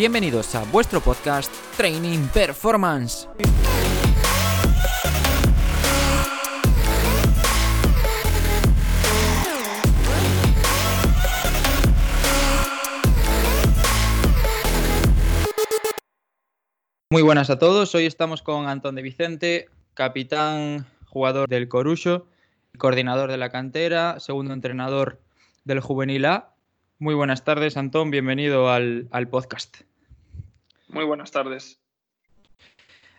Bienvenidos 0.00 0.54
a 0.54 0.64
vuestro 0.64 1.02
podcast 1.02 1.52
Training 1.76 2.28
Performance. 2.28 3.28
Muy 17.10 17.20
buenas 17.20 17.50
a 17.50 17.58
todos, 17.58 17.94
hoy 17.94 18.06
estamos 18.06 18.40
con 18.40 18.68
Antón 18.68 18.94
de 18.94 19.02
Vicente, 19.02 19.68
capitán, 19.92 20.86
jugador 21.08 21.46
del 21.46 21.68
Corucho, 21.68 22.26
coordinador 22.78 23.30
de 23.30 23.36
la 23.36 23.50
cantera, 23.50 24.18
segundo 24.18 24.54
entrenador 24.54 25.20
del 25.64 25.80
Juvenil 25.80 26.24
A. 26.24 26.54
Muy 26.98 27.14
buenas 27.14 27.44
tardes, 27.44 27.76
Antón, 27.76 28.10
bienvenido 28.10 28.70
al, 28.70 29.10
podcast. 29.30 29.89
Muy 30.92 31.04
buenas 31.04 31.30
tardes. 31.30 31.80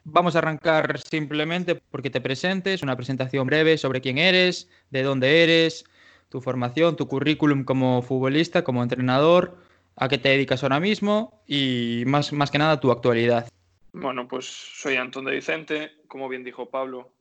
Vamos 0.03 0.35
a 0.35 0.39
arrancar 0.39 0.99
simplemente 0.99 1.75
porque 1.75 2.09
te 2.09 2.21
presentes, 2.21 2.81
una 2.81 2.95
presentación 2.95 3.45
breve 3.45 3.77
sobre 3.77 4.01
quién 4.01 4.17
eres, 4.17 4.69
de 4.89 5.03
dónde 5.03 5.43
eres, 5.43 5.85
tu 6.29 6.41
formación, 6.41 6.95
tu 6.95 7.07
currículum 7.07 7.63
como 7.63 8.01
futbolista, 8.01 8.63
como 8.63 8.81
entrenador, 8.81 9.57
a 9.95 10.07
qué 10.07 10.17
te 10.17 10.29
dedicas 10.29 10.63
ahora 10.63 10.79
mismo 10.79 11.43
y 11.45 12.03
más, 12.07 12.33
más 12.33 12.49
que 12.49 12.57
nada 12.57 12.79
tu 12.79 12.91
actualidad. 12.91 13.47
Bueno, 13.93 14.27
pues 14.27 14.45
soy 14.45 14.95
Antón 14.95 15.25
de 15.25 15.33
Vicente, 15.33 15.91
como 16.07 16.29
bien 16.29 16.43
dijo 16.43 16.69
Pablo, 16.69 17.11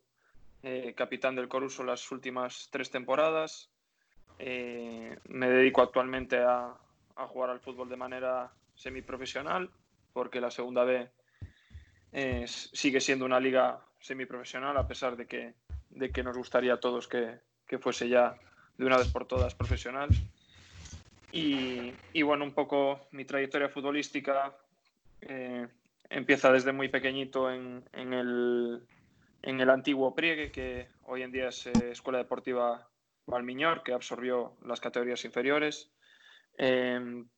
eh, 0.62 0.94
capitán 0.96 1.34
del 1.34 1.48
Coruso 1.48 1.82
las 1.82 2.10
últimas 2.12 2.68
tres 2.70 2.90
temporadas. 2.90 3.70
Eh, 4.38 5.18
me 5.28 5.48
dedico 5.50 5.82
actualmente 5.82 6.38
a, 6.38 6.74
jugar 7.28 7.50
al 7.50 7.60
fútbol 7.60 7.88
de 7.90 7.96
manera 7.96 8.50
semiprofesional, 8.76 9.68
porque 10.12 10.40
la 10.40 10.50
segunda 10.50 10.84
B 10.84 11.08
sigue 12.46 13.00
siendo 13.00 13.24
una 13.24 13.38
liga 13.38 13.80
semiprofesional, 14.00 14.76
a 14.76 14.86
pesar 14.86 15.16
de 15.16 15.26
que, 15.26 15.54
de 15.90 16.10
que 16.10 16.22
nos 16.22 16.36
gustaría 16.36 16.74
a 16.74 16.80
todos 16.80 17.06
que, 17.06 17.38
fuese 17.80 18.08
ya 18.08 18.36
de 18.76 18.84
una 18.84 18.96
vez 18.98 19.08
por 19.08 19.26
todas 19.26 19.54
profesional. 19.54 20.08
Y, 21.32 22.22
bueno, 22.22 22.44
un 22.44 22.52
poco 22.52 23.06
mi 23.12 23.24
trayectoria 23.24 23.68
futbolística 23.68 24.56
eh, 25.20 25.68
empieza 26.08 26.50
desde 26.50 26.72
muy 26.72 26.88
pequeñito 26.88 27.52
en, 27.52 27.84
el, 27.92 28.82
en 29.42 29.60
el 29.60 29.70
antiguo 29.70 30.14
Priegue, 30.14 30.50
que 30.50 30.88
hoy 31.04 31.22
en 31.22 31.30
día 31.30 31.48
es 31.48 31.66
eh, 31.66 31.72
Escuela 31.92 32.18
Deportiva 32.18 32.88
Valmiñor, 33.26 33.84
que 33.84 33.92
absorbió 33.92 34.56
las 34.64 34.80
categorías 34.80 35.24
inferiores. 35.24 35.92
Em, 36.58 37.28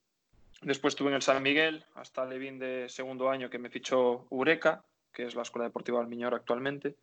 después 0.63 0.93
estuve 0.93 1.09
en 1.09 1.17
el 1.17 1.23
San 1.23 1.43
Miguel, 1.43 1.85
hasta 1.95 2.25
Levín 2.25 2.59
de 2.59 2.89
segundo 2.89 3.31
año, 3.31 3.51
que 3.51 3.59
me 3.59 3.71
fichó 3.71 4.27
Ureca, 4.31 4.85
que 5.13 5.25
es 5.25 5.35
la 5.35 5.43
Escuela 5.43 5.67
Deportiva 5.67 5.99
Valmiñor 5.99 6.35
actualmente. 6.35 6.97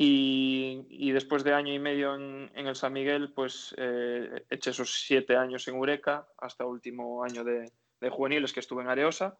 Y, 0.00 1.10
después 1.10 1.42
de 1.42 1.54
año 1.54 1.72
y 1.72 1.80
medio 1.80 2.14
en, 2.14 2.50
el 2.54 2.76
San 2.76 2.92
Miguel, 2.92 3.32
pues 3.32 3.74
eh, 3.78 4.44
eché 4.48 4.70
esos 4.70 5.02
siete 5.02 5.36
años 5.36 5.66
en 5.66 5.74
Ureca, 5.74 6.28
hasta 6.38 6.62
el 6.62 6.70
último 6.70 7.24
año 7.24 7.42
de, 7.42 7.72
de 8.00 8.10
juveniles 8.10 8.52
que 8.52 8.60
estuve 8.60 8.82
en 8.82 8.90
Areosa 8.90 9.36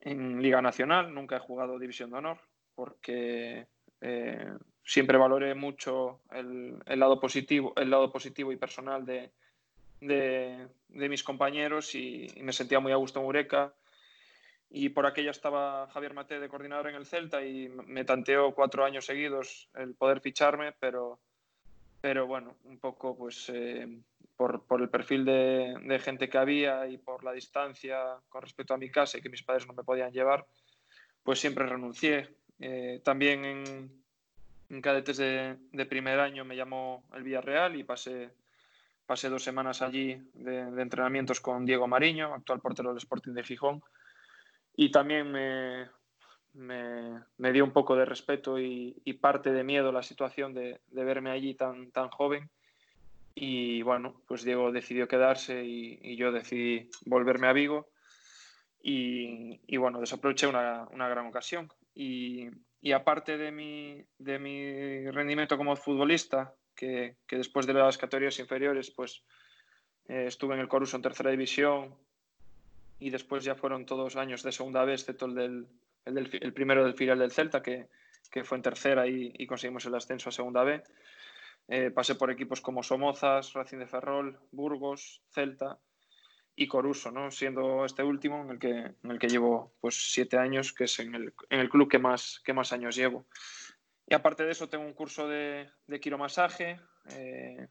en 0.00 0.40
Liga 0.40 0.62
Nacional, 0.62 1.12
nunca 1.12 1.36
he 1.36 1.40
jugado 1.40 1.78
División 1.78 2.10
de 2.10 2.18
Honor 2.18 2.38
porque 2.74 3.66
eh, 4.00 4.52
siempre 4.84 5.18
valoré 5.18 5.54
mucho 5.54 6.20
el, 6.30 6.78
lado 6.86 7.18
positivo, 7.18 7.72
el 7.76 7.90
lado 7.90 8.12
positivo 8.12 8.52
y 8.52 8.56
personal 8.56 9.04
de, 9.04 9.32
de, 10.00 10.68
mis 10.88 11.22
compañeros 11.22 11.94
y, 11.94 12.28
me 12.40 12.52
sentía 12.52 12.80
muy 12.80 12.92
a 12.92 12.96
gusto 12.96 13.20
en 13.20 13.26
Ureca. 13.26 13.74
Y 14.70 14.90
por 14.90 15.06
aquella 15.06 15.30
estaba 15.30 15.88
Javier 15.88 16.12
Mate 16.12 16.40
de 16.40 16.48
coordinador 16.48 16.88
en 16.88 16.96
el 16.96 17.06
Celta 17.06 17.42
y 17.42 17.68
me 17.68 18.04
tanteó 18.04 18.54
cuatro 18.54 18.84
años 18.84 19.06
seguidos 19.06 19.70
el 19.74 19.94
poder 19.94 20.20
ficharme, 20.20 20.72
pero, 20.78 21.18
pero 22.02 22.26
bueno, 22.26 22.56
un 22.64 22.78
poco 22.78 23.16
pues 23.16 23.48
eh, 23.48 23.88
por, 24.38 24.80
el 24.80 24.88
perfil 24.88 25.24
de, 25.24 26.00
gente 26.00 26.28
que 26.28 26.38
había 26.38 26.86
y 26.86 26.96
por 26.96 27.24
la 27.24 27.32
distancia 27.32 27.98
con 28.28 28.40
respecto 28.40 28.72
a 28.72 28.78
mi 28.78 28.88
casa 28.88 29.18
y 29.18 29.20
que 29.20 29.28
mis 29.28 29.42
padres 29.42 29.66
no 29.66 29.72
me 29.74 29.82
podían 29.82 30.12
llevar, 30.12 30.46
pues 31.24 31.40
siempre 31.40 31.66
renuncié. 31.66 32.28
Eh, 32.60 33.00
también 33.02 33.44
en, 34.70 34.80
cadetes 34.80 35.16
de, 35.16 35.86
primer 35.88 36.20
año 36.20 36.44
me 36.44 36.54
llamó 36.54 37.02
el 37.14 37.24
Villarreal 37.24 37.74
y 37.74 37.82
pasé, 37.82 38.30
pasé 39.08 39.28
dos 39.28 39.42
semanas 39.42 39.82
allí 39.82 40.20
de, 40.34 40.60
entrenamientos 40.80 41.40
con 41.40 41.64
Diego 41.64 41.88
Mariño, 41.88 42.32
actual 42.34 42.60
portero 42.60 42.90
del 42.90 42.98
Sporting 42.98 43.32
de 43.32 43.42
Gijón. 43.42 43.82
Y 44.76 44.92
también 44.92 45.32
me, 45.32 45.88
me, 46.52 47.52
dio 47.52 47.64
un 47.64 47.72
poco 47.72 47.96
de 47.96 48.04
respeto 48.04 48.60
y, 48.60 48.92
parte 49.20 49.50
de 49.50 49.64
miedo 49.64 49.90
la 49.90 50.04
situación 50.04 50.54
de, 50.54 50.80
de 50.88 51.04
verme 51.04 51.30
allí 51.30 51.54
tan, 51.54 51.90
tan 51.90 52.10
joven 52.10 52.48
y 53.40 53.82
bueno, 53.82 54.20
pues 54.26 54.42
Diego 54.42 54.72
decidió 54.72 55.06
quedarse 55.06 55.64
y, 55.64 56.16
yo 56.16 56.32
decidí 56.32 56.90
volverme 57.06 57.46
a 57.46 57.52
Vigo. 57.52 57.88
Y, 58.82 59.76
bueno, 59.76 60.00
desaproveché 60.00 60.48
una, 60.48 60.88
una 60.90 61.08
gran 61.08 61.26
ocasión. 61.26 61.68
Y, 61.94 62.48
aparte 62.92 63.38
de 63.38 63.52
mi, 63.52 64.04
de 64.18 64.40
mi 64.40 65.08
rendimiento 65.12 65.56
como 65.56 65.76
futbolista, 65.76 66.52
que, 66.78 67.16
después 67.28 67.66
de 67.66 67.74
las 67.74 67.98
categorías 67.98 68.38
inferiores, 68.38 68.90
pues 68.90 69.24
eh, 70.08 70.26
estuve 70.28 70.54
en 70.54 70.60
el 70.60 70.68
Coruso 70.68 70.96
en 70.96 71.02
tercera 71.02 71.30
división 71.30 71.94
y 73.00 73.10
después 73.10 73.44
ya 73.44 73.56
fueron 73.56 73.84
todos 73.84 74.16
años 74.16 74.42
de 74.44 74.52
segunda 74.52 74.84
vez, 74.84 75.00
excepto 75.00 75.26
el, 75.26 75.34
del, 75.34 75.68
el, 76.04 76.52
primero 76.52 76.84
del 76.84 76.94
filial 76.94 77.18
del 77.18 77.32
Celta, 77.32 77.62
que, 77.62 77.88
que 78.30 78.44
fue 78.44 78.58
en 78.58 78.62
tercera 78.62 79.06
y, 79.08 79.46
conseguimos 79.46 79.84
el 79.86 79.94
ascenso 79.94 80.28
a 80.28 80.32
segunda 80.32 80.62
B. 80.62 80.82
Eh, 81.66 81.90
pasé 81.90 82.14
por 82.14 82.30
equipos 82.30 82.60
como 82.60 82.82
Somozas, 82.82 83.52
Racing 83.52 83.78
de 83.78 83.86
Ferrol, 83.86 84.38
Burgos, 84.52 85.20
Celta 85.30 85.78
y 86.54 86.66
Coruso, 86.66 87.10
¿no? 87.10 87.30
siendo 87.30 87.84
este 87.84 88.02
último 88.02 88.42
en 88.42 88.50
el 88.50 88.58
que, 88.58 88.70
en 88.70 89.10
el 89.10 89.18
que 89.18 89.28
llevo 89.28 89.74
pues, 89.80 90.12
siete 90.12 90.38
años, 90.38 90.72
que 90.72 90.84
es 90.84 90.98
en 91.00 91.14
el, 91.14 91.34
en 91.50 91.60
el 91.60 91.68
club 91.68 91.88
que 91.90 91.98
más, 91.98 92.40
que 92.44 92.52
más 92.52 92.72
años 92.72 92.96
llevo. 92.96 93.26
Y 94.08 94.14
aparte 94.14 94.44
de 94.44 94.52
eso, 94.52 94.68
tengo 94.68 94.84
un 94.84 94.94
curso 94.94 95.28
de, 95.28 95.68
de 95.86 96.00
quiromasaje 96.00 96.80
eh, 97.10 97.68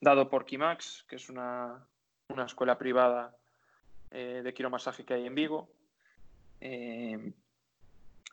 dado 0.00 0.28
por 0.28 0.44
Kimax, 0.44 1.04
que 1.08 1.16
es 1.16 1.28
una, 1.28 1.86
una 2.28 2.44
escuela 2.44 2.78
privada 2.78 3.36
eh, 4.10 4.42
de 4.42 4.54
quiromasaje 4.54 5.04
que 5.04 5.14
hay 5.14 5.26
en 5.26 5.34
Vigo. 5.34 5.68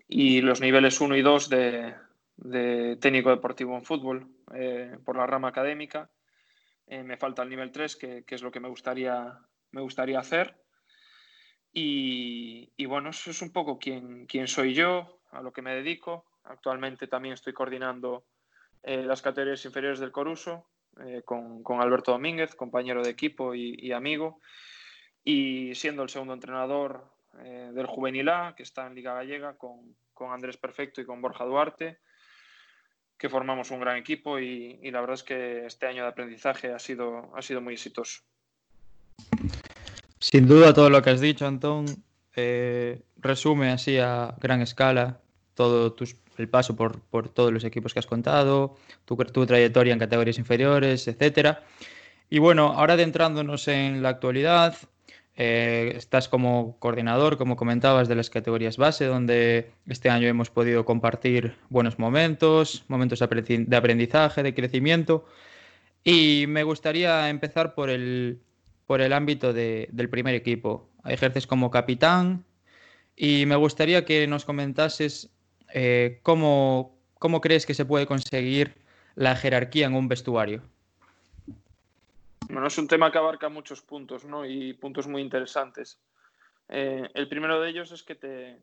y 0.08 0.42
los 0.42 0.62
niveles 0.62 1.02
1 1.02 1.16
y 1.16 1.22
2 1.22 1.50
de, 1.50 2.98
técnico 3.00 3.30
deportivo 3.30 3.76
en 3.76 3.84
fútbol 3.84 4.28
eh, 4.54 4.98
por 5.04 5.18
la 5.18 5.26
rama 5.26 5.50
académica. 5.50 6.10
Eh, 6.88 7.04
me 7.04 7.18
falta 7.18 7.44
el 7.44 7.50
nivel 7.50 7.72
3, 7.72 7.96
que, 7.96 8.24
es 8.28 8.42
lo 8.42 8.52
que 8.52 8.60
me 8.60 8.70
gustaría, 8.70 9.40
me 9.72 9.82
gustaría 9.82 10.20
hacer. 10.20 10.56
Y, 11.74 12.86
bueno, 12.86 13.10
eso 13.10 13.32
es 13.32 13.42
un 13.42 13.52
poco 13.52 13.80
quién, 13.80 14.28
quién, 14.28 14.48
soy 14.48 14.74
yo, 14.74 15.20
a 15.32 15.42
lo 15.42 15.52
que 15.52 15.62
me 15.62 15.76
dedico. 15.76 16.26
Actualmente 16.46 17.08
también 17.08 17.34
estoy 17.34 17.54
coordinando 17.54 18.26
eh, 18.84 19.04
las 19.04 19.22
categorías 19.22 19.66
inferiores 19.66 20.00
del 20.00 20.12
Coruso 20.12 20.68
con, 21.26 21.62
con, 21.62 21.82
Alberto 21.82 22.14
Domínguez, 22.14 22.56
compañero 22.56 23.04
de 23.04 23.10
equipo 23.10 23.54
y, 23.54 23.92
amigo. 23.92 24.40
Y 25.26 25.76
siendo 25.76 26.04
el 26.04 26.10
segundo 26.10 26.34
entrenador 26.34 27.12
del 27.34 27.86
Juvenil 27.86 28.30
A, 28.30 28.54
que 28.56 28.64
está 28.64 28.88
en 28.88 28.96
Liga 28.96 29.14
Gallega, 29.14 29.58
con, 29.58 29.94
con 30.14 30.32
Andrés 30.32 30.56
Perfecto 30.56 31.02
y 31.02 31.06
con 31.06 31.22
Borja 31.22 31.44
Duarte 31.44 32.00
que 33.18 33.30
formamos 33.30 33.72
un 33.72 33.80
gran 33.80 33.98
equipo 33.98 34.40
y, 34.40 34.80
la 34.92 35.02
verdad 35.02 35.16
es 35.16 35.24
que 35.24 35.66
este 35.66 35.88
año 35.88 36.04
de 36.04 36.10
aprendizaje 36.10 36.74
ha 36.74 36.80
sido, 36.80 37.32
ha 37.36 37.42
sido 37.42 37.62
muy 37.62 37.74
exitoso. 37.74 38.22
Sin 40.20 40.48
duda 40.48 40.74
todo 40.74 40.90
lo 40.90 41.02
que 41.02 41.12
has 41.12 41.22
dicho, 41.22 41.46
Antón, 41.46 41.86
eh, 42.36 43.02
resume 43.18 43.72
así 43.72 43.98
a 43.98 44.36
gran 44.40 44.62
escala 44.62 45.22
todo 45.54 45.94
el 46.38 46.50
paso 46.50 46.76
por, 46.76 47.00
todos 47.30 47.52
los 47.52 47.64
equipos 47.64 47.94
que 47.94 48.00
has 48.00 48.06
contado, 48.06 48.76
tu, 49.06 49.16
tu 49.16 49.46
trayectoria 49.46 49.94
en 49.94 50.00
categorías 50.00 50.38
inferiores, 50.38 51.08
etcétera. 51.08 51.64
Y 52.30 52.40
bueno, 52.40 52.74
ahora 52.74 52.94
adentrándonos 52.94 53.68
en 53.68 54.02
la 54.02 54.10
actualidad, 54.10 54.76
eh, 55.38 55.94
estás 55.96 56.30
como 56.30 56.78
coordinador, 56.80 57.38
como 57.38 57.58
comentabas, 57.58 58.08
de 58.08 58.16
las 58.16 58.30
categorías 58.30 58.78
base, 58.78 59.06
donde 59.06 59.72
este 59.88 60.10
año 60.10 60.28
hemos 60.28 60.50
podido 60.50 60.86
compartir 60.86 61.56
buenos 61.70 62.00
momentos, 62.00 62.86
momentos 62.88 63.20
de 63.20 63.76
aprendizaje, 63.76 64.44
de 64.44 64.54
crecimiento. 64.54 65.26
Y 66.04 66.46
me 66.48 66.64
gustaría 66.64 67.30
empezar 67.30 67.76
por 67.76 67.90
el, 67.90 68.40
por 68.86 69.02
el 69.02 69.12
ámbito 69.12 69.54
del 69.54 70.10
primer 70.10 70.36
equipo. 70.36 70.90
Ejerces 71.04 71.48
como 71.48 71.72
capitán 71.72 72.46
y 73.16 73.46
me 73.46 73.56
gustaría 73.56 74.06
que 74.06 74.28
nos 74.28 74.46
comentases 74.46 75.30
eh, 75.74 76.20
cómo, 76.24 76.98
cómo 77.20 77.42
crees 77.42 77.66
que 77.66 77.74
se 77.74 77.86
puede 77.86 78.06
conseguir 78.06 78.76
la 79.16 79.36
jerarquía 79.36 79.88
en 79.88 79.96
un 79.96 80.08
vestuario. 80.08 80.62
Bueno, 82.50 82.68
es 82.68 82.78
un 82.78 82.88
tema 82.88 83.12
que 83.12 83.18
abarca 83.18 83.50
muchos 83.50 83.82
puntos, 83.82 84.26
¿no? 84.26 84.46
Y 84.46 84.74
puntos 84.74 85.08
muy 85.08 85.22
interesantes. 85.22 86.00
Eh, 86.70 87.10
el 87.14 87.28
primero 87.28 87.60
de 87.60 87.70
ellos 87.70 87.92
es 87.92 88.04
que, 88.04 88.16
te, 88.16 88.62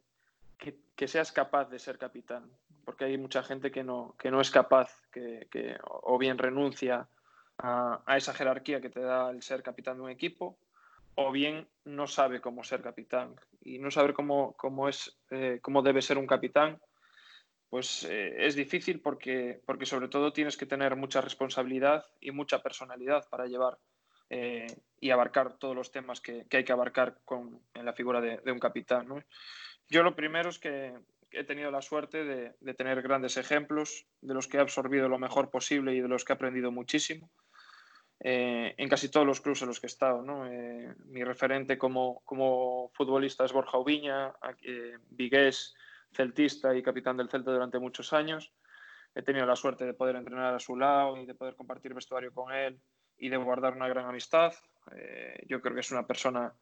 que, 0.59 1.09
seas 1.09 1.33
capaz 1.33 1.69
de 1.69 1.79
ser 1.79 1.99
capitán, 1.99 2.49
porque 2.85 3.05
hay 3.05 3.19
mucha 3.19 3.43
gente 3.43 3.71
que 3.71 3.83
no, 3.83 4.15
que 4.19 4.31
no 4.31 4.41
es 4.41 4.51
capaz, 4.51 4.91
que, 5.11 5.49
que 5.51 5.77
o 5.85 6.19
bien 6.19 6.39
renuncia 6.39 7.09
a, 7.59 8.03
esa 8.17 8.35
jerarquía 8.35 8.81
que 8.81 8.91
te 8.91 9.01
da 9.01 9.31
el 9.31 9.43
ser 9.43 9.63
capitán 9.63 9.97
de 9.97 10.03
un 10.03 10.11
equipo, 10.11 10.57
o 11.15 11.31
bien 11.31 11.69
no 11.85 12.07
sabe 12.07 12.41
cómo 12.41 12.65
ser 12.65 12.83
capitán. 12.83 13.35
Y 13.63 13.79
no 13.79 13.91
saber 13.91 14.15
cómo, 14.15 14.55
cómo 14.57 14.89
es, 14.89 15.17
eh, 15.31 15.59
cómo 15.63 15.83
debe 15.83 16.03
ser 16.03 16.19
un 16.19 16.27
capitán, 16.27 16.81
pues 17.73 18.05
eh, 18.05 18.35
es 18.37 18.55
difícil 18.55 19.01
porque, 19.01 19.63
porque 19.65 19.87
sobre 19.87 20.09
todo 20.09 20.35
tienes 20.35 20.59
que 20.59 20.67
tener 20.67 20.95
mucha 20.95 21.23
responsabilidad 21.23 22.05
y 22.21 22.31
mucha 22.31 22.63
personalidad 22.63 23.27
para 23.31 23.47
llevar 23.47 23.79
eh, 24.29 24.67
y 25.01 25.09
abarcar 25.09 25.55
todos 25.55 25.75
los 25.75 25.91
temas 25.91 26.21
que, 26.21 26.45
que 26.51 26.59
hay 26.59 26.65
que 26.65 26.73
abarcar 26.73 27.21
con, 27.25 27.63
en 27.73 27.87
la 27.87 27.95
figura 27.95 28.21
de, 28.21 28.37
de 28.45 28.53
un 28.53 28.59
capitán. 28.59 29.09
¿no? 29.09 29.23
Yo 29.89 30.03
lo 30.03 30.15
primero 30.15 30.51
es 30.51 30.59
que 30.59 30.93
he 31.31 31.45
tenido 31.45 31.71
la 31.71 31.81
suerte 31.81 32.27
de, 32.27 32.53
de, 32.61 32.75
tener 32.75 33.01
grandes 33.01 33.39
ejemplos 33.39 34.05
de 34.21 34.35
los 34.35 34.49
que 34.49 34.59
he 34.59 34.61
absorbido 34.61 35.09
lo 35.09 35.19
mejor 35.19 35.49
posible 35.49 35.95
y 35.95 36.03
de 36.03 36.09
los 36.09 36.27
que 36.27 36.35
he 36.35 36.37
aprendido 36.37 36.71
muchísimo 36.71 37.31
eh, 38.21 38.75
en 38.77 38.89
casi 38.91 39.09
todos 39.09 39.27
los 39.27 39.41
clubes 39.41 39.63
en 39.63 39.69
los 39.69 39.81
que 39.81 39.87
he 39.87 39.95
estado. 39.95 40.21
¿no? 40.21 40.47
Eh, 40.47 40.95
mi 41.07 41.25
referente 41.25 41.79
como, 41.79 42.21
como, 42.27 42.91
futbolista 42.93 43.47
es 43.47 43.53
Borja 43.55 43.79
Ubiña, 43.79 44.35
eh, 44.63 44.99
vigués, 45.09 45.75
celtista 46.13 46.75
y 46.75 46.83
capitán 46.83 47.17
del 47.17 47.29
Celta 47.29 47.53
durante 47.53 47.79
muchos 47.79 48.13
años. 48.13 48.53
He 49.15 49.23
tenido 49.23 49.47
la 49.47 49.57
suerte 49.57 49.85
de 49.85 49.95
poder 49.95 50.17
entrenar 50.17 50.55
a 50.55 50.59
su 50.59 50.77
lado 50.77 51.17
y 51.17 51.27
de 51.27 51.35
poder 51.35 51.55
compartir 51.55 51.95
vestuario 51.95 52.33
con 52.33 52.53
él 52.53 52.81
y 53.19 53.29
de 53.29 53.37
guardar 53.37 53.75
una 53.75 53.89
gran 53.89 54.07
amistad. 54.07 54.53
Eh, 54.97 55.45
yo 55.49 55.61
creo 55.61 55.75
que 55.75 55.81
es 55.81 55.91
una 55.91 56.07
persona 56.07 56.53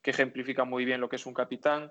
que 0.00 0.10
ejemplifica 0.10 0.64
muy 0.64 0.84
bien 0.84 1.00
lo 1.00 1.08
que 1.08 1.16
es 1.16 1.26
un 1.26 1.34
capitán, 1.34 1.90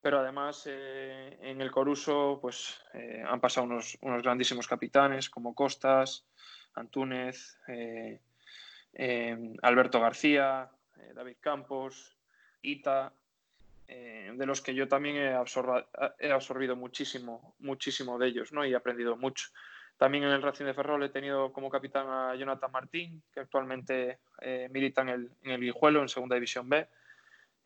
pero 0.00 0.18
además 0.18 0.64
eh, 0.66 1.38
en 1.40 1.60
el 1.60 1.70
Coruso 1.70 2.38
pues, 2.42 2.78
eh, 2.92 3.22
han 3.26 3.40
pasado 3.40 3.66
unos, 3.66 3.96
unos, 4.02 4.22
grandísimos 4.22 4.68
capitanes 4.68 5.30
como 5.30 5.54
Costas, 5.54 6.26
Antúnez, 6.74 7.56
Alberto 9.62 10.00
García, 10.00 10.70
David 11.14 11.36
Campos, 11.40 12.18
Ita, 12.60 13.12
eh, 13.86 14.32
de 14.34 14.46
los 14.46 14.60
que 14.60 14.74
yo 14.74 14.88
también 14.88 15.16
he, 15.16 15.34
absorbido 15.34 16.76
muchísimo, 16.76 17.54
muchísimo 17.58 18.18
de 18.18 18.28
ellos 18.28 18.52
¿no? 18.52 18.64
y 18.64 18.72
he 18.72 18.76
aprendido 18.76 19.16
mucho. 19.16 19.48
También 19.96 20.24
en 20.24 20.30
el 20.30 20.42
Racing 20.42 20.64
de 20.64 20.74
Ferrol 20.74 21.04
he 21.04 21.08
tenido 21.10 21.52
como 21.52 21.70
capitán 21.70 22.08
a 22.08 22.34
Jonathan 22.34 22.72
Martín, 22.72 23.22
que 23.32 23.40
actualmente 23.40 24.18
eh, 24.40 24.68
milita 24.70 25.02
en 25.02 25.08
el, 25.08 25.30
en 25.42 25.50
el 25.52 25.60
Guijuelo, 25.60 26.02
en 26.02 26.08
Segunda 26.08 26.34
División 26.34 26.68
B. 26.68 26.88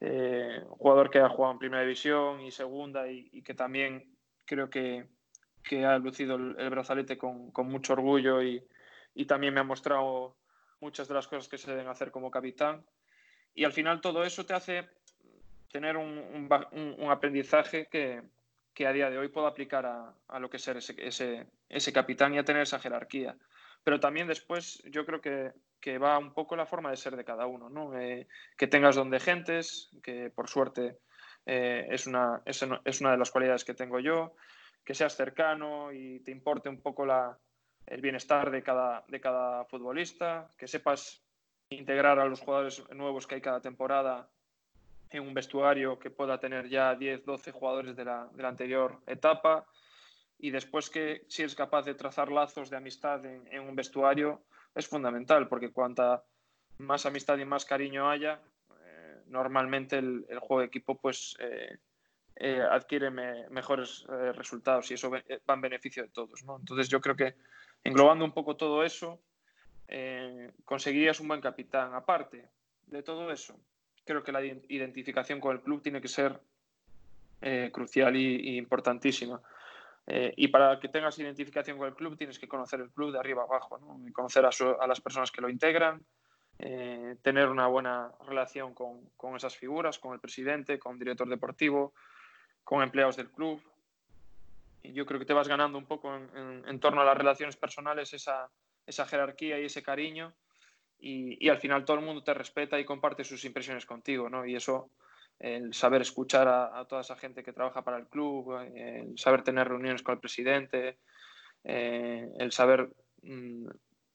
Eh, 0.00 0.62
jugador 0.68 1.10
que 1.10 1.20
ha 1.20 1.28
jugado 1.28 1.52
en 1.52 1.58
Primera 1.58 1.82
División 1.82 2.40
y 2.40 2.50
Segunda 2.50 3.10
y, 3.10 3.42
que 3.42 3.54
también 3.54 4.14
creo 4.44 4.68
que, 4.68 5.06
que 5.62 5.84
ha 5.86 5.98
lucido 5.98 6.36
el, 6.36 6.70
brazalete 6.70 7.16
con, 7.16 7.50
con, 7.50 7.66
mucho 7.68 7.94
orgullo 7.94 8.42
y, 8.42 8.62
y 9.14 9.24
también 9.24 9.54
me 9.54 9.60
ha 9.60 9.64
mostrado 9.64 10.36
muchas 10.80 11.08
de 11.08 11.14
las 11.14 11.26
cosas 11.26 11.48
que 11.48 11.58
se 11.58 11.70
deben 11.70 11.88
hacer 11.88 12.10
como 12.10 12.30
capitán. 12.30 12.84
Y 13.54 13.64
al 13.64 13.72
final 13.72 14.00
todo 14.00 14.22
eso 14.22 14.44
te 14.44 14.54
hace 14.54 14.88
tener 15.70 15.96
un, 15.96 16.48
un, 16.72 17.10
aprendizaje 17.10 17.86
que, 17.86 18.22
que, 18.74 18.86
a 18.86 18.92
día 18.92 19.10
de 19.10 19.18
hoy 19.18 19.28
puedo 19.28 19.46
aplicar 19.46 19.86
a, 19.86 20.14
a 20.28 20.38
lo 20.38 20.48
que 20.48 20.56
es 20.56 20.62
ser 20.62 20.78
ese, 20.78 20.94
ese, 20.98 21.46
ese, 21.68 21.92
capitán 21.92 22.34
y 22.34 22.38
a 22.38 22.44
tener 22.44 22.62
esa 22.62 22.78
jerarquía. 22.78 23.36
Pero 23.84 24.00
también 24.00 24.26
después 24.26 24.82
yo 24.90 25.04
creo 25.06 25.20
que, 25.20 25.52
que 25.80 25.98
va 25.98 26.18
un 26.18 26.32
poco 26.32 26.56
la 26.56 26.66
forma 26.66 26.90
de 26.90 26.96
ser 26.96 27.16
de 27.16 27.24
cada 27.24 27.46
uno, 27.46 27.68
¿no? 27.68 27.98
Eh, 27.98 28.26
que 28.56 28.66
tengas 28.66 28.96
donde 28.96 29.20
gentes, 29.20 29.90
que 30.02 30.30
por 30.30 30.48
suerte 30.48 30.98
eh, 31.46 31.86
es, 31.90 32.06
una, 32.06 32.42
es, 32.44 32.64
es, 32.84 33.00
una 33.00 33.12
de 33.12 33.18
las 33.18 33.30
cualidades 33.30 33.64
que 33.64 33.74
tengo 33.74 34.00
yo, 34.00 34.34
que 34.84 34.94
seas 34.94 35.16
cercano 35.16 35.92
y 35.92 36.20
te 36.20 36.30
importe 36.30 36.68
un 36.68 36.80
poco 36.80 37.06
la, 37.06 37.38
el 37.86 38.00
bienestar 38.00 38.50
de 38.50 38.62
cada, 38.62 39.04
de 39.08 39.20
cada 39.20 39.64
futbolista, 39.66 40.50
que 40.56 40.66
sepas 40.66 41.22
integrar 41.70 42.18
a 42.18 42.24
los 42.24 42.40
jugadores 42.40 42.82
nuevos 42.90 43.26
que 43.26 43.36
hay 43.36 43.40
cada 43.40 43.60
temporada 43.60 44.28
en 45.10 45.22
un 45.22 45.34
vestuario 45.34 45.98
que 45.98 46.10
pueda 46.10 46.38
tener 46.38 46.68
ya 46.68 46.94
10, 46.94 47.24
12 47.24 47.52
jugadores 47.52 47.96
de 47.96 48.04
la, 48.04 48.28
de 48.32 48.42
la 48.42 48.48
anterior 48.48 49.00
etapa 49.06 49.66
y 50.38 50.50
después 50.50 50.88
que 50.88 51.24
si 51.28 51.42
eres 51.42 51.54
capaz 51.54 51.84
de 51.84 51.94
trazar 51.94 52.30
lazos 52.30 52.70
de 52.70 52.76
amistad 52.76 53.24
en, 53.24 53.60
un 53.60 53.74
vestuario 53.74 54.44
es 54.74 54.86
fundamental 54.86 55.48
porque 55.48 55.72
cuanta 55.72 56.24
más 56.78 57.06
amistad 57.06 57.38
y 57.38 57.44
más 57.44 57.64
cariño 57.64 58.08
haya, 58.08 58.40
eh, 58.84 59.22
normalmente 59.26 59.98
el, 59.98 60.26
el, 60.28 60.38
juego 60.38 60.60
de 60.60 60.66
equipo 60.66 60.96
pues 60.96 61.36
eh, 61.40 61.78
eh, 62.36 62.60
adquiere 62.60 63.10
me, 63.10 63.48
mejores 63.48 64.04
resultados 64.06 64.88
y 64.90 64.94
eso 64.94 65.10
va 65.10 65.54
en 65.54 65.60
beneficio 65.60 66.04
de 66.04 66.10
todos. 66.10 66.44
¿no? 66.44 66.56
Entonces 66.58 66.88
yo 66.88 67.00
creo 67.00 67.16
que 67.16 67.34
englobando 67.82 68.24
un 68.24 68.32
poco 68.32 68.56
todo 68.56 68.84
eso, 68.84 69.20
conseguirías 70.64 71.18
un 71.18 71.28
buen 71.28 71.40
capitán. 71.40 71.94
Aparte 71.94 72.48
de 72.86 73.02
todo 73.02 73.32
eso, 73.32 73.58
creo 74.08 74.24
que 74.24 74.32
la 74.32 74.42
identificación 74.42 75.38
con 75.38 75.54
el 75.54 75.60
club 75.60 75.82
tiene 75.82 76.00
que 76.00 76.08
ser 76.08 76.40
eh, 77.42 77.70
crucial 77.70 78.16
y, 78.16 78.54
y 78.54 78.56
importantísima. 78.56 79.40
Eh, 80.06 80.32
y 80.38 80.48
para 80.48 80.80
que 80.80 80.88
tengas 80.88 81.18
identificación 81.18 81.76
con 81.76 81.86
el 81.86 81.94
club 81.94 82.16
tienes 82.16 82.38
que 82.38 82.48
conocer 82.48 82.80
el 82.80 82.90
club 82.90 83.12
de 83.12 83.18
arriba 83.18 83.42
abajo, 83.42 83.78
¿no? 83.78 84.00
conocer 84.14 84.46
a, 84.46 84.50
su, 84.50 84.66
a, 84.66 84.86
las 84.86 85.02
personas 85.02 85.30
que 85.30 85.42
lo 85.42 85.50
integran, 85.50 86.02
eh, 86.58 87.16
tener 87.20 87.50
una 87.50 87.66
buena 87.66 88.10
relación 88.26 88.72
con, 88.72 89.10
con, 89.18 89.36
esas 89.36 89.54
figuras, 89.54 89.98
con 89.98 90.14
el 90.14 90.20
presidente, 90.20 90.78
con 90.78 90.94
el 90.94 90.98
director 90.98 91.28
deportivo, 91.28 91.92
con 92.64 92.82
empleados 92.82 93.16
del 93.16 93.30
club. 93.30 93.62
Y 94.82 94.94
yo 94.94 95.04
creo 95.04 95.20
que 95.20 95.26
te 95.26 95.34
vas 95.34 95.48
ganando 95.48 95.76
un 95.76 95.84
poco 95.84 96.16
en, 96.16 96.30
en, 96.34 96.64
en 96.66 96.80
torno 96.80 97.02
a 97.02 97.04
las 97.04 97.18
relaciones 97.18 97.56
personales 97.56 98.14
esa, 98.14 98.48
esa 98.86 99.04
jerarquía 99.04 99.60
y 99.60 99.66
ese 99.66 99.82
cariño. 99.82 100.32
Y, 101.00 101.48
al 101.48 101.58
final 101.58 101.84
todo 101.84 101.98
el 101.98 102.04
mundo 102.04 102.22
te 102.22 102.34
respeta 102.34 102.78
y 102.78 102.84
comparte 102.84 103.24
sus 103.24 103.44
impresiones 103.44 103.86
contigo, 103.86 104.28
¿no? 104.28 104.44
Y 104.44 104.56
eso, 104.56 104.90
el 105.38 105.72
saber 105.72 106.02
escuchar 106.02 106.48
a, 106.48 106.78
a 106.78 106.84
toda 106.86 107.02
esa 107.02 107.16
gente 107.16 107.44
que 107.44 107.52
trabaja 107.52 107.82
para 107.82 107.98
el 107.98 108.08
club, 108.08 108.58
el 108.74 109.16
saber 109.16 109.42
tener 109.42 109.68
reuniones 109.68 110.02
con 110.02 110.14
el 110.14 110.20
presidente, 110.20 110.98
eh, 111.64 112.28
el 112.38 112.52
saber 112.52 112.90
mm, 113.22 113.66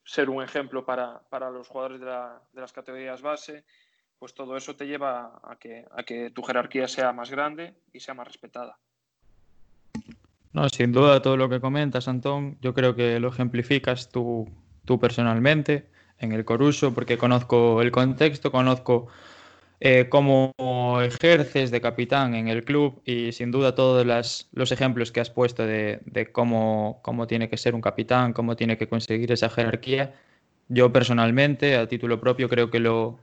ser 0.03 0.29
un 0.29 0.43
ejemplo 0.43 0.85
para, 0.85 1.21
para 1.29 1.49
los 1.49 1.67
jugadores 1.67 1.99
de, 1.99 2.05
la, 2.05 2.41
de, 2.51 2.61
las 2.61 2.73
categorías 2.73 3.21
base, 3.21 3.63
pues 4.19 4.33
todo 4.33 4.57
eso 4.57 4.75
te 4.75 4.87
lleva 4.87 5.39
a 5.43 5.57
que, 5.57 5.85
a 5.91 6.03
que 6.03 6.31
tu 6.31 6.43
jerarquía 6.43 6.87
sea 6.87 7.13
más 7.13 7.29
grande 7.29 7.75
y 7.91 7.99
sea 7.99 8.13
más 8.13 8.27
respetada. 8.27 8.77
No, 10.51 10.69
sin 10.69 10.91
duda 10.91 11.21
todo 11.21 11.35
lo 11.35 11.49
que 11.49 11.59
comentas, 11.59 12.07
Antón, 12.07 12.57
yo 12.61 12.73
creo 12.73 12.95
que 12.95 13.19
lo 13.19 13.29
ejemplificas 13.29 14.09
tú, 14.09 14.47
tú 14.85 14.99
personalmente 14.99 15.89
en 16.19 16.31
el 16.31 16.45
Coruso, 16.45 16.93
porque 16.93 17.17
conozco 17.17 17.81
el 17.81 17.91
contexto, 17.91 18.51
conozco 18.51 19.07
eh, 19.79 20.07
cómo 20.09 20.53
ejerces 21.01 21.71
de 21.71 21.81
capitán 21.81 22.35
en 22.35 22.47
el 22.47 22.63
club 22.63 23.01
y 23.05 23.33
sin 23.33 23.51
duda 23.51 23.75
todos 23.75 24.05
los 24.53 24.71
ejemplos 24.71 25.11
que 25.11 25.19
has 25.19 25.29
puesto 25.29 25.65
de, 25.65 25.99
de 26.05 26.31
cómo, 26.31 26.99
cómo, 27.03 27.27
tiene 27.27 27.49
que 27.49 27.57
ser 27.57 27.75
un 27.75 27.81
capitán, 27.81 28.33
cómo 28.33 28.55
tiene 28.55 28.77
que 28.77 28.87
conseguir 28.87 29.31
esa 29.31 29.49
jerarquía, 29.49 30.13
yo 30.69 30.91
personalmente, 30.93 31.75
a 31.75 31.87
título 31.87 32.19
propio, 32.21 32.49
creo 32.49 32.69
que 32.71 32.79
lo, 32.79 33.19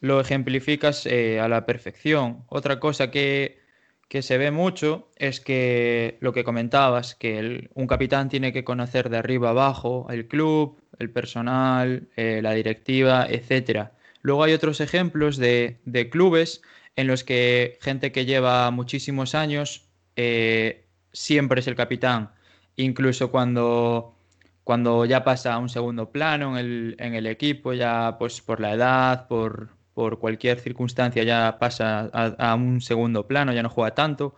lo 0.00 0.20
ejemplificas 0.20 1.06
eh, 1.06 1.40
a 1.40 1.48
la 1.48 1.66
perfección. 1.66 2.44
Otra 2.48 2.78
cosa 2.80 3.10
que, 3.10 3.63
que 4.08 4.22
se 4.22 4.38
ve 4.38 4.50
mucho 4.50 5.08
es 5.16 5.40
que 5.40 6.18
lo 6.20 6.32
que 6.32 6.44
comentabas, 6.44 7.14
que 7.14 7.38
el, 7.38 7.70
un 7.74 7.86
capitán 7.86 8.28
tiene 8.28 8.52
que 8.52 8.64
conocer 8.64 9.10
de 9.10 9.18
arriba 9.18 9.50
abajo 9.50 10.06
el 10.10 10.28
club, 10.28 10.78
el 10.98 11.10
personal, 11.10 12.08
eh, 12.16 12.40
la 12.42 12.52
directiva, 12.52 13.26
etcétera. 13.28 13.92
Luego 14.22 14.44
hay 14.44 14.52
otros 14.52 14.80
ejemplos 14.80 15.36
de, 15.36 15.78
de, 15.84 16.08
clubes 16.10 16.62
en 16.96 17.06
los 17.06 17.24
que 17.24 17.78
gente 17.82 18.12
que 18.12 18.24
lleva 18.24 18.70
muchísimos 18.70 19.34
años 19.34 19.88
eh, 20.16 20.86
siempre 21.12 21.60
es 21.60 21.66
el 21.66 21.74
capitán, 21.74 22.30
incluso 22.76 23.30
cuando, 23.30 24.16
cuando 24.64 25.04
ya 25.04 25.24
pasa 25.24 25.54
a 25.54 25.58
un 25.58 25.68
segundo 25.68 26.10
plano 26.10 26.58
en 26.58 26.64
el, 26.64 26.96
en 26.98 27.14
el 27.14 27.26
equipo, 27.26 27.72
ya 27.72 28.16
pues 28.18 28.40
por 28.40 28.60
la 28.60 28.72
edad, 28.74 29.28
por, 29.28 29.70
por 29.94 30.18
cualquier 30.18 30.60
circunstancia 30.60 31.22
ya 31.22 31.56
pasa 31.58 32.10
a, 32.12 32.54
un 32.56 32.80
segundo 32.80 33.26
plano, 33.26 33.52
ya 33.52 33.62
no 33.62 33.70
juega 33.70 33.94
tanto. 33.94 34.34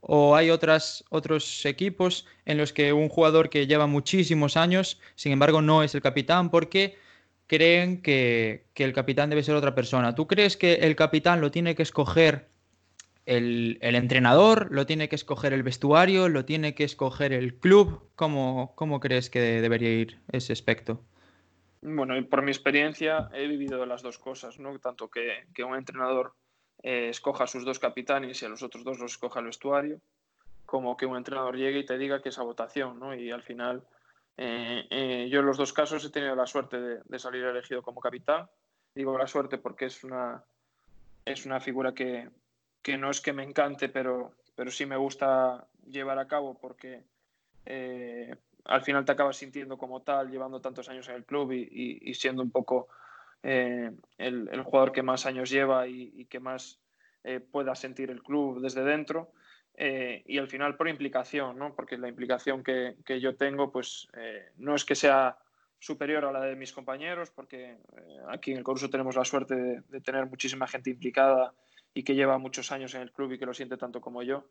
O 0.00 0.34
hay 0.34 0.50
otros 0.50 1.04
equipos 1.64 2.26
en 2.44 2.58
los 2.58 2.72
que 2.72 2.92
un 2.92 3.08
jugador 3.08 3.50
que 3.50 3.66
lleva 3.66 3.86
muchísimos 3.86 4.56
años, 4.56 5.00
sin 5.14 5.32
embargo, 5.32 5.62
no 5.62 5.82
es 5.82 5.94
el 5.94 6.02
capitán 6.02 6.50
porque 6.50 6.96
creen 7.46 8.02
que, 8.02 8.66
que 8.74 8.84
el 8.84 8.92
capitán 8.92 9.30
debe 9.30 9.42
ser 9.42 9.54
otra 9.54 9.74
persona. 9.74 10.14
¿Tú 10.14 10.26
crees 10.26 10.56
que 10.56 10.74
el 10.74 10.96
capitán 10.96 11.40
lo 11.40 11.50
tiene 11.50 11.74
que 11.74 11.82
escoger 11.82 12.48
el, 13.26 13.78
el, 13.80 13.94
entrenador, 13.94 14.68
lo 14.70 14.86
tiene 14.86 15.08
que 15.08 15.16
escoger 15.16 15.52
el 15.52 15.62
vestuario, 15.62 16.28
lo 16.28 16.44
tiene 16.44 16.74
que 16.74 16.84
escoger 16.84 17.32
el 17.32 17.54
club? 17.54 18.08
¿Cómo, 18.16 18.72
cómo 18.74 19.00
crees 19.00 19.30
que 19.30 19.40
debería 19.40 19.90
ir 19.92 20.20
ese 20.32 20.52
aspecto? 20.52 21.02
Bueno, 21.82 22.14
por 22.28 22.42
mi 22.42 22.52
experiencia 22.52 23.28
he 23.32 23.48
vivido 23.48 23.84
las 23.86 24.02
dos 24.02 24.16
cosas, 24.16 24.58
¿no? 24.60 24.78
Tanto 24.78 25.10
que, 25.10 25.44
un 25.64 25.74
entrenador 25.74 26.32
escoja 26.80 27.44
a 27.44 27.48
sus 27.48 27.64
dos 27.64 27.80
capitanes 27.80 28.40
y 28.40 28.44
a 28.44 28.48
los 28.48 28.62
otros 28.62 28.84
dos 28.84 29.00
los 29.00 29.12
escoja 29.12 29.40
el 29.40 29.46
vestuario, 29.46 30.00
como 30.64 30.96
que 30.96 31.06
un 31.06 31.16
entrenador 31.16 31.56
llegue 31.56 31.80
y 31.80 31.86
te 31.86 31.98
diga 31.98 32.22
que 32.22 32.28
esa 32.28 32.44
votación, 32.44 33.00
¿no? 33.00 33.14
Y 33.16 33.32
al 33.32 33.42
final, 33.42 33.82
yo 34.38 34.44
en 35.40 35.46
los 35.46 35.56
dos 35.56 35.72
casos 35.72 36.04
he 36.04 36.10
tenido 36.10 36.36
la 36.36 36.46
suerte 36.46 36.80
de, 36.80 37.18
salir 37.18 37.44
elegido 37.44 37.82
como 37.82 38.00
capitán. 38.00 38.48
Digo 38.94 39.18
la 39.18 39.26
suerte 39.26 39.58
porque 39.58 39.86
es 39.86 40.04
una, 40.04 40.44
es 41.24 41.46
una 41.46 41.58
figura 41.58 41.94
que, 41.94 42.30
que 42.80 42.96
no 42.96 43.10
es 43.10 43.20
que 43.20 43.32
me 43.32 43.42
encante, 43.42 43.88
pero, 43.88 44.34
pero 44.54 44.70
sí 44.70 44.86
me 44.86 44.96
gusta 44.96 45.66
llevar 45.88 46.20
a 46.20 46.28
cabo 46.28 46.58
porque 46.60 47.02
eh, 47.66 48.36
al 48.64 48.82
final 48.82 49.04
te 49.04 49.12
acabas 49.12 49.36
sintiendo 49.36 49.76
como 49.76 50.02
tal, 50.02 50.30
llevando 50.30 50.60
tantos 50.60 50.88
años 50.88 51.08
en 51.08 51.16
el 51.16 51.24
club 51.24 51.52
y, 51.52 52.14
siendo 52.14 52.42
un 52.42 52.50
poco 52.50 52.88
eh, 53.42 53.90
el, 54.18 54.62
jugador 54.62 54.92
que 54.92 55.02
más 55.02 55.26
años 55.26 55.50
lleva 55.50 55.86
y, 55.88 56.26
que 56.26 56.40
más 56.40 56.80
eh, 57.24 57.40
pueda 57.40 57.74
sentir 57.74 58.10
el 58.10 58.22
club 58.22 58.60
desde 58.60 58.84
dentro. 58.84 59.32
y 59.76 60.38
al 60.38 60.48
final 60.48 60.76
por 60.76 60.88
implicación, 60.88 61.58
¿no? 61.58 61.74
porque 61.74 61.98
la 61.98 62.08
implicación 62.08 62.62
que, 62.62 63.20
yo 63.20 63.36
tengo 63.36 63.72
pues 63.72 64.08
no 64.56 64.74
es 64.74 64.84
que 64.84 64.94
sea 64.94 65.38
superior 65.78 66.24
a 66.24 66.30
la 66.30 66.42
de 66.42 66.54
mis 66.54 66.72
compañeros, 66.72 67.32
porque 67.32 67.76
aquí 68.28 68.52
en 68.52 68.58
el 68.58 68.64
curso 68.64 68.88
tenemos 68.88 69.16
la 69.16 69.24
suerte 69.24 69.82
de, 69.88 70.00
tener 70.00 70.26
muchísima 70.26 70.68
gente 70.68 70.90
implicada 70.90 71.52
y 71.92 72.04
que 72.04 72.14
lleva 72.14 72.38
muchos 72.38 72.70
años 72.70 72.94
en 72.94 73.02
el 73.02 73.10
club 73.10 73.32
y 73.32 73.38
que 73.38 73.46
lo 73.46 73.52
siente 73.52 73.76
tanto 73.76 74.00
como 74.00 74.22
yo, 74.22 74.46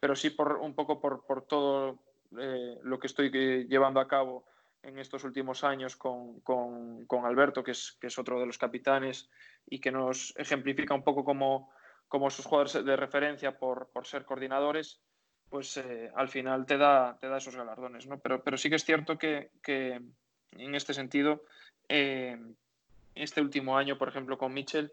pero 0.00 0.16
sí 0.16 0.30
por 0.30 0.56
un 0.56 0.74
poco 0.74 0.98
por, 0.98 1.26
por 1.26 1.42
todo 1.42 1.98
eh, 2.38 2.78
lo 2.82 2.98
que 2.98 3.06
estoy 3.06 3.30
eh, 3.32 3.66
llevando 3.68 4.00
a 4.00 4.08
cabo 4.08 4.44
en 4.82 4.98
estos 4.98 5.24
últimos 5.24 5.64
años 5.64 5.96
con, 5.96 6.40
con, 6.40 7.06
con 7.06 7.24
Alberto, 7.24 7.62
que 7.62 7.70
es, 7.70 7.96
que 8.00 8.08
es, 8.08 8.18
otro 8.18 8.40
de 8.40 8.46
los 8.46 8.58
capitanes 8.58 9.30
y 9.66 9.78
que 9.78 9.92
nos 9.92 10.34
ejemplifica 10.36 10.94
un 10.94 11.04
poco 11.04 11.24
como, 11.24 11.70
como 12.08 12.30
sus 12.30 12.46
jugadores 12.46 12.84
de 12.84 12.96
referencia 12.96 13.58
por, 13.58 13.88
por 13.92 14.06
ser 14.06 14.24
coordinadores, 14.24 15.00
pues 15.48 15.76
eh, 15.76 16.10
al 16.16 16.28
final 16.28 16.66
te 16.66 16.78
da, 16.78 17.16
te 17.20 17.28
da 17.28 17.38
esos 17.38 17.54
galardones. 17.54 18.06
¿no? 18.06 18.18
Pero, 18.18 18.42
pero 18.42 18.56
sí 18.56 18.70
que 18.70 18.76
es 18.76 18.84
cierto 18.84 19.18
que, 19.18 19.50
que 19.62 20.00
en 20.52 20.74
este 20.74 20.94
sentido, 20.94 21.44
este 21.88 23.40
último 23.40 23.76
año, 23.76 23.98
por 23.98 24.08
ejemplo, 24.08 24.38
con 24.38 24.52
Mitchell, 24.52 24.92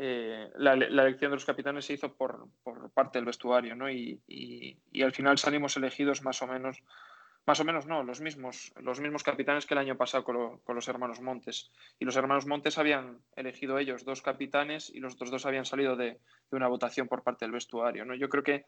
eh, 0.00 0.52
la, 0.54 0.74
elección 0.74 1.32
de 1.32 1.36
los 1.36 1.44
capitanes 1.44 1.84
se 1.84 1.94
hizo 1.94 2.14
por, 2.14 2.46
parte 2.94 3.18
del 3.18 3.24
vestuario, 3.24 3.74
¿no? 3.74 3.90
Y, 3.90 4.20
al 5.02 5.12
final 5.12 5.38
salimos 5.38 5.76
elegidos 5.76 6.22
más 6.22 6.40
o 6.40 6.46
menos, 6.46 6.84
más 7.46 7.58
o 7.58 7.64
menos 7.64 7.84
no, 7.86 8.04
los 8.04 8.20
mismos, 8.20 8.72
los 8.76 9.00
mismos 9.00 9.24
capitanes 9.24 9.66
que 9.66 9.74
el 9.74 9.78
año 9.78 9.96
pasado 9.96 10.22
con, 10.22 10.60
los 10.68 10.86
hermanos 10.86 11.20
Montes. 11.20 11.72
Y 11.98 12.04
los 12.04 12.14
hermanos 12.14 12.46
Montes 12.46 12.78
habían 12.78 13.18
elegido 13.34 13.76
ellos 13.76 14.04
dos 14.04 14.22
capitanes 14.22 14.88
y 14.88 15.00
los 15.00 15.14
otros 15.14 15.32
dos 15.32 15.46
habían 15.46 15.64
salido 15.64 15.96
de, 15.96 16.20
una 16.52 16.68
votación 16.68 17.08
por 17.08 17.24
parte 17.24 17.44
del 17.44 17.52
vestuario, 17.52 18.04
¿no? 18.04 18.14
Yo 18.14 18.28
creo 18.28 18.44
que 18.44 18.66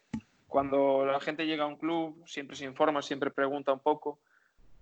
cuando 0.48 1.06
la 1.06 1.20
gente 1.20 1.46
llega 1.46 1.62
a 1.62 1.68
un 1.68 1.76
club 1.76 2.24
siempre 2.26 2.56
se 2.56 2.64
informa, 2.64 3.02
siempre 3.02 3.30
pregunta 3.30 3.72
un 3.72 3.78
poco, 3.78 4.18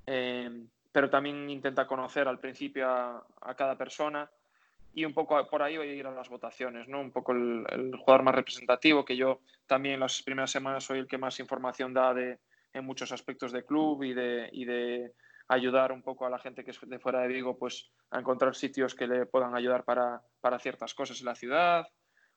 eh, 0.07 0.65
pero 0.93 1.11
también 1.11 1.51
intenta 1.51 1.87
conocer 1.87 2.27
al 2.27 2.41
principio 2.41 2.89
a 2.89 3.55
cada 3.55 3.77
persona 3.77 4.31
y 4.95 5.05
un 5.05 5.15
poco 5.15 5.47
por 5.49 5.63
ahí 5.63 5.77
voy 5.77 5.89
a 5.89 5.95
ir 5.95 6.07
a 6.07 6.11
las 6.11 6.29
votaciones, 6.29 6.89
¿no? 6.89 7.01
Un 7.01 7.13
poco 7.13 7.33
el, 7.33 7.93
jugador 7.99 8.23
más 8.23 8.35
representativo, 8.35 9.05
que 9.05 9.17
yo 9.17 9.41
también 9.67 9.95
en 9.95 10.01
las 10.01 10.23
primeras 10.23 10.51
semanas 10.51 10.85
soy 10.85 10.99
el 10.99 11.07
que 11.07 11.19
más 11.19 11.39
información 11.41 11.95
da 11.95 12.15
de, 12.15 12.39
en 12.73 12.85
muchos 12.85 13.13
aspectos 13.13 13.53
de 13.53 13.65
club 13.65 14.03
y 14.03 14.15
de, 14.15 14.49
y 14.53 14.65
de 14.65 15.13
ayudar 15.49 15.93
un 15.93 16.03
poco 16.03 16.27
a 16.27 16.31
la 16.31 16.39
gente 16.39 16.65
que 16.65 16.73
es 16.73 16.81
de 16.81 16.99
fuera 16.99 17.21
de 17.21 17.29
Vigo 17.29 17.59
pues 17.59 17.91
a 18.11 18.19
encontrar 18.19 18.55
sitios 18.55 18.95
que 18.95 19.07
le 19.07 19.27
puedan 19.27 19.55
ayudar 19.55 19.85
para, 19.85 20.23
para 20.41 20.59
ciertas 20.59 20.95
cosas 20.95 21.21
en 21.21 21.27
la 21.27 21.35
ciudad 21.35 21.87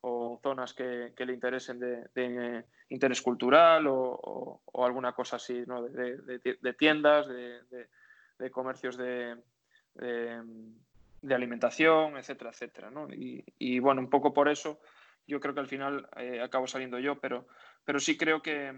o 0.01 0.39
zonas 0.41 0.73
que, 0.73 1.13
le 1.15 1.33
interesen 1.33 1.79
de, 1.79 2.09
de, 2.15 2.65
interés 2.89 3.21
cultural 3.21 3.85
o, 3.87 4.61
alguna 4.73 5.13
cosa 5.13 5.35
así, 5.35 5.63
¿no? 5.67 5.83
de 5.83 6.75
tiendas, 6.77 7.27
de, 7.27 8.49
comercios 8.51 8.97
de, 8.97 9.37
de 11.21 11.35
alimentación, 11.35 12.17
etcétera, 12.17 12.51
etcétera. 12.51 12.91
¿no? 12.91 13.07
Y, 13.11 13.79
bueno, 13.79 14.01
un 14.01 14.09
poco 14.09 14.33
por 14.33 14.49
eso 14.49 14.79
yo 15.27 15.39
creo 15.39 15.53
que 15.53 15.59
al 15.59 15.67
final 15.67 16.09
eh, 16.17 16.41
acabo 16.41 16.67
saliendo 16.67 16.99
yo, 16.99 17.19
pero, 17.19 17.47
pero 17.85 17.99
sí 17.99 18.17
creo 18.17 18.41
que, 18.41 18.73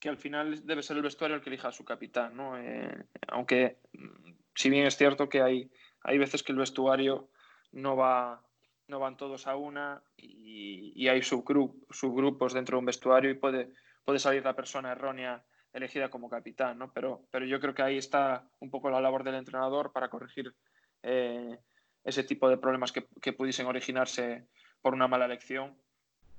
que 0.00 0.08
al 0.08 0.16
final 0.16 0.66
debe 0.66 0.82
ser 0.82 0.96
el 0.96 1.02
vestuario 1.02 1.36
el 1.36 1.42
que 1.42 1.50
elija 1.50 1.68
a 1.68 1.72
su 1.72 1.84
capitán. 1.84 2.36
¿no? 2.36 2.58
Eh, 2.58 3.04
aunque, 3.28 3.78
mm, 3.92 4.32
si 4.54 4.70
bien 4.70 4.86
es 4.86 4.96
cierto 4.96 5.28
que 5.28 5.42
hay, 5.42 5.70
hay 6.02 6.18
veces 6.18 6.42
que 6.42 6.52
el 6.52 6.58
vestuario 6.58 7.28
no 7.72 7.96
va 7.96 8.40
no 8.88 8.98
van 8.98 9.16
todos 9.16 9.46
a 9.46 9.56
una 9.56 10.02
y, 10.16 11.08
hay 11.08 11.22
subgrupos 11.22 12.52
dentro 12.52 12.76
de 12.76 12.78
un 12.80 12.86
vestuario 12.86 13.30
y 13.30 13.34
puede, 13.34 13.70
puede 14.04 14.18
salir 14.18 14.44
la 14.44 14.56
persona 14.56 14.92
errónea 14.92 15.42
elegida 15.72 16.08
como 16.08 16.30
capitán, 16.30 16.78
¿no? 16.78 16.92
Pero, 16.92 17.26
pero 17.30 17.44
yo 17.46 17.60
creo 17.60 17.74
que 17.74 17.82
ahí 17.82 17.98
está 17.98 18.48
un 18.60 18.70
poco 18.70 18.90
la 18.90 19.00
labor 19.00 19.24
del 19.24 19.34
entrenador 19.34 19.92
para 19.92 20.08
corregir 20.08 20.54
eh, 21.04 21.58
ese 22.04 22.24
tipo 22.24 22.48
de 22.48 22.56
problemas 22.56 22.92
que, 22.92 23.32
pudiesen 23.32 23.66
originarse 23.66 24.44
por 24.82 24.94
una 24.94 25.08
mala 25.08 25.26
elección. 25.26 25.74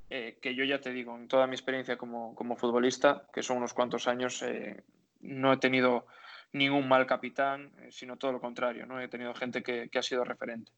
Eh, 0.10 0.38
que 0.39 0.53
yo 0.53 0.63
ya 0.63 0.79
te 0.79 0.91
digo, 0.91 1.17
en 1.17 1.27
toda 1.27 1.48
mi 1.48 1.55
experiencia 1.55 1.98
como, 1.98 2.55
futbolista, 2.57 3.24
que 3.34 3.41
son 3.41 3.57
unos 3.57 3.74
cuantos 3.74 4.07
años, 4.07 4.43
eh, 4.43 4.84
no 5.22 5.53
he 5.53 5.57
tenido 5.57 6.05
ningún 6.53 6.88
mal 6.88 7.07
capitán, 7.07 7.72
sino 7.89 8.15
todo 8.17 8.34
lo 8.34 8.39
contrario, 8.39 8.86
¿no? 8.86 9.01
He 9.01 9.07
tenido 9.07 9.34
gente 9.34 9.63
que, 9.63 9.89
ha 9.98 10.01
sido 10.03 10.24
referente. 10.24 10.72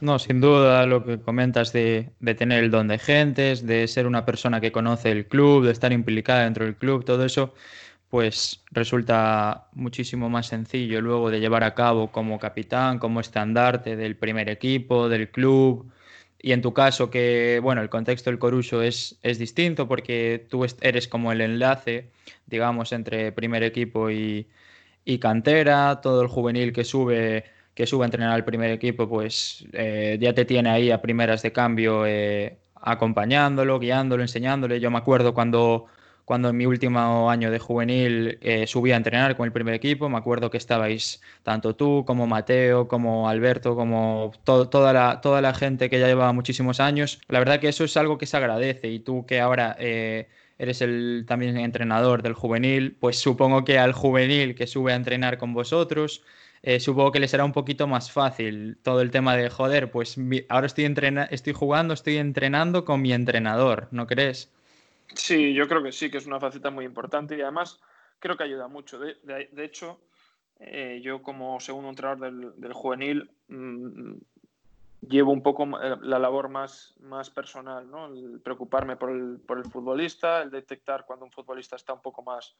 No, 0.00 0.20
sin 0.20 0.40
duda 0.40 0.86
lo 0.86 1.04
que 1.04 1.20
comentas 1.20 1.72
de, 1.72 2.12
de, 2.20 2.34
tener 2.36 2.62
el 2.62 2.70
don 2.70 2.86
de 2.86 2.98
gentes, 2.98 3.66
de 3.66 3.88
ser 3.88 4.06
una 4.06 4.24
persona 4.24 4.60
que 4.60 4.70
conoce 4.70 5.10
el 5.10 5.26
club, 5.26 5.64
de 5.64 5.72
estar 5.72 5.92
implicada 5.92 6.44
dentro 6.44 6.64
del 6.64 6.76
club, 6.76 7.04
todo 7.04 7.24
eso 7.24 7.54
pues 8.10 8.64
resulta 8.72 9.68
muchísimo 9.72 10.28
más 10.28 10.48
sencillo 10.48 11.00
luego 11.00 11.30
de 11.30 11.40
llevar 11.40 11.62
a 11.64 11.74
cabo 11.74 12.10
como 12.12 12.40
capitán, 12.40 12.98
como 12.98 13.20
estandarte 13.20 13.96
del 13.96 14.16
primer 14.16 14.48
equipo, 14.50 15.08
del 15.08 15.30
club. 15.30 15.90
Y 16.42 16.52
en 16.52 16.62
tu 16.62 16.74
caso, 16.74 17.10
que 17.10 17.60
bueno, 17.62 17.82
el 17.82 17.88
contexto 17.88 18.30
del 18.30 18.38
Coruso 18.40 18.82
es, 18.82 19.18
es 19.22 19.38
distinto 19.38 19.86
porque 19.88 20.46
tú 20.50 20.66
eres 20.80 21.06
como 21.08 21.32
el 21.32 21.40
enlace, 21.40 22.10
digamos, 22.46 22.92
entre 22.92 23.32
primer 23.32 23.62
equipo 23.62 24.10
y, 24.10 24.48
cantera, 25.20 26.00
todo 26.02 26.22
el 26.22 26.28
juvenil 26.28 26.72
que 26.72 26.84
sube, 26.84 27.44
que 27.74 27.86
sube 27.86 28.04
a 28.04 28.06
entrenar 28.06 28.32
al 28.32 28.44
primer 28.44 28.70
equipo, 28.70 29.08
pues 29.08 29.66
eh, 29.72 30.18
ya 30.20 30.32
te 30.34 30.44
tiene 30.44 30.70
ahí 30.70 30.90
a 30.90 31.02
primeras 31.02 31.42
de 31.42 31.52
cambio 31.52 32.06
eh, 32.06 32.58
acompañándolo, 32.76 33.78
guiándolo, 33.78 34.22
enseñándole. 34.22 34.80
Yo 34.80 34.90
me 34.90 34.98
acuerdo 34.98 35.34
cuando 35.34 35.86
cuando 36.24 36.48
en 36.50 36.56
mi 36.56 36.66
último 36.66 37.30
año 37.30 37.50
de 37.50 37.58
juvenil 37.58 38.38
eh, 38.42 38.66
subí 38.66 38.92
a 38.92 38.96
entrenar 38.96 39.36
con 39.36 39.46
el 39.46 39.52
primer 39.52 39.74
equipo. 39.74 40.08
Me 40.08 40.18
acuerdo 40.18 40.50
que 40.50 40.58
estabais 40.58 41.20
tanto 41.42 41.74
tú 41.76 42.04
como 42.06 42.26
Mateo, 42.26 42.88
como 42.88 43.28
Alberto, 43.28 43.74
como 43.76 44.32
toda, 44.44 44.92
la, 44.92 45.20
toda 45.20 45.40
la 45.40 45.54
gente 45.54 45.90
que 45.90 45.98
ya 46.00 46.06
lleva 46.06 46.32
muchísimos 46.32 46.80
años. 46.80 47.20
La 47.28 47.38
verdad 47.38 47.60
que 47.60 47.68
eso 47.68 47.84
es 47.84 47.96
algo 47.96 48.18
que 48.18 48.26
se 48.26 48.36
agradece 48.36 48.88
y 48.88 49.00
tú 49.00 49.26
que 49.26 49.40
ahora... 49.40 49.76
Eh, 49.78 50.28
eres 50.60 50.82
el 50.82 51.24
también 51.26 51.56
entrenador 51.56 52.22
del 52.22 52.34
juvenil, 52.34 52.94
pues 53.00 53.18
supongo 53.18 53.64
que 53.64 53.78
al 53.78 53.94
juvenil 53.94 54.54
que 54.54 54.66
sube 54.66 54.92
a 54.92 54.96
entrenar 54.96 55.38
con 55.38 55.54
vosotros, 55.54 56.22
eh, 56.62 56.80
supongo 56.80 57.12
que 57.12 57.20
le 57.20 57.28
será 57.28 57.44
un 57.46 57.52
poquito 57.52 57.86
más 57.86 58.10
fácil 58.12 58.78
todo 58.82 59.00
el 59.00 59.10
tema 59.10 59.36
de 59.36 59.48
joder, 59.48 59.90
pues 59.90 60.16
ahora 60.50 60.66
estoy, 60.66 60.94
estoy 61.30 61.52
jugando, 61.54 61.94
estoy 61.94 62.18
entrenando 62.18 62.84
con 62.84 63.00
mi 63.00 63.12
entrenador, 63.14 63.88
¿no 63.90 64.06
crees? 64.06 64.52
Sí, 65.14 65.54
yo 65.54 65.66
creo 65.68 65.82
que 65.82 65.92
sí, 65.92 66.10
que 66.10 66.18
es 66.18 66.26
una 66.26 66.40
faceta 66.40 66.70
muy 66.70 66.84
importante 66.84 67.36
y 67.36 67.40
además 67.40 67.80
creo 68.18 68.36
que 68.36 68.44
ayuda 68.44 68.68
mucho. 68.68 68.98
De, 68.98 69.64
hecho, 69.64 70.00
eh, 70.58 71.00
yo 71.02 71.22
como 71.22 71.58
segundo 71.60 71.88
entrenador 71.88 72.54
del, 72.54 72.72
juvenil 72.72 73.30
mm, 73.48 74.14
llevo 75.08 75.32
un 75.32 75.42
poco 75.42 75.64
eh, 75.82 75.96
la 76.02 76.18
labor 76.18 76.48
más, 76.48 76.94
más 77.00 77.30
personal, 77.30 77.90
¿no? 77.90 78.06
El 78.06 78.40
preocuparme 78.40 78.96
por 78.96 79.10
el, 79.10 79.40
por 79.40 79.58
el, 79.58 79.64
futbolista, 79.64 80.42
el 80.42 80.50
detectar 80.50 81.04
cuando 81.06 81.24
un 81.24 81.32
futbolista 81.32 81.76
está 81.76 81.92
un 81.92 82.02
poco 82.02 82.22
más 82.22 82.54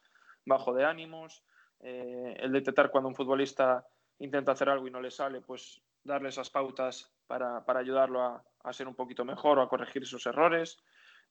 bajo 0.45 0.73
de 0.73 0.85
ánimos, 0.85 1.45
eh, 1.81 2.37
el 2.41 2.53
detectar 2.53 2.91
cuando 2.91 3.09
un 3.09 3.15
futbolista 3.15 3.87
intenta 4.19 4.53
hacer 4.53 4.69
algo 4.69 4.87
y 4.87 4.91
no 4.91 5.01
le 5.01 5.11
sale, 5.11 5.41
pues 5.41 5.81
darle 6.03 6.31
esas 6.31 6.51
pautas 6.51 7.13
para, 7.27 7.65
para 7.65 7.81
ayudarlo 7.81 8.23
a, 8.23 8.43
a, 8.65 8.73
ser 8.73 8.89
un 8.89 8.95
poquito 8.95 9.25
mejor 9.25 9.59
o 9.59 9.63
a 9.63 9.69
corregir 9.69 10.07
sus 10.07 10.27
errores. 10.27 10.79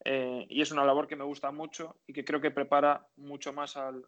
Eh, 0.06 0.46
y 0.50 0.62
es 0.62 0.72
una 0.72 0.86
labor 0.86 1.08
que 1.08 1.15
me 1.15 1.24
gusta 1.24 1.51
mucho 1.51 1.98
y 2.08 2.13
que 2.13 2.24
creo 2.24 2.39
que 2.39 2.51
prepara 2.51 3.06
mucho 3.18 3.51
más 3.53 3.75
al, 3.75 4.06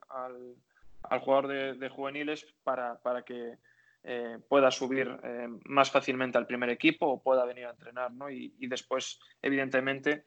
jugador 1.22 1.48
de, 1.78 1.90
juveniles 1.90 2.46
para, 2.64 3.00
para 3.02 3.24
que 3.24 3.58
eh, 4.04 4.40
pueda 4.48 4.72
subir 4.72 5.20
eh, 5.24 5.48
más 5.66 5.92
fácilmente 5.92 6.38
al 6.38 6.48
primer 6.48 6.70
equipo 6.70 7.08
o 7.08 7.22
pueda 7.22 7.46
venir 7.46 7.66
a 7.66 7.72
entrenar. 7.72 8.12
¿no? 8.12 8.30
Y, 8.30 8.54
después, 8.68 9.20
evidentemente, 9.42 10.26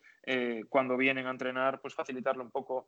cuando 0.69 0.97
vienen 0.97 1.27
a 1.27 1.31
entrenar, 1.31 1.81
pues 1.81 1.95
facilitarle 1.95 2.43
un 2.43 2.51
poco 2.51 2.87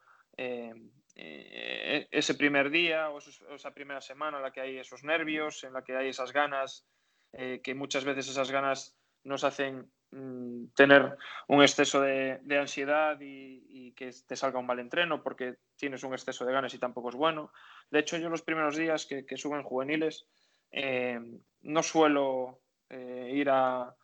ese 1.14 2.34
primer 2.34 2.70
día 2.70 3.10
o, 3.10 3.18
esa 3.18 3.74
primera 3.74 4.00
semana 4.00 4.38
en 4.38 4.42
la 4.42 4.52
que 4.52 4.60
hay 4.62 4.78
esos 4.78 5.04
nervios, 5.04 5.64
en 5.64 5.74
la 5.74 5.82
que 5.82 5.96
hay 5.96 6.08
esas 6.08 6.32
ganas, 6.32 6.86
que 7.32 7.74
muchas 7.74 8.04
veces 8.04 8.28
esas 8.28 8.50
ganas 8.50 8.96
nos 9.22 9.44
hacen 9.44 9.90
mm, 10.10 10.66
tener 10.74 11.16
un 11.48 11.62
exceso 11.62 12.00
de, 12.00 12.40
ansiedad 12.58 13.18
y, 13.20 13.92
que 13.92 14.10
te 14.26 14.36
salga 14.36 14.58
un 14.58 14.66
mal 14.66 14.78
entreno 14.78 15.22
porque 15.22 15.56
tienes 15.76 16.02
un 16.02 16.12
exceso 16.12 16.44
de 16.44 16.52
ganas 16.52 16.74
y 16.74 16.78
tampoco 16.78 17.08
es 17.08 17.14
bueno. 17.14 17.52
De 17.90 18.00
hecho, 18.00 18.18
yo 18.18 18.28
los 18.28 18.42
primeros 18.42 18.76
días 18.76 19.06
que, 19.06 19.36
suben 19.36 19.62
juveniles 19.62 20.26
eh, 20.70 21.18
no 21.62 21.82
suelo 21.82 22.60
eh, 22.90 23.30
ir 23.32 23.48
a, 23.50 23.94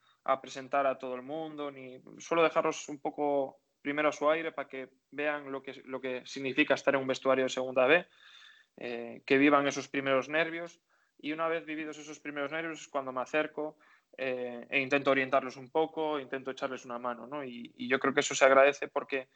presentar 0.41 0.87
a 0.87 0.99
todo 0.99 1.15
el 1.17 1.23
mundo, 1.23 1.71
ni 1.71 2.01
suelo 2.19 2.43
dejarlos 2.43 2.89
un 2.89 3.01
poco 3.01 3.61
primero 3.83 4.09
a 4.09 4.13
su 4.13 4.31
aire 4.31 4.53
para 4.53 4.69
que 4.69 4.89
vean 5.11 5.51
lo 5.51 5.63
que, 5.63 5.83
lo 5.85 6.01
que 6.01 6.23
significa 6.25 6.75
estar 6.75 6.95
en 6.95 7.01
un 7.01 7.09
vestuario 7.09 7.45
de 7.45 7.51
segunda 7.51 7.87
B, 7.87 8.07
eh, 8.77 9.23
que 9.27 9.37
vivan 9.37 9.67
esos 9.67 9.89
primeros 9.89 10.29
nervios 10.29 10.81
y 11.19 11.33
una 11.33 11.49
vez 11.49 11.67
vividos 11.67 11.99
esos 11.99 12.21
primeros 12.21 12.53
nervios 12.53 12.81
es 12.81 12.89
cuando 12.89 13.13
me 13.13 13.21
acerco 13.21 13.77
eh, 14.16 14.66
e 14.69 14.81
intento 14.81 15.11
orientarlos 15.11 15.57
un 15.57 15.71
poco, 15.71 16.21
intento 16.21 16.50
echarles 16.50 16.85
una 16.85 16.99
mano, 16.99 17.26
¿no? 17.26 17.45
Y, 17.45 17.73
yo 17.88 17.99
creo 17.99 18.14
que 18.14 18.21
eso 18.21 18.35
se 18.35 18.45
agradece 18.45 18.88
porque 18.88 19.28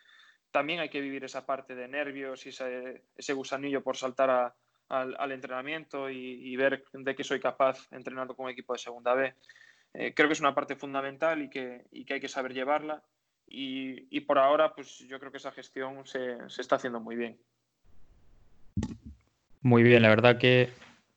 también 0.50 0.80
hay 0.80 0.88
que 0.88 1.00
vivir 1.00 1.25
esa 1.25 1.45
parte 1.47 1.75
de 1.75 1.88
nervios 1.88 2.47
y 2.47 2.50
ese, 2.50 3.33
gusanillo 3.33 3.83
por 3.83 3.97
saltar 3.97 4.54
al, 4.88 5.33
entrenamiento 5.33 6.11
y, 6.11 6.54
ver 6.56 6.85
de 6.92 7.14
qué 7.14 7.25
soy 7.25 7.40
capaz 7.40 7.88
entrenando 7.90 8.35
con 8.35 8.47
un 8.47 8.52
equipo 8.52 8.73
de 8.73 8.78
segunda 8.78 9.14
B. 9.14 9.35
Eh, 9.95 10.12
creo 10.14 10.28
que 10.28 10.35
es 10.35 10.40
una 10.40 10.54
parte 10.54 10.76
fundamental 10.76 11.42
y 11.42 11.49
que, 11.49 11.87
hay 11.92 12.21
que 12.21 12.28
saber 12.28 12.52
llevarla 12.52 13.02
y, 13.47 14.21
por 14.21 14.38
ahora 14.38 14.75
pues 14.75 14.99
yo 15.00 15.18
creo 15.18 15.30
que 15.30 15.38
esa 15.38 15.52
gestión 15.52 16.06
se, 16.06 16.37
se 16.49 16.62
está 16.62 16.76
haciendo 16.76 17.00
muy 17.00 17.16
bien. 17.16 17.38
Muy 19.62 19.83
bien, 19.83 20.02
la 20.02 20.11
verdad 20.11 20.38
que 20.38 20.71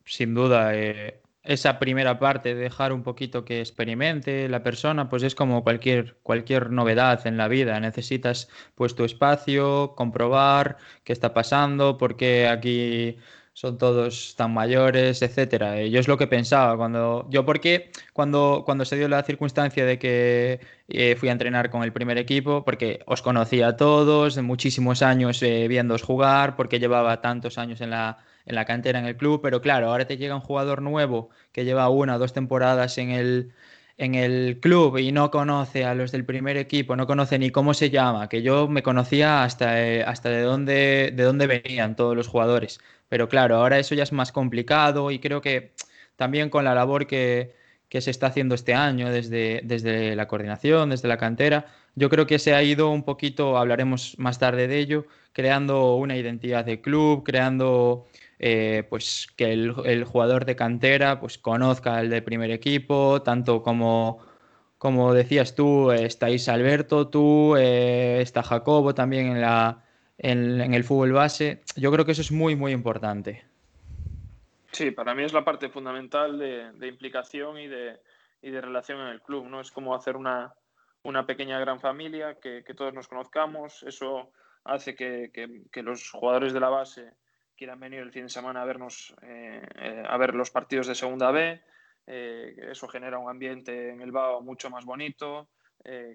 sin 0.09 0.33
duda, 0.33 0.75
eh, 0.75 1.21
esa 1.43 1.79
primera 1.79 2.19
parte, 2.19 2.53
de 2.55 2.62
dejar 2.62 2.93
un 2.93 3.03
poquito 3.03 3.46
que 3.46 3.60
experimente 3.62 4.50
la 4.50 4.63
persona, 4.63 5.10
pues 5.10 5.24
es 5.24 5.36
como 5.36 5.63
cualquier, 5.63 6.17
cualquier 6.24 6.72
novedad 6.72 7.25
en 7.27 7.38
la 7.38 7.48
vida. 7.48 7.79
Necesitas 7.79 8.50
pues 8.75 8.96
tu 8.96 9.05
espacio, 9.05 9.93
comprobar 9.96 10.77
qué 11.03 11.13
está 11.13 11.34
pasando, 11.34 11.98
porque 11.98 12.48
aquí 12.48 13.17
son 13.53 13.77
todos 13.77 14.36
tan 14.38 14.53
mayores, 14.53 15.22
etcétera. 15.22 15.84
Yo 15.84 16.00
es 16.00 16.08
lo 16.08 16.17
que 16.17 16.27
pensaba 16.27 16.77
cuando 16.77 17.27
yo 17.29 17.46
porque 17.46 17.91
cuando 18.13 18.63
cuando 18.65 18.86
se 18.86 18.96
dio 18.96 19.10
la 19.10 19.22
circunstancia 19.24 19.86
de 19.86 20.00
que 20.00 20.62
eh, 20.88 21.15
fui 21.17 21.27
a 21.29 21.34
entrenar 21.34 21.69
con 21.69 21.84
el 21.84 21.91
primer 21.91 22.17
equipo, 22.17 22.63
porque 22.63 23.01
os 23.05 23.22
conocía 23.22 23.67
a 23.69 23.75
todos, 23.75 24.38
muchísimos 24.41 25.01
años 25.01 25.43
eh, 25.43 25.67
jugar, 26.01 26.55
porque 26.55 26.79
llevaba 26.79 27.22
tantos 27.22 27.58
años 27.58 27.81
en 27.81 27.89
la 27.89 28.19
en 28.50 28.56
la 28.56 28.65
cantera 28.65 29.00
en 29.00 29.06
el 29.06 29.15
club, 29.15 29.41
pero 29.41 29.62
claro, 29.62 29.89
ahora 29.89 30.06
te 30.06 30.18
llega 30.18 30.36
un 30.36 30.41
jugador 30.41 30.82
nuevo 30.82 31.29
que 31.53 31.65
lleva 31.65 31.88
una 31.89 32.15
o 32.15 32.20
dos 32.20 32.34
temporadas 32.34 32.98
en 32.98 33.12
el, 33.12 33.53
en 33.98 34.15
el 34.15 34.60
club 34.60 34.98
y 34.98 35.12
no 35.12 35.32
conoce 35.32 35.86
a 35.86 35.94
los 35.96 36.12
del 36.12 36.25
primer 36.25 36.58
equipo, 36.58 36.96
no 36.96 37.08
conoce 37.08 37.39
ni 37.39 37.51
cómo 37.51 37.74
se 37.74 37.89
llama, 37.91 38.27
que 38.27 38.41
yo 38.41 38.68
me 38.68 38.84
conocía 38.84 39.44
hasta, 39.44 39.82
eh, 39.86 40.03
hasta 40.03 40.29
de, 40.29 40.41
dónde, 40.41 41.13
de 41.15 41.24
dónde 41.24 41.48
venían 41.48 41.96
todos 41.96 42.15
los 42.15 42.27
jugadores. 42.27 42.79
Pero 43.08 43.29
claro, 43.29 43.58
ahora 43.58 43.79
eso 43.79 43.96
ya 43.96 44.03
es 44.03 44.12
más 44.12 44.32
complicado 44.32 45.12
y 45.12 45.20
creo 45.20 45.41
que 45.41 45.74
también 46.15 46.50
con 46.50 46.65
la 46.65 46.74
labor 46.75 47.08
que, 47.08 47.56
que 47.89 48.01
se 48.01 48.12
está 48.12 48.27
haciendo 48.27 48.56
este 48.56 48.74
año 48.74 49.12
desde, 49.12 49.62
desde 49.63 50.15
la 50.15 50.27
coordinación, 50.27 50.89
desde 50.91 51.08
la 51.08 51.18
cantera, 51.18 51.68
yo 51.96 52.10
creo 52.10 52.27
que 52.27 52.39
se 52.39 52.53
ha 52.53 52.63
ido 52.63 52.89
un 52.91 53.03
poquito, 53.03 53.58
hablaremos 53.58 54.15
más 54.18 54.39
tarde 54.39 54.68
de 54.68 54.79
ello, 54.79 55.06
creando 55.34 55.96
una 55.96 56.15
identidad 56.18 56.65
de 56.65 56.82
club, 56.82 57.24
creando 57.24 58.08
eh, 58.41 58.86
pues 58.89 59.27
que 59.36 59.51
el, 59.51 60.05
jugador 60.05 60.46
de 60.46 60.55
cantera 60.55 61.19
pues 61.19 61.38
conozca 61.38 61.98
al 61.98 62.10
de 62.10 62.22
primer 62.22 62.51
equipo, 62.51 63.22
tanto 63.22 63.61
como, 63.61 64.25
como 64.77 65.13
decías 65.13 65.55
tú, 65.55 65.92
estáis 65.92 66.48
Alberto, 66.48 67.09
tú, 67.09 67.57
eh, 67.57 68.22
está 68.22 68.42
Jacobo 68.42 68.96
también 68.96 69.27
en, 69.27 69.42
la, 69.42 69.83
en, 70.18 70.74
el 70.74 70.85
fútbol 70.85 71.11
base. 71.11 71.61
Yo 71.75 71.92
creo 71.92 72.05
que 72.05 72.13
eso 72.13 72.22
es 72.22 72.31
muy, 72.31 72.55
muy 72.55 72.72
importante. 72.72 73.44
Sí, 74.72 74.92
para 74.92 75.13
mí 75.13 75.24
es 75.24 75.33
la 75.33 75.44
parte 75.44 75.68
fundamental 75.68 76.40
de, 76.40 76.87
implicación 76.87 77.57
y 77.57 77.68
de, 77.68 78.00
y 78.42 78.51
de, 78.51 78.61
relación 78.61 79.01
en 79.01 79.07
el 79.07 79.22
club, 79.22 79.48
¿no? 79.48 79.59
Es 79.59 79.70
como 79.70 79.94
hacer 79.94 80.16
una, 80.16 80.53
una 81.03 81.25
pequeña 81.25 81.59
gran 81.59 81.81
familia, 81.81 82.40
que, 82.40 82.63
todos 82.74 82.94
nos 82.94 83.09
conozcamos, 83.09 83.83
eso 83.83 84.31
hace 84.63 84.96
que, 84.96 85.29
que 85.70 85.83
los 85.83 86.09
jugadores 86.09 86.53
de 86.53 86.59
la 86.61 86.70
base 86.70 87.11
quieran 87.59 87.79
venir 87.81 88.00
el 88.00 88.11
fin 88.13 88.24
de 88.24 88.29
semana 88.29 88.61
a 88.61 88.65
vernos, 88.65 89.13
eh, 89.22 89.61
eh, 89.75 90.03
a 90.07 90.15
ver 90.15 90.33
los 90.33 90.50
partidos 90.50 90.87
de 90.87 90.95
Segunda 90.95 91.29
B. 91.29 91.61
Eh, 92.07 92.55
eso 92.72 92.87
genera 92.87 93.19
un 93.19 93.29
ambiente 93.29 93.89
en 93.89 94.01
el 94.01 94.13
BAO 94.13 94.41
mucho 94.41 94.69
más 94.69 94.85
bonito. 94.85 95.50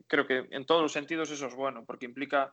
creo 0.08 0.26
que 0.26 0.46
en 0.50 0.64
todos 0.64 0.82
los 0.82 0.92
sentidos 0.92 1.30
eso 1.30 1.46
es 1.46 1.54
bueno, 1.54 1.84
porque 1.84 2.06
implica 2.06 2.52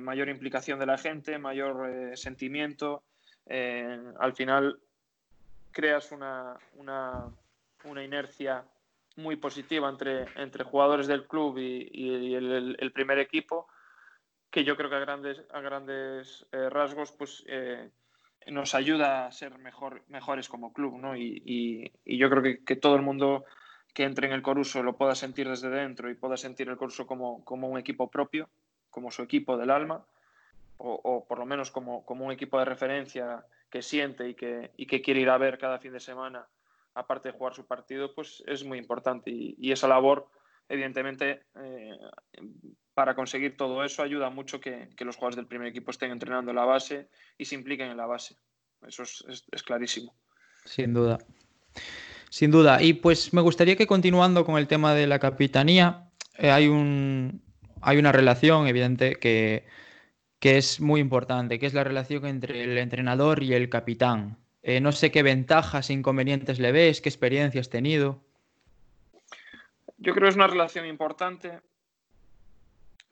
mayor 0.00 0.28
implicación 0.28 0.78
de 0.78 0.86
la 0.86 0.98
gente, 0.98 1.38
mayor 1.38 2.16
sentimiento. 2.16 3.02
al 3.46 4.32
final 4.34 4.78
creas 5.70 6.12
una, 6.12 6.56
una, 6.74 7.30
una, 7.84 8.02
inercia 8.04 8.64
muy 9.16 9.36
positiva 9.36 9.88
entre, 9.88 10.26
entre 10.36 10.64
jugadores 10.64 11.06
del 11.06 11.26
club 11.26 11.58
y, 11.58 12.34
el, 12.34 12.76
el, 12.78 12.92
primer 12.92 13.18
equipo, 13.18 13.66
que 14.50 14.64
yo 14.64 14.76
creo 14.76 14.90
que 14.90 14.96
a 14.96 15.06
grandes, 15.06 15.42
a 15.50 15.60
grandes 15.60 16.46
rasgos 16.52 17.10
pues, 17.12 17.44
nos 18.48 18.74
ayuda 18.74 19.26
a 19.26 19.32
ser 19.32 19.58
mejor, 19.58 20.02
mejores 20.08 20.48
como 20.48 20.72
club, 20.72 20.98
¿no? 20.98 21.16
Y, 21.16 21.92
yo 22.04 22.30
creo 22.30 22.42
que, 22.64 22.76
todo 22.76 22.96
el 22.96 23.02
mundo 23.02 23.44
que 23.92 24.04
entre 24.04 24.26
en 24.26 24.32
el 24.32 24.42
Coruso 24.42 24.82
lo 24.82 24.96
pueda 24.96 25.14
sentir 25.14 25.48
desde 25.48 25.70
dentro 25.70 26.10
y 26.10 26.14
pueda 26.14 26.36
sentir 26.36 26.68
el 26.68 26.76
Coruso 26.76 27.06
como, 27.06 27.44
un 27.46 27.78
equipo 27.78 28.10
propio, 28.10 28.48
como 28.90 29.10
su 29.10 29.22
equipo 29.22 29.56
del 29.56 29.70
alma, 29.70 30.04
o, 30.76 31.24
por 31.26 31.38
lo 31.38 31.46
menos 31.46 31.70
como, 31.70 32.04
un 32.06 32.32
equipo 32.32 32.58
de 32.58 32.64
referencia 32.64 33.44
que 33.70 33.82
siente 33.82 34.28
y 34.28 34.34
que, 34.34 34.72
que 34.88 35.02
quiere 35.02 35.20
ir 35.20 35.30
a 35.30 35.38
ver 35.38 35.58
cada 35.58 35.78
fin 35.78 35.92
de 35.92 36.00
semana, 36.00 36.46
aparte 36.94 37.30
de 37.30 37.38
jugar 37.38 37.54
su 37.54 37.66
partido, 37.66 38.14
pues 38.14 38.42
es 38.46 38.64
muy 38.64 38.78
importante. 38.78 39.30
Y, 39.30 39.72
esa 39.72 39.88
labor, 39.88 40.28
evidentemente, 40.68 41.42
eh, 41.56 41.96
para 42.94 43.14
conseguir 43.14 43.56
todo 43.56 43.84
eso 43.84 44.02
ayuda 44.02 44.30
mucho 44.30 44.60
que, 44.60 44.88
los 45.00 45.16
jugadores 45.16 45.36
del 45.36 45.46
primer 45.46 45.68
equipo 45.68 45.90
estén 45.90 46.10
entrenando 46.10 46.50
en 46.50 46.56
la 46.56 46.64
base 46.64 47.08
y 47.36 47.44
se 47.44 47.54
impliquen 47.54 47.90
en 47.90 47.96
la 47.96 48.06
base. 48.06 48.36
Eso 48.86 49.02
es, 49.02 49.62
clarísimo. 49.62 50.14
Sin 50.64 50.94
duda. 50.94 51.18
Sin 52.30 52.50
duda. 52.50 52.82
Y 52.82 52.94
pues 52.94 53.32
me 53.32 53.40
gustaría 53.40 53.76
que 53.76 53.86
continuando 53.86 54.44
con 54.44 54.58
el 54.58 54.68
tema 54.68 54.94
de 54.94 55.06
la 55.06 55.18
capitanía, 55.18 56.10
eh, 56.36 56.50
hay, 56.50 56.68
un, 56.68 57.42
hay 57.80 57.98
una 57.98 58.12
relación 58.12 58.66
evidente 58.66 59.16
que, 59.16 59.66
que, 60.38 60.58
es 60.58 60.80
muy 60.80 61.00
importante, 61.00 61.58
que 61.58 61.66
es 61.66 61.74
la 61.74 61.84
relación 61.84 62.26
entre 62.26 62.64
el 62.64 62.78
entrenador 62.78 63.42
y 63.42 63.54
el 63.54 63.68
capitán. 63.68 64.38
Eh, 64.62 64.80
no 64.80 64.92
sé 64.92 65.10
qué 65.10 65.22
ventajas 65.22 65.90
e 65.90 65.92
inconvenientes 65.92 66.58
le 66.58 66.72
ves, 66.72 67.00
qué 67.00 67.08
experiencia 67.08 67.60
has 67.60 67.70
tenido. 67.70 68.23
Yo 69.96 70.12
creo 70.12 70.24
que 70.24 70.30
es 70.30 70.36
una 70.36 70.46
relación 70.46 70.86
importante 70.86 71.60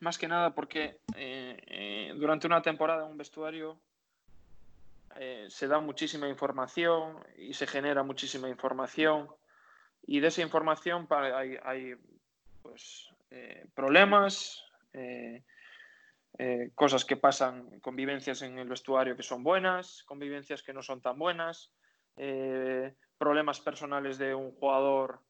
más 0.03 0.17
que 0.17 0.27
nada 0.27 0.53
porque 0.53 0.99
eh, 1.15 1.57
eh, 1.65 2.13
durante 2.17 2.45
una 2.45 2.61
temporada 2.61 3.05
en 3.05 3.11
un 3.11 3.17
vestuario 3.17 3.79
eh, 5.15 5.47
se 5.49 5.67
da 5.67 5.79
muchísima 5.79 6.27
información 6.27 7.17
y 7.37 7.53
se 7.53 7.67
genera 7.67 8.03
muchísima 8.03 8.49
información. 8.49 9.29
Y 10.05 10.19
de 10.19 10.27
esa 10.27 10.41
información 10.41 11.07
hay, 11.09 11.57
hay 11.63 11.95
pues, 12.61 13.09
problemas, 13.73 14.65
cosas 16.75 17.05
que 17.05 17.15
pasan, 17.15 17.79
convivencias 17.79 18.41
en 18.41 18.59
el 18.59 18.67
vestuario 18.67 19.15
que 19.15 19.23
son 19.23 19.43
buenas, 19.43 20.03
convivencias 20.03 20.61
que 20.61 20.73
no 20.73 20.83
son 20.83 20.99
tan 20.99 21.17
buenas, 21.17 21.71
problemas 23.17 23.61
personales 23.61 24.17
de 24.17 24.35
un 24.35 24.51
jugador 24.51 25.21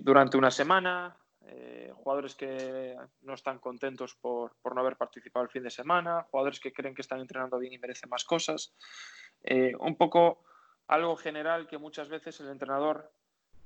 durante 0.00 0.36
una 0.36 0.50
semana, 0.50 1.16
eh, 1.46 1.92
jugadores 1.94 2.34
que 2.34 2.96
no 3.22 3.34
están 3.34 3.58
contentos 3.58 4.14
por, 4.14 4.52
no 4.74 4.80
haber 4.80 4.96
participado 4.96 5.44
el 5.44 5.50
fin 5.50 5.62
de 5.62 5.70
semana, 5.70 6.26
jugadores 6.30 6.60
que 6.60 6.72
creen 6.72 6.94
que 6.94 7.02
están 7.02 7.20
entrenando 7.20 7.58
bien 7.58 7.72
y 7.72 7.78
merecen 7.78 8.10
más 8.10 8.24
cosas. 8.24 8.74
Eh, 9.42 9.74
un 9.80 9.96
poco 9.96 10.44
algo 10.86 11.16
general 11.16 11.66
que 11.66 11.78
muchas 11.78 12.08
veces 12.08 12.38
el 12.40 12.48
entrenador 12.48 13.12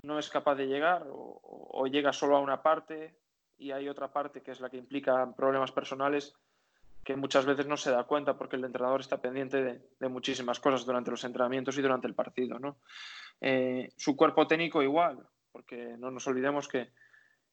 no 0.02 0.18
es 0.18 0.30
capaz 0.30 0.54
de 0.54 0.68
llegar 0.68 1.06
o, 1.08 1.86
llega 1.86 2.12
solo 2.12 2.36
a 2.36 2.40
una 2.40 2.62
parte 2.62 3.18
y 3.58 3.72
hay 3.72 3.88
otra 3.88 4.12
parte 4.12 4.42
que 4.42 4.50
es 4.50 4.60
la 4.60 4.70
que 4.70 4.76
implica 4.76 5.34
problemas 5.36 5.72
personales 5.72 6.34
que 7.06 7.16
muchas 7.16 7.46
veces 7.46 7.66
no 7.66 7.76
se 7.76 7.90
da 7.90 8.04
cuenta 8.04 8.36
porque 8.36 8.56
el 8.56 8.64
entrenador 8.64 9.00
está 9.00 9.20
pendiente 9.20 9.62
de, 9.98 10.08
muchísimas 10.08 10.58
cosas 10.60 10.84
durante 10.84 11.10
los 11.10 11.22
entrenamientos 11.24 11.78
y 11.78 11.82
durante 11.82 12.08
el 12.08 12.14
partido. 12.14 12.58
Eh, 13.40 13.88
su 13.96 14.16
cuerpo 14.16 14.46
técnico 14.46 14.82
igual, 14.82 15.24
porque 15.52 15.94
no 15.98 16.10
nos 16.10 16.26
olvidemos 16.26 16.68
que 16.68 16.90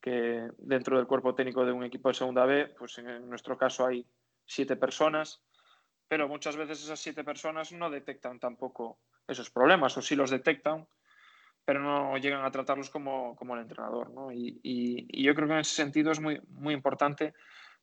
que 0.04 0.50
dentro 0.58 0.98
del 0.98 1.08
cuerpo 1.08 1.34
técnico 1.34 1.66
de 1.66 1.72
un 1.72 1.86
equipo 1.86 2.10
de 2.10 2.14
segunda 2.14 2.46
B, 2.46 2.76
pues 2.78 2.98
en 2.98 3.30
nuestro 3.30 3.58
caso 3.58 3.86
hay 3.86 4.06
siete 4.46 4.76
personas, 4.76 5.42
pero 6.10 6.28
muchas 6.28 6.58
veces 6.58 6.84
esas 6.84 7.00
siete 7.00 7.24
personas 7.24 7.72
no 7.72 7.90
detectan 7.90 8.38
tampoco 8.38 9.00
esos 9.26 9.50
problemas, 9.50 9.96
o 9.96 10.02
si 10.02 10.18
los 10.18 10.30
detectan, 10.30 10.86
pero 11.64 11.80
no 11.80 12.18
llegan 12.18 12.44
a 12.44 12.52
tratarlos 12.52 12.90
como, 12.90 13.34
como 13.38 13.56
el 13.56 13.62
entrenador. 13.62 14.10
¿no? 14.12 14.30
Y, 14.30 14.60
y, 14.62 15.24
yo 15.24 15.34
creo 15.34 15.48
que 15.48 15.54
en 15.54 15.60
ese 15.62 15.76
sentido 15.76 16.12
es 16.12 16.20
muy, 16.20 16.42
muy 16.50 16.74
importante 16.74 17.34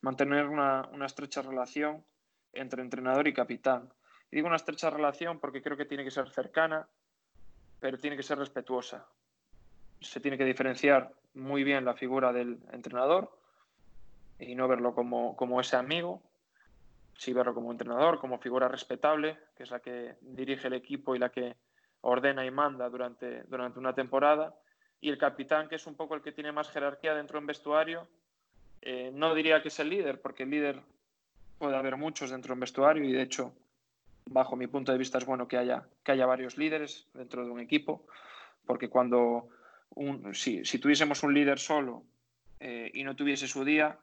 mantener 0.00 0.46
una, 0.46 0.88
una 0.92 1.06
estrecha 1.06 1.42
relación 1.42 2.04
entre 2.52 2.82
entrenador 2.82 3.28
y 3.28 3.34
capitán. 3.34 3.92
Y 4.30 4.36
digo 4.36 4.46
una 4.46 4.56
estrecha 4.56 4.90
relación 4.90 5.38
porque 5.40 5.62
creo 5.62 5.76
que 5.76 5.84
tiene 5.84 6.04
que 6.04 6.10
ser 6.10 6.30
cercana, 6.30 6.88
pero 7.80 7.98
tiene 7.98 8.16
que 8.16 8.22
ser 8.22 8.38
respetuosa. 8.38 9.06
Se 10.00 10.20
tiene 10.20 10.38
que 10.38 10.44
diferenciar 10.44 11.12
muy 11.34 11.64
bien 11.64 11.84
la 11.84 11.94
figura 11.94 12.32
del 12.32 12.58
entrenador 12.72 13.30
y 14.38 14.54
no 14.54 14.68
verlo 14.68 14.94
como, 14.94 15.36
como 15.36 15.60
ese 15.60 15.76
amigo, 15.76 16.22
sí 17.16 17.32
verlo 17.32 17.54
como 17.54 17.70
entrenador, 17.70 18.18
como 18.18 18.38
figura 18.38 18.68
respetable, 18.68 19.38
que 19.54 19.64
es 19.64 19.70
la 19.70 19.80
que 19.80 20.16
dirige 20.22 20.68
el 20.68 20.74
equipo 20.74 21.14
y 21.14 21.18
la 21.18 21.30
que 21.30 21.56
ordena 22.00 22.46
y 22.46 22.50
manda 22.50 22.88
durante, 22.88 23.42
durante 23.44 23.78
una 23.78 23.94
temporada, 23.94 24.54
y 25.00 25.10
el 25.10 25.18
capitán, 25.18 25.68
que 25.68 25.76
es 25.76 25.86
un 25.86 25.94
poco 25.94 26.14
el 26.14 26.22
que 26.22 26.32
tiene 26.32 26.52
más 26.52 26.70
jerarquía 26.70 27.14
dentro 27.14 27.40
de 27.40 27.46
vestuario. 27.46 28.08
Eh, 28.82 29.10
no 29.12 29.34
diría 29.34 29.62
que 29.62 29.68
es 29.68 29.78
el 29.78 29.90
líder, 29.90 30.20
porque 30.20 30.44
el 30.44 30.50
líder 30.50 30.80
puede 31.58 31.76
haber 31.76 31.96
muchos 31.96 32.30
dentro 32.30 32.48
de 32.48 32.54
un 32.54 32.60
vestuario 32.60 33.04
y 33.04 33.12
de 33.12 33.22
hecho, 33.22 33.52
bajo 34.26 34.56
mi 34.56 34.66
punto 34.66 34.92
de 34.92 34.98
vista, 34.98 35.18
es 35.18 35.26
bueno 35.26 35.46
que 35.46 35.58
haya, 35.58 35.84
que 36.02 36.12
haya 36.12 36.26
varios 36.26 36.56
líderes 36.56 37.06
dentro 37.12 37.44
de 37.44 37.50
un 37.50 37.60
equipo, 37.60 38.06
porque 38.64 38.88
cuando 38.88 39.48
un, 39.90 40.34
si, 40.34 40.64
si, 40.64 40.78
tuviésemos 40.78 41.22
un 41.22 41.34
líder 41.34 41.58
solo 41.58 42.04
eh, 42.60 42.90
y 42.94 43.04
no 43.04 43.16
tuviese 43.16 43.46
su 43.46 43.64
día, 43.64 43.98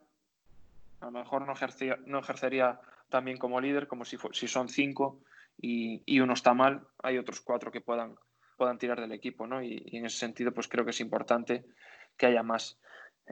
a 1.00 1.06
lo 1.06 1.12
mejor 1.12 1.46
no 1.46 1.54
ejercería, 1.54 1.98
no 2.06 2.20
ejercería 2.20 2.80
tan 3.10 3.26
bien 3.26 3.38
como 3.38 3.62
líder 3.62 3.88
como 3.88 4.06
si, 4.06 4.18
si 4.34 4.48
son 4.48 4.70
cinco 4.70 5.20
y, 5.60 6.20
uno 6.20 6.34
está 6.34 6.54
mal, 6.54 6.86
hay 7.02 7.18
otros 7.18 7.42
cuatro 7.42 7.72
que 7.72 7.82
puedan, 7.82 8.16
puedan 8.58 8.78
tirar 8.78 9.02
del 9.02 9.12
equipo, 9.12 9.48
¿no? 9.48 9.64
Y, 9.64 9.84
en 9.92 10.06
ese 10.06 10.18
sentido, 10.18 10.52
pues 10.52 10.68
creo 10.68 10.86
que 10.86 10.92
es 10.92 11.00
importante 11.00 11.66
que 12.16 12.28
haya 12.28 12.44
más. 12.44 12.80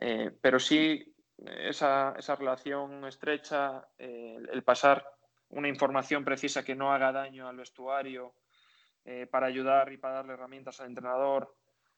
Eh, 0.01 0.31
pero 0.41 0.59
sí, 0.59 1.13
esa, 1.37 2.15
esa 2.17 2.35
relación 2.35 3.05
estrecha, 3.05 3.87
eh, 3.97 4.37
el 4.51 4.63
pasar 4.63 5.05
una 5.49 5.67
información 5.67 6.23
precisa 6.23 6.63
que 6.63 6.75
no 6.75 6.91
haga 6.91 7.11
daño 7.11 7.47
al 7.47 7.57
vestuario 7.57 8.33
eh, 9.03 9.27
para 9.27 9.47
ayudar 9.47 9.91
y 9.91 9.97
para 9.97 10.15
darle 10.15 10.33
herramientas 10.33 10.79
al 10.79 10.87
entrenador 10.87 11.55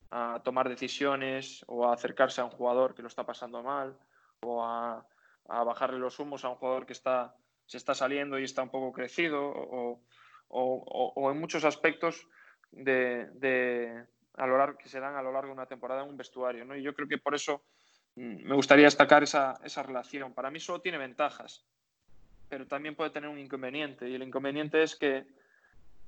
a 0.09 0.41
tomar 0.43 0.69
decisiones 0.69 1.63
o 1.67 1.87
a 1.87 1.93
acercarse 1.93 2.41
a 2.41 2.45
un 2.45 2.51
jugador 2.51 2.95
que 2.95 3.01
lo 3.01 3.07
está 3.07 3.25
pasando 3.25 3.61
mal 3.63 3.97
o 4.41 4.63
a, 4.63 5.05
bajarle 5.47 5.99
los 5.99 6.19
humos 6.19 6.43
a 6.43 6.49
un 6.49 6.55
jugador 6.55 6.85
que 6.85 6.93
está, 6.93 7.35
se 7.65 7.77
está 7.77 7.93
saliendo 7.93 8.37
y 8.37 8.43
está 8.43 8.61
un 8.63 8.69
poco 8.69 8.91
crecido 8.91 9.41
o, 9.41 10.01
o, 10.49 11.31
en 11.31 11.39
muchos 11.39 11.63
aspectos 11.63 12.27
de, 12.71 14.05
a 14.33 14.45
lo 14.45 14.57
largo, 14.57 14.77
que 14.77 14.89
se 14.89 14.99
dan 14.99 15.15
a 15.15 15.21
lo 15.21 15.31
largo 15.31 15.47
de 15.47 15.53
una 15.53 15.65
temporada 15.65 16.03
en 16.03 16.09
un 16.09 16.17
vestuario. 16.17 16.65
¿no? 16.65 16.75
Y 16.75 16.83
yo 16.83 16.93
creo 16.93 17.07
que 17.07 17.17
por 17.17 17.33
eso 17.33 17.63
me 18.17 18.55
gustaría 18.55 18.85
destacar 18.85 19.21
esa, 19.21 19.59
esa 19.63 19.83
relación. 19.83 20.33
Para 20.33 20.49
mí 20.49 20.59
solo 20.59 20.81
tiene 20.81 20.97
ventajas, 20.97 21.63
pero 22.49 22.65
también 22.65 22.95
puede 22.95 23.11
tener 23.11 23.29
un 23.29 23.37
inconveniente. 23.37 24.09
Y 24.09 24.15
el 24.15 24.23
inconveniente 24.23 24.81
es 24.81 24.95
que, 24.95 25.27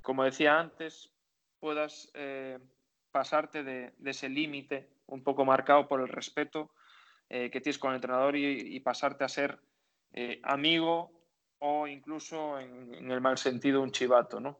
como 0.01 0.23
decía 0.23 0.59
antes, 0.59 1.11
puedas 1.59 2.09
eh, 2.15 2.57
pasarte 3.11 3.63
de, 3.63 3.93
ese 4.03 4.27
límite 4.27 4.89
un 5.05 5.23
poco 5.23 5.45
marcado 5.45 5.87
por 5.87 6.01
el 6.01 6.07
respeto 6.07 6.71
eh, 7.29 7.51
que 7.51 7.61
tienes 7.61 7.77
con 7.77 7.91
el 7.91 7.97
entrenador 7.97 8.35
y, 8.35 8.79
pasarte 8.79 9.23
a 9.23 9.29
ser 9.29 9.59
eh, 10.13 10.39
amigo 10.41 11.11
o 11.59 11.85
incluso 11.85 12.59
en, 12.59 13.11
el 13.11 13.21
mal 13.21 13.37
sentido 13.37 13.83
un 13.83 13.91
chivato, 13.91 14.39
¿no? 14.39 14.59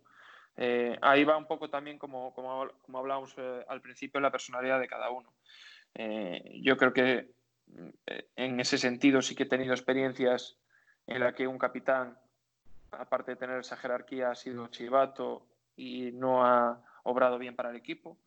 Ahí 1.02 1.24
va 1.24 1.38
un 1.38 1.48
poco 1.48 1.70
también, 1.70 1.98
como, 1.98 2.34
como, 2.34 2.68
como 2.82 3.00
hablábamos 3.00 3.34
al 3.70 3.80
principio, 3.80 4.20
la 4.20 4.30
personalidad 4.30 4.78
de 4.78 4.90
cada 4.90 5.10
uno. 5.10 5.32
Yo 6.62 6.76
creo 6.76 6.92
que 6.92 7.39
en 8.36 8.60
ese 8.60 8.78
sentido 8.78 9.22
sí 9.22 9.36
que 9.36 9.44
he 9.44 9.48
tenido 9.48 9.74
experiencias 9.74 10.58
en 11.08 11.20
las 11.20 11.34
que 11.34 11.48
un 11.48 11.58
capitán, 11.58 12.18
aparte 12.92 13.32
de 13.32 13.38
tener 13.38 13.60
esa 13.60 13.78
jerarquía, 13.78 14.32
ha 14.32 14.36
sido 14.36 14.68
chivato 14.68 15.46
y 15.76 16.12
no 16.12 16.46
ha 16.46 16.82
obrado 17.04 17.38
bien 17.38 17.56
para 17.56 17.70
el 17.70 17.76
equipo, 17.76 18.18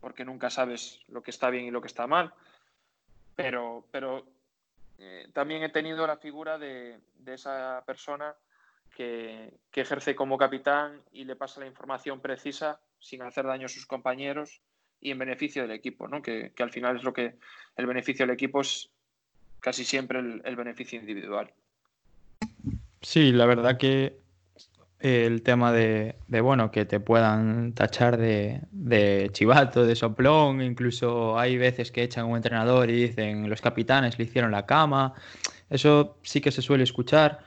porque 0.00 0.24
nunca 0.24 0.50
sabes 0.50 1.00
lo 1.08 1.22
que 1.22 1.30
está 1.30 1.50
bien 1.50 1.64
y 1.64 1.70
lo 1.70 1.80
que 1.80 1.88
está 1.88 2.06
mal. 2.06 2.32
Pero, 3.36 3.86
pero 3.90 4.26
eh, 4.98 5.28
también 5.32 5.62
he 5.62 5.68
tenido 5.68 6.06
la 6.06 6.16
figura 6.16 6.58
de, 6.58 6.98
esa 7.26 7.82
persona 7.86 8.34
que, 8.94 9.52
ejerce 9.72 10.14
como 10.14 10.38
capitán 10.38 11.02
y 11.12 11.24
le 11.24 11.36
pasa 11.36 11.60
la 11.60 11.66
información 11.66 12.20
precisa 12.20 12.80
sin 13.00 13.22
hacer 13.22 13.44
daño 13.44 13.66
a 13.66 13.68
sus 13.68 13.86
compañeros 13.86 14.62
y 15.04 15.12
en 15.12 15.18
beneficio 15.18 15.62
del 15.62 15.70
equipo, 15.70 16.08
¿no? 16.08 16.20
que, 16.20 16.52
al 16.58 16.70
final 16.70 16.96
es 16.96 17.04
lo 17.04 17.12
que 17.12 17.34
el 17.76 17.86
beneficio 17.86 18.26
del 18.26 18.34
equipo 18.34 18.62
es 18.62 18.90
casi 19.60 19.84
siempre 19.84 20.18
el 20.18 20.56
beneficio 20.56 20.98
individual. 20.98 21.52
Sí, 23.00 23.30
la 23.30 23.46
verdad 23.46 23.78
que 23.78 24.16
el 25.04 25.42
tema 25.42 25.70
de, 25.70 26.16
bueno, 26.28 26.70
que 26.70 26.86
te 26.86 26.98
puedan 26.98 27.74
tachar 27.74 28.16
de, 28.16 29.28
chivato, 29.32 29.84
de 29.84 29.94
soplón, 29.94 30.62
incluso 30.62 31.38
hay 31.38 31.58
veces 31.58 31.92
que 31.92 32.02
echan 32.02 32.24
a 32.24 32.26
un 32.26 32.36
entrenador 32.36 32.88
y 32.88 32.94
dicen 32.94 33.50
los 33.50 33.60
capitanes 33.60 34.18
le 34.18 34.24
hicieron 34.24 34.50
la 34.50 34.64
cama, 34.64 35.12
eso 35.68 36.16
sí 36.22 36.40
que 36.40 36.50
se 36.50 36.62
suele 36.62 36.84
escuchar, 36.84 37.40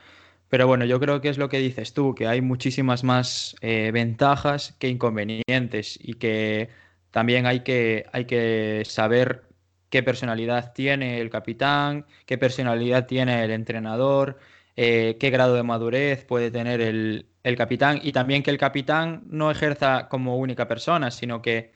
pero 0.48 0.68
bueno, 0.68 0.84
yo 0.84 1.00
creo 1.00 1.20
que 1.20 1.30
es 1.30 1.38
lo 1.38 1.48
que 1.48 1.58
dices 1.58 1.92
tú, 1.92 2.14
que 2.14 2.28
hay 2.28 2.40
muchísimas 2.40 3.02
más 3.02 3.56
eh, 3.60 3.90
ventajas 3.92 4.76
que 4.78 4.88
inconvenientes 4.88 5.98
y 6.00 6.14
que 6.14 6.68
también 7.10 7.46
hay 7.46 7.60
que, 7.60 8.06
hay 8.12 8.24
que 8.26 8.82
saber 8.86 9.44
qué 9.90 10.02
personalidad 10.02 10.72
tiene 10.72 11.20
el 11.20 11.30
capitán, 11.30 12.06
qué 12.26 12.38
personalidad 12.38 13.06
tiene 13.06 13.44
el 13.44 13.50
entrenador, 13.50 14.38
eh, 14.76 15.16
qué 15.18 15.30
grado 15.30 15.54
de 15.54 15.62
madurez 15.62 16.24
puede 16.24 16.50
tener 16.50 16.80
el, 16.80 17.26
el 17.42 17.56
capitán 17.56 18.00
y 18.02 18.12
también 18.12 18.42
que 18.42 18.50
el 18.50 18.58
capitán 18.58 19.22
no 19.26 19.50
ejerza 19.50 20.08
como 20.08 20.36
única 20.36 20.68
persona, 20.68 21.10
sino 21.10 21.42
que 21.42 21.72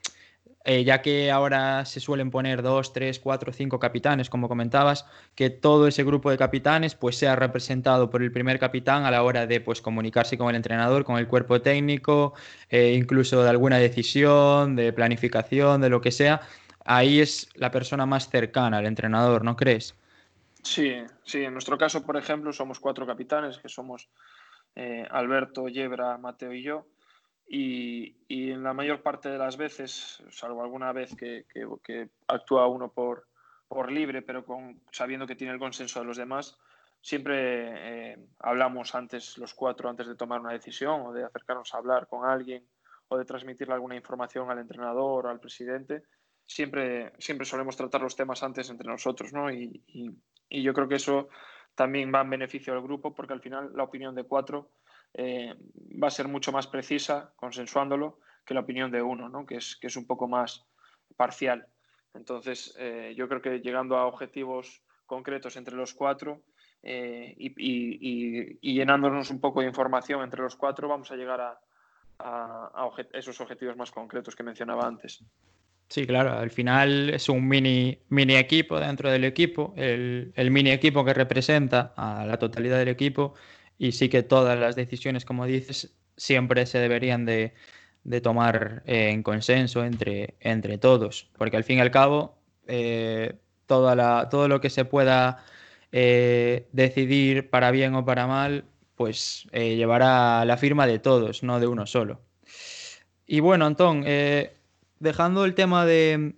eh, 0.65 0.85
ya 0.85 1.03
que 1.03 1.31
ahora 1.31 1.85
se 1.85 1.99
suelen 2.01 2.31
poner 2.31 2.63
dos, 2.63 2.93
tres, 2.93 3.19
cuatro, 3.19 3.53
cinco 3.53 3.79
capitanes, 3.81 4.31
como 4.31 4.49
comentabas, 4.49 5.07
que 5.35 5.51
todo 5.51 5.89
ese 5.89 6.05
grupo 6.05 6.31
de 6.31 6.39
capitanes 6.39 6.95
pues 6.95 7.17
sea 7.17 7.35
representado 7.37 8.11
por 8.11 8.23
el 8.23 8.31
primer 8.31 8.59
capitán 8.59 9.05
a 9.05 9.11
la 9.11 9.23
hora 9.23 9.47
de 9.47 9.61
pues 9.61 9.83
comunicarse 9.83 10.39
con 10.39 10.51
el 10.51 10.57
entrenador, 10.57 11.05
con 11.05 11.19
el 11.19 11.27
cuerpo 11.27 11.61
técnico, 11.61 12.35
eh, 12.69 12.95
incluso 12.95 13.43
de 13.43 13.51
alguna 13.51 13.79
decisión, 13.79 14.77
de 14.77 14.93
planificación, 14.93 15.81
de 15.81 15.89
lo 15.89 16.01
que 16.01 16.13
sea. 16.13 16.43
Ahí 16.85 17.21
es 17.21 17.49
la 17.55 17.71
persona 17.71 18.07
más 18.07 18.29
cercana 18.29 18.79
al 18.79 18.87
entrenador, 18.87 19.45
¿no 19.45 19.57
crees? 19.57 19.97
Sí, 20.63 20.95
sí. 21.25 21.43
En 21.43 21.53
nuestro 21.53 21.77
caso, 21.77 22.05
por 22.07 22.17
ejemplo, 22.17 22.53
somos 22.53 22.79
cuatro 22.79 23.07
capitanes, 23.07 23.59
que 23.59 23.69
somos 23.69 24.09
eh, 24.77 25.07
Alberto, 25.11 25.69
Yebra, 25.69 26.19
Mateo 26.19 26.53
y 26.53 26.63
yo. 26.63 26.87
Y, 27.55 28.17
en 28.31 28.63
la 28.63 28.73
mayor 28.73 29.03
parte 29.03 29.29
de 29.29 29.37
las 29.37 29.59
veces, 29.59 30.23
salvo 30.31 30.63
alguna 30.63 30.91
vez 30.93 31.15
que, 31.15 31.45
actúa 32.27 32.67
uno 32.67 32.91
por, 32.91 33.27
por 33.69 33.93
libre, 33.93 34.23
pero 34.23 34.43
con, 34.43 34.81
sabiendo 34.91 35.27
que 35.27 35.37
tiene 35.37 35.53
el 35.53 35.59
consenso 35.59 36.01
de 36.01 36.07
los 36.07 36.17
demás, 36.17 36.59
siempre 37.03 38.13
eh, 38.13 38.19
hablamos 38.39 38.95
antes, 38.95 39.37
los 39.37 39.53
cuatro, 39.53 39.91
antes 39.91 40.07
de 40.07 40.15
tomar 40.15 40.41
una 40.41 40.53
decisión 40.53 41.03
o 41.03 41.13
de 41.13 41.25
acercarnos 41.25 41.75
a 41.75 41.77
hablar 41.77 42.07
con 42.09 42.27
alguien 42.27 42.67
o 43.09 43.19
de 43.19 43.27
transmitirle 43.27 43.75
alguna 43.75 43.97
información 43.97 44.51
al 44.51 44.59
entrenador 44.59 45.27
o 45.27 45.29
al 45.29 45.39
presidente. 45.39 46.05
Siempre, 46.47 47.13
siempre 47.19 47.45
solemos 47.45 47.77
tratar 47.77 48.01
los 48.01 48.17
temas 48.17 48.43
antes 48.43 48.71
entre 48.71 48.89
nosotros, 48.89 49.31
¿no? 49.35 49.53
y, 49.53 49.83
y 50.49 50.63
yo 50.63 50.73
creo 50.73 50.89
que 50.89 50.95
eso 50.95 51.29
también 51.75 52.11
va 52.15 52.23
en 52.23 52.31
beneficio 52.31 52.73
del 52.73 52.83
grupo 52.83 53.15
porque 53.15 53.35
al 53.35 53.43
final 53.43 53.73
la 53.75 53.85
opinión 53.85 54.15
de 54.15 54.25
cuatro 54.25 54.71
eh, 55.15 55.55
va 56.03 56.09
a 56.09 56.11
ser 56.11 56.29
mucho 56.29 56.53
más 56.53 56.67
precisa, 56.67 57.33
consensuándolo, 57.37 58.19
que 58.45 58.55
la 58.55 58.61
opinión 58.61 58.91
de 58.91 59.03
uno, 59.03 59.29
¿no? 59.29 59.47
que, 59.47 59.57
es, 59.57 59.77
que 59.77 59.87
es 59.87 59.97
un 59.97 60.07
poco 60.07 60.29
más 60.29 60.65
parcial. 61.17 61.67
Entonces, 62.15 62.75
eh, 62.79 63.15
yo 63.17 63.29
creo 63.29 63.41
que 63.41 63.61
llegando 63.61 63.97
a 63.97 64.07
objetivos 64.07 64.83
concretos 65.07 65.57
entre 65.57 65.77
los 65.77 65.95
cuatro 65.95 66.43
eh, 66.83 67.35
y, 67.39 68.75
llenándonos 68.75 69.31
un 69.31 69.41
poco 69.41 69.61
de 69.61 69.69
información 69.69 70.23
entre 70.23 70.43
los 70.43 70.57
cuatro, 70.57 70.89
vamos 70.89 71.11
a 71.11 71.17
llegar 71.17 71.41
a, 71.41 71.59
esos 73.13 73.41
objetivos 73.41 73.77
más 73.77 73.91
concretos 73.91 74.37
que 74.37 74.43
mencionaba 74.43 74.87
antes. 74.87 75.25
Sí, 75.89 76.07
claro, 76.07 76.33
al 76.33 76.51
final 76.51 77.11
es 77.11 77.29
un 77.29 77.47
mini, 77.47 77.99
mini 78.09 78.37
equipo 78.37 78.79
dentro 78.79 79.11
del 79.11 79.25
equipo, 79.25 79.75
el, 79.77 80.33
mini 80.51 80.71
equipo 80.71 81.05
que 81.05 81.13
representa 81.13 81.93
a 81.97 82.25
la 82.25 82.39
totalidad 82.39 82.79
del 82.79 82.89
equipo 82.89 83.35
y 83.79 83.93
sí 83.93 84.09
que 84.09 84.23
todas 84.23 84.59
las 84.59 84.77
decisiones, 84.77 85.25
como 85.25 85.47
dices, 85.47 85.95
siempre 86.17 86.67
se 86.67 86.79
deberían 86.79 87.25
de, 87.25 87.53
tomar 88.23 88.83
eh, 88.87 89.11
en 89.11 89.23
consenso 89.23 89.85
entre, 89.85 90.35
entre 90.41 90.79
todos, 90.79 91.31
porque 91.37 91.57
al 91.57 91.65
fin 91.65 91.79
y 91.79 91.81
al 91.81 91.91
cabo 91.91 92.37
eh, 92.67 93.35
toda 93.67 93.95
la, 93.95 94.29
todo 94.31 94.49
lo 94.49 94.61
que 94.61 94.71
se 94.71 94.85
pueda 94.85 95.45
eh, 95.93 96.69
decidir 96.73 97.51
para 97.51 97.71
bien 97.71 97.95
o 97.95 98.05
para 98.05 98.27
mal, 98.27 98.65
pues 98.97 99.47
llevará 99.53 100.45
la 100.45 100.57
firma 100.57 100.87
de 100.87 100.99
todos, 100.99 101.43
no 101.43 101.59
de 101.59 101.67
uno 101.67 101.87
solo. 101.87 102.21
Y 103.27 103.41
bueno, 103.41 103.67
Antón, 103.67 104.05
dejando 105.01 105.45
el 105.45 105.55
tema 105.55 105.87
de, 105.87 106.35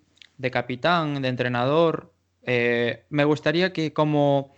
capitán, 0.51 1.21
de 1.21 1.29
entrenador, 1.29 2.13
me 2.47 3.25
gustaría 3.25 3.73
que 3.73 3.93
como, 3.93 4.54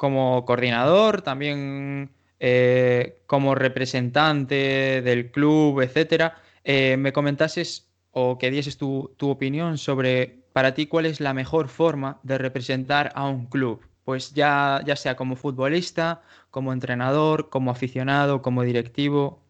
como 0.00 0.46
coordinador, 0.46 1.20
también 1.20 2.08
eh, 2.38 3.20
como 3.26 3.54
representante 3.54 5.02
del 5.02 5.30
club, 5.30 5.82
etcétera, 5.82 6.40
eh, 6.64 6.96
me 6.96 7.12
comentases 7.12 7.86
o 8.10 8.38
que 8.38 8.50
dieses 8.50 8.78
tu, 8.78 9.14
opinión 9.20 9.76
sobre 9.76 10.38
para 10.54 10.72
ti 10.72 10.86
cuál 10.86 11.04
es 11.04 11.20
la 11.20 11.34
mejor 11.34 11.68
forma 11.68 12.18
de 12.22 12.38
representar 12.38 13.12
a 13.14 13.28
un 13.28 13.44
club. 13.44 13.82
Pues 14.06 14.32
ya, 14.32 14.80
ya 14.86 14.96
sea 14.96 15.16
como 15.16 15.36
futbolista, 15.36 16.22
como 16.50 16.72
entrenador, 16.72 17.50
como 17.50 17.70
aficionado, 17.70 18.40
como 18.40 18.62
directivo. 18.62 19.42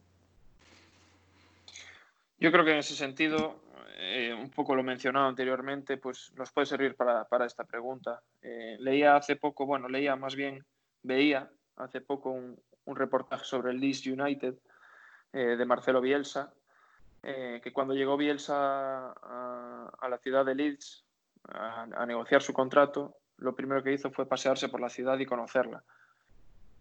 Yo 2.40 2.50
creo 2.50 2.64
que 2.64 2.72
en 2.72 2.78
ese 2.78 2.96
sentido, 2.96 3.59
eh, 4.02 4.32
un 4.32 4.48
poco 4.48 4.74
lo 4.74 4.82
mencionado 4.82 5.28
anteriormente, 5.28 5.98
pues 5.98 6.32
nos 6.34 6.50
puede 6.52 6.64
servir 6.64 6.96
para, 6.96 7.26
esta 7.44 7.64
pregunta. 7.64 8.22
Eh, 8.40 8.78
leía 8.80 9.14
hace 9.14 9.36
poco, 9.36 9.66
bueno, 9.66 9.90
leía 9.90 10.16
más 10.16 10.34
bien, 10.34 10.64
veía 11.02 11.50
hace 11.76 12.00
poco 12.00 12.30
un, 12.30 12.58
reportaje 12.86 13.44
sobre 13.44 13.70
el 13.70 13.78
Leeds 13.78 14.06
United 14.06 14.54
eh, 15.32 15.38
de 15.56 15.64
Marcelo 15.66 16.00
Bielsa, 16.00 16.52
que 17.22 17.72
cuando 17.72 17.94
llegó 17.94 18.16
Bielsa 18.16 19.12
a, 19.12 20.08
la 20.08 20.18
ciudad 20.18 20.44
de 20.46 20.54
Leeds 20.54 21.04
a, 21.44 22.06
negociar 22.06 22.42
su 22.42 22.54
contrato, 22.54 23.18
lo 23.36 23.54
primero 23.54 23.82
que 23.82 23.92
hizo 23.92 24.10
fue 24.10 24.26
pasearse 24.26 24.70
por 24.70 24.80
la 24.80 24.88
ciudad 24.88 25.18
y 25.18 25.26
conocerla. 25.26 25.84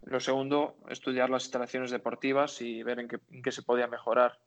Lo 0.03 0.21
segundo, 0.21 0.77
estudiar 0.87 1.29
las 1.29 1.43
instalaciones 1.43 1.91
deportivas 1.91 2.61
y 2.61 2.81
ver 2.81 2.99
en 2.99 3.09
qué 3.43 3.51
se 3.51 3.61
podía 3.61 3.87
mejorar 3.87 4.39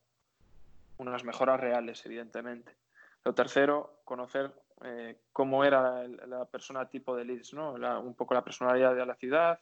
unas 1.09 1.25
mejoras 1.25 1.61
reales, 1.61 2.05
evidentemente. 2.07 2.77
Lo 3.25 3.35
tercero, 3.35 4.01
conocer 4.05 4.53
eh, 4.85 5.21
cómo 5.33 5.65
era 5.65 6.07
la 6.09 6.45
persona 6.47 6.89
tipo 6.89 7.17
de 7.17 7.25
Leeds, 7.25 7.55
¿no? 7.55 7.75
un 8.01 8.15
poco 8.15 8.35
la 8.35 8.43
personalidad 8.43 8.95
de 8.95 9.07
la 9.07 9.15
ciudad, 9.15 9.61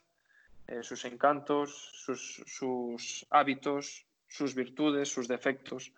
eh, 0.67 0.81
sus 0.81 1.05
encantos, 1.05 1.91
sus, 1.93 3.27
hábitos, 3.29 4.07
sus 4.27 4.55
virtudes, 4.55 5.11
sus 5.13 5.27
defectos. 5.27 5.93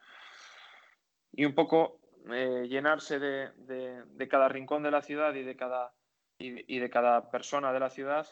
Y 1.32 1.46
un 1.46 1.56
poco 1.56 2.00
eh, 2.32 2.66
llenarse 2.68 3.20
de, 3.20 4.28
cada 4.30 4.50
rincón 4.50 4.84
de 4.84 4.92
la 4.92 5.02
ciudad 5.02 5.34
y 5.36 5.44
de 5.44 5.56
cada, 5.56 5.94
y, 6.38 6.80
de 6.80 6.90
cada 6.90 7.32
persona 7.32 7.72
de 7.72 7.80
la 7.80 7.90
ciudad 7.90 8.28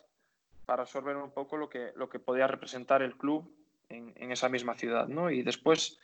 para 0.66 0.84
absorber 0.84 1.16
un 1.16 1.32
poco 1.32 1.58
lo 1.58 1.70
que, 1.70 1.92
lo 1.96 2.10
que 2.10 2.20
podía 2.20 2.48
representar 2.48 3.02
el 3.02 3.18
club 3.18 3.50
en, 3.88 4.14
en 4.18 4.32
esa 4.32 4.50
misma 4.50 4.76
ciudad. 4.76 5.08
¿no? 5.08 5.32
Y 5.32 5.42
después 5.44 6.00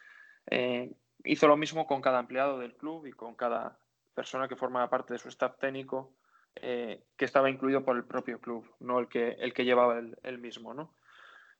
eh, 0.49 0.91
hizo 1.23 1.47
lo 1.47 1.57
mismo 1.57 1.85
con 1.85 2.01
cada 2.01 2.19
empleado 2.19 2.59
del 2.59 2.75
club 2.75 3.05
y 3.05 3.11
con 3.11 3.35
cada 3.35 3.77
persona 4.13 4.47
que 4.47 4.55
formaba 4.55 4.89
parte 4.89 5.13
de 5.13 5.19
su 5.19 5.29
staff 5.29 5.57
técnico, 5.59 6.13
eh, 6.55 7.03
que 7.15 7.25
estaba 7.25 7.49
incluido 7.49 7.83
por 7.83 7.97
el 7.97 8.05
propio 8.05 8.39
club, 8.39 8.65
no 8.79 8.99
el 8.99 9.07
que, 9.07 9.31
el 9.39 9.53
que 9.53 9.65
llevaba 9.65 9.99
el, 9.99 10.37
mismo. 10.39 10.73
¿no? 10.73 10.93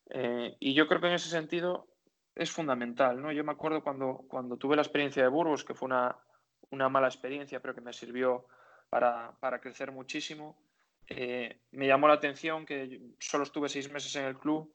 Eh, 0.10 0.56
y 0.60 0.74
yo 0.74 0.88
creo 0.88 1.02
que 1.02 1.08
en 1.08 1.14
ese 1.14 1.30
sentido 1.30 1.88
es 2.34 2.52
fundamental. 2.52 3.22
¿no? 3.22 3.32
Yo 3.32 3.44
me 3.44 3.52
acuerdo 3.52 3.84
cuando, 3.84 4.26
cuando 4.28 4.58
tuve 4.58 4.76
la 4.76 4.82
experiencia 4.82 5.22
de 5.22 5.30
Burgos, 5.30 5.64
que 5.64 5.76
fue 5.76 5.88
una, 5.88 6.18
una 6.72 6.90
mala 6.90 7.08
experiencia, 7.08 7.60
pero 7.60 7.76
que 7.76 7.82
me 7.82 7.94
sirvió 7.94 8.48
para, 8.90 9.34
para 9.40 9.60
crecer 9.60 9.92
muchísimo. 9.92 10.58
me 11.10 11.88
llamó 11.88 12.08
la 12.08 12.16
atención 12.16 12.66
que 12.66 13.02
solo 13.20 13.44
estuve 13.44 13.70
seis 13.70 13.92
meses 13.92 14.16
en 14.16 14.26
el 14.26 14.38
club, 14.38 14.74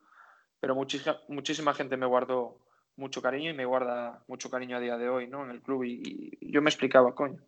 pero 0.60 0.74
muchísima, 0.74 1.18
muchísima 1.28 1.74
gente 1.74 1.96
me 1.96 2.06
guardó 2.06 2.58
mucho 2.96 3.22
cariño 3.22 3.50
y 3.50 3.54
me 3.54 3.64
guarda 3.64 4.22
mucho 4.28 4.50
cariño 4.50 4.76
a 4.76 4.80
día 4.80 4.96
de 4.96 5.08
hoy, 5.08 5.26
¿no? 5.26 5.44
En 5.44 5.50
el 5.50 5.62
club. 5.62 5.84
Y, 5.84 6.38
yo 6.40 6.62
me 6.62 6.70
explicaba, 6.70 7.14
coño, 7.14 7.40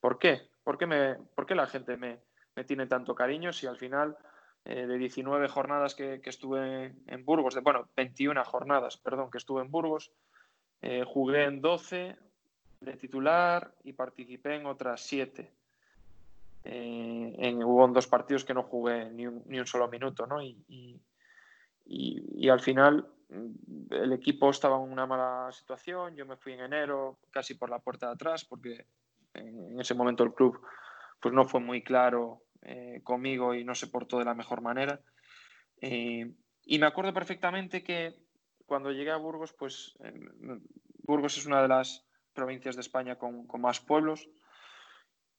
¿por 0.00 0.18
qué? 0.18 0.42
¿Por 0.64 0.78
qué, 0.78 0.86
me, 0.86 1.16
por 1.34 1.46
qué 1.46 1.54
la 1.54 1.66
gente 1.66 1.96
me, 1.96 2.18
me, 2.54 2.64
tiene 2.64 2.86
tanto 2.86 3.14
cariño 3.14 3.52
si 3.52 3.66
al 3.66 3.76
final 3.76 4.16
eh, 4.64 4.86
de 4.86 4.98
19 4.98 5.48
jornadas 5.48 5.94
que, 5.94 6.20
que, 6.20 6.30
estuve 6.30 6.94
en 7.06 7.24
Burgos, 7.24 7.54
de, 7.54 7.60
bueno, 7.60 7.88
21 7.96 8.44
jornadas, 8.44 8.96
perdón, 8.96 9.30
que 9.30 9.38
estuve 9.38 9.62
en 9.62 9.70
Burgos, 9.70 10.12
eh, 10.82 11.04
jugué 11.06 11.44
en 11.44 11.60
12 11.60 12.16
de 12.80 12.96
titular 12.96 13.72
y 13.84 13.92
participé 13.92 14.56
en 14.56 14.66
otras 14.66 15.00
7. 15.02 15.50
Eh, 16.64 17.34
en, 17.38 17.62
hubo 17.62 17.86
dos 17.88 18.06
partidos 18.06 18.44
que 18.44 18.54
no 18.54 18.64
jugué 18.64 19.10
ni 19.10 19.26
un, 19.26 19.42
ni 19.46 19.58
un 19.58 19.66
solo 19.66 19.88
minuto, 19.88 20.26
¿no? 20.26 20.42
Y, 20.42 21.00
y 21.84 22.48
al 22.48 22.60
final 22.60 23.06
el 23.90 24.12
equipo 24.12 24.50
estaba 24.50 24.76
en 24.76 24.90
una 24.90 25.06
mala 25.06 25.50
situación, 25.52 26.14
yo 26.16 26.26
me 26.26 26.36
fui 26.36 26.52
en 26.52 26.60
enero 26.60 27.18
casi 27.30 27.54
por 27.54 27.70
la 27.70 27.78
puerta 27.78 28.06
de 28.06 28.12
atrás 28.12 28.44
porque 28.44 28.86
en 29.34 29.80
ese 29.80 29.94
momento 29.94 30.24
el 30.24 30.34
club 30.34 30.60
pues 31.20 31.34
no 31.34 31.44
fue 31.44 31.60
muy 31.60 31.82
claro 31.82 32.42
eh, 32.62 33.00
conmigo 33.02 33.54
y 33.54 33.64
no 33.64 33.74
se 33.74 33.86
portó 33.86 34.18
de 34.18 34.24
la 34.24 34.34
mejor 34.34 34.60
manera. 34.60 35.00
Eh, 35.80 36.32
y 36.64 36.78
me 36.78 36.86
acuerdo 36.86 37.12
perfectamente 37.12 37.82
que 37.82 38.14
cuando 38.66 38.92
llegué 38.92 39.10
a 39.10 39.16
Burgos, 39.16 39.52
pues 39.52 39.96
Burgos 41.04 41.36
es 41.36 41.46
una 41.46 41.62
de 41.62 41.68
las 41.68 42.06
provincias 42.32 42.76
de 42.76 42.82
España 42.82 43.16
con, 43.16 43.46
más 43.60 43.80
pueblos. 43.80 44.28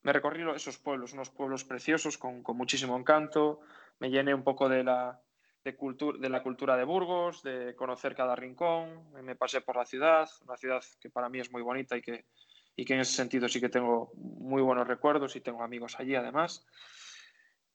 Me 0.04 0.14
recorrí 0.14 0.44
esos 0.56 0.78
pueblos, 0.78 1.14
unos 1.14 1.30
pueblos 1.30 1.64
preciosos 1.64 2.18
con, 2.18 2.44
con 2.44 2.58
muchísimo 2.58 2.98
encanto, 2.98 3.62
me 4.00 4.10
llené 4.10 4.34
un 4.34 4.44
poco 4.44 4.68
de 4.68 4.84
la, 4.84 5.22
de, 5.64 5.78
de 6.20 6.30
la 6.30 6.44
cultura 6.44 6.76
de 6.78 6.84
Burgos, 6.84 7.44
de 7.44 7.76
conocer 7.76 8.16
cada 8.16 8.36
rincón. 8.36 9.12
Me 9.24 9.36
pasé 9.36 9.62
por 9.62 9.78
la 9.78 9.86
ciudad, 9.86 10.30
una 10.46 10.58
ciudad 10.58 10.84
que 11.00 11.10
para 11.10 11.30
mí 11.30 11.40
es 11.40 11.52
muy 11.52 11.62
bonita 11.62 11.98
y 11.98 12.02
que, 12.02 12.26
y 12.76 12.86
que 12.86 12.94
en 12.94 13.02
ese 13.02 13.14
sentido 13.14 13.48
sí 13.48 13.60
que 13.60 13.70
tengo 13.70 14.12
muy 14.16 14.62
buenos 14.62 14.88
recuerdos 14.88 15.36
y 15.36 15.42
tengo 15.42 15.64
amigos 15.64 16.00
allí 16.00 16.16
además. 16.16 16.66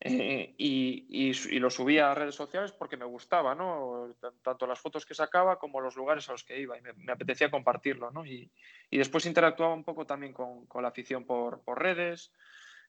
Eh, 0.01 0.55
y, 0.59 1.07
y, 1.09 1.59
lo 1.59 1.71
subía 1.71 2.13
a 2.13 2.15
redes 2.15 2.37
sociales 2.37 2.71
porque 2.71 2.97
me 2.97 3.05
gustaba, 3.05 3.57
¿no? 3.57 4.15
Tanto 4.43 4.65
las 4.69 4.79
fotos 4.79 5.05
que 5.05 5.15
sacaba 5.15 5.59
como 5.59 5.81
los 5.81 5.97
lugares 5.97 6.29
a 6.29 6.33
los 6.33 6.45
que 6.45 6.61
iba 6.61 6.79
y 6.79 6.83
me, 6.83 7.13
apetecía 7.13 7.51
compartirlo, 7.51 8.13
¿no? 8.13 8.25
Y, 8.25 8.49
y, 8.91 8.99
después 8.99 9.27
interactuaba 9.27 9.75
un 9.75 9.83
poco 9.83 10.07
también 10.07 10.33
con, 10.33 10.67
con 10.67 10.83
la 10.83 10.91
afición 10.91 11.25
por, 11.25 11.63
por 11.63 11.83
redes, 11.83 12.33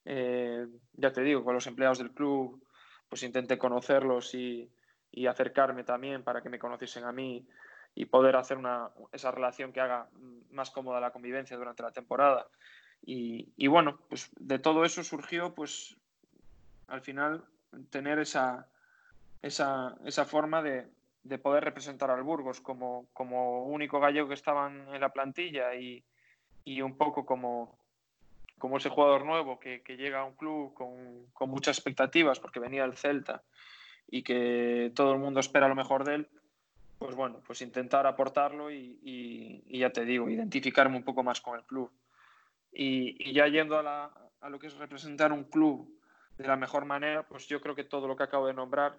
eh, 0.05 0.67
ya 0.93 1.11
te 1.11 1.23
digo, 1.23 1.43
con 1.43 1.55
los 1.55 1.65
empleados 1.65 1.97
del 1.97 2.11
club, 2.11 2.63
pues 3.07 3.23
intenté 3.23 3.57
conocerlos 3.57 4.35
y, 4.35 4.71
y 5.11 5.27
acercarme 5.27 5.83
también 5.83 6.23
para 6.23 6.41
que 6.41 6.49
me 6.49 6.59
conociesen 6.59 7.03
a 7.03 7.11
mí 7.11 7.45
y 7.95 8.05
poder 8.05 8.35
hacer 8.35 8.57
una, 8.57 8.89
esa 9.11 9.31
relación 9.31 9.73
que 9.73 9.81
haga 9.81 10.07
más 10.51 10.71
cómoda 10.71 10.99
la 10.99 11.11
convivencia 11.11 11.57
durante 11.57 11.83
la 11.83 11.91
temporada. 11.91 12.47
Y, 13.01 13.67
bueno, 13.67 13.99
pues 14.09 14.29
de 14.37 14.59
todo 14.59 14.85
eso 14.85 15.03
surgió, 15.03 15.55
pues 15.55 15.95
al 16.87 17.01
final, 17.01 17.45
tener 17.89 18.19
esa, 18.19 18.67
esa, 19.41 19.95
esa 20.05 20.25
forma 20.25 20.61
de, 20.61 20.87
de, 21.23 21.37
poder 21.37 21.63
representar 21.63 22.11
al 22.11 22.23
Burgos 22.23 22.61
como, 22.61 23.07
como 23.13 23.65
único 23.65 23.99
gallego 23.99 24.27
que 24.27 24.33
estaban 24.33 24.93
en 24.93 25.01
la 25.01 25.13
plantilla 25.13 25.75
y, 25.75 26.03
y 26.65 26.81
un 26.81 26.97
poco 26.97 27.25
como, 27.25 27.79
como 28.57 28.77
ese 28.77 28.89
jugador 28.89 29.25
nuevo 29.25 29.59
que, 29.59 29.81
llega 29.87 30.19
a 30.19 30.25
un 30.25 30.35
club 30.35 30.73
con, 30.73 31.27
con 31.33 31.49
muchas 31.49 31.77
expectativas 31.77 32.39
porque 32.39 32.59
venía 32.59 32.83
del 32.83 32.97
Celta 32.97 33.43
y 34.11 34.23
que 34.23 34.91
todo 34.95 35.13
el 35.13 35.19
mundo 35.19 35.39
espera 35.39 35.67
lo 35.67 35.75
mejor 35.75 36.03
de 36.03 36.15
él, 36.15 36.27
pues 36.97 37.15
bueno, 37.15 37.41
pues 37.45 37.61
intentar 37.61 38.05
aportarlo 38.05 38.71
y, 38.71 39.63
ya 39.69 39.91
te 39.91 40.03
digo, 40.03 40.29
identificarme 40.29 40.97
un 40.97 41.03
poco 41.03 41.23
más 41.23 41.39
con 41.41 41.57
el 41.57 41.65
club. 41.65 41.91
Y, 42.71 43.31
ya 43.33 43.47
yendo 43.47 43.77
a, 43.77 44.11
a, 44.41 44.49
lo 44.49 44.59
que 44.59 44.67
es 44.67 44.75
representar 44.75 45.31
un 45.31 45.45
club 45.45 45.89
de 46.37 46.47
la 46.47 46.55
mejor 46.55 46.85
manera, 46.85 47.23
pues 47.23 47.47
yo 47.47 47.61
creo 47.61 47.75
que 47.75 47.83
todo 47.83 48.07
lo 48.07 48.15
que 48.15 48.23
acabo 48.23 48.47
de 48.47 48.53
nombrar 48.53 48.97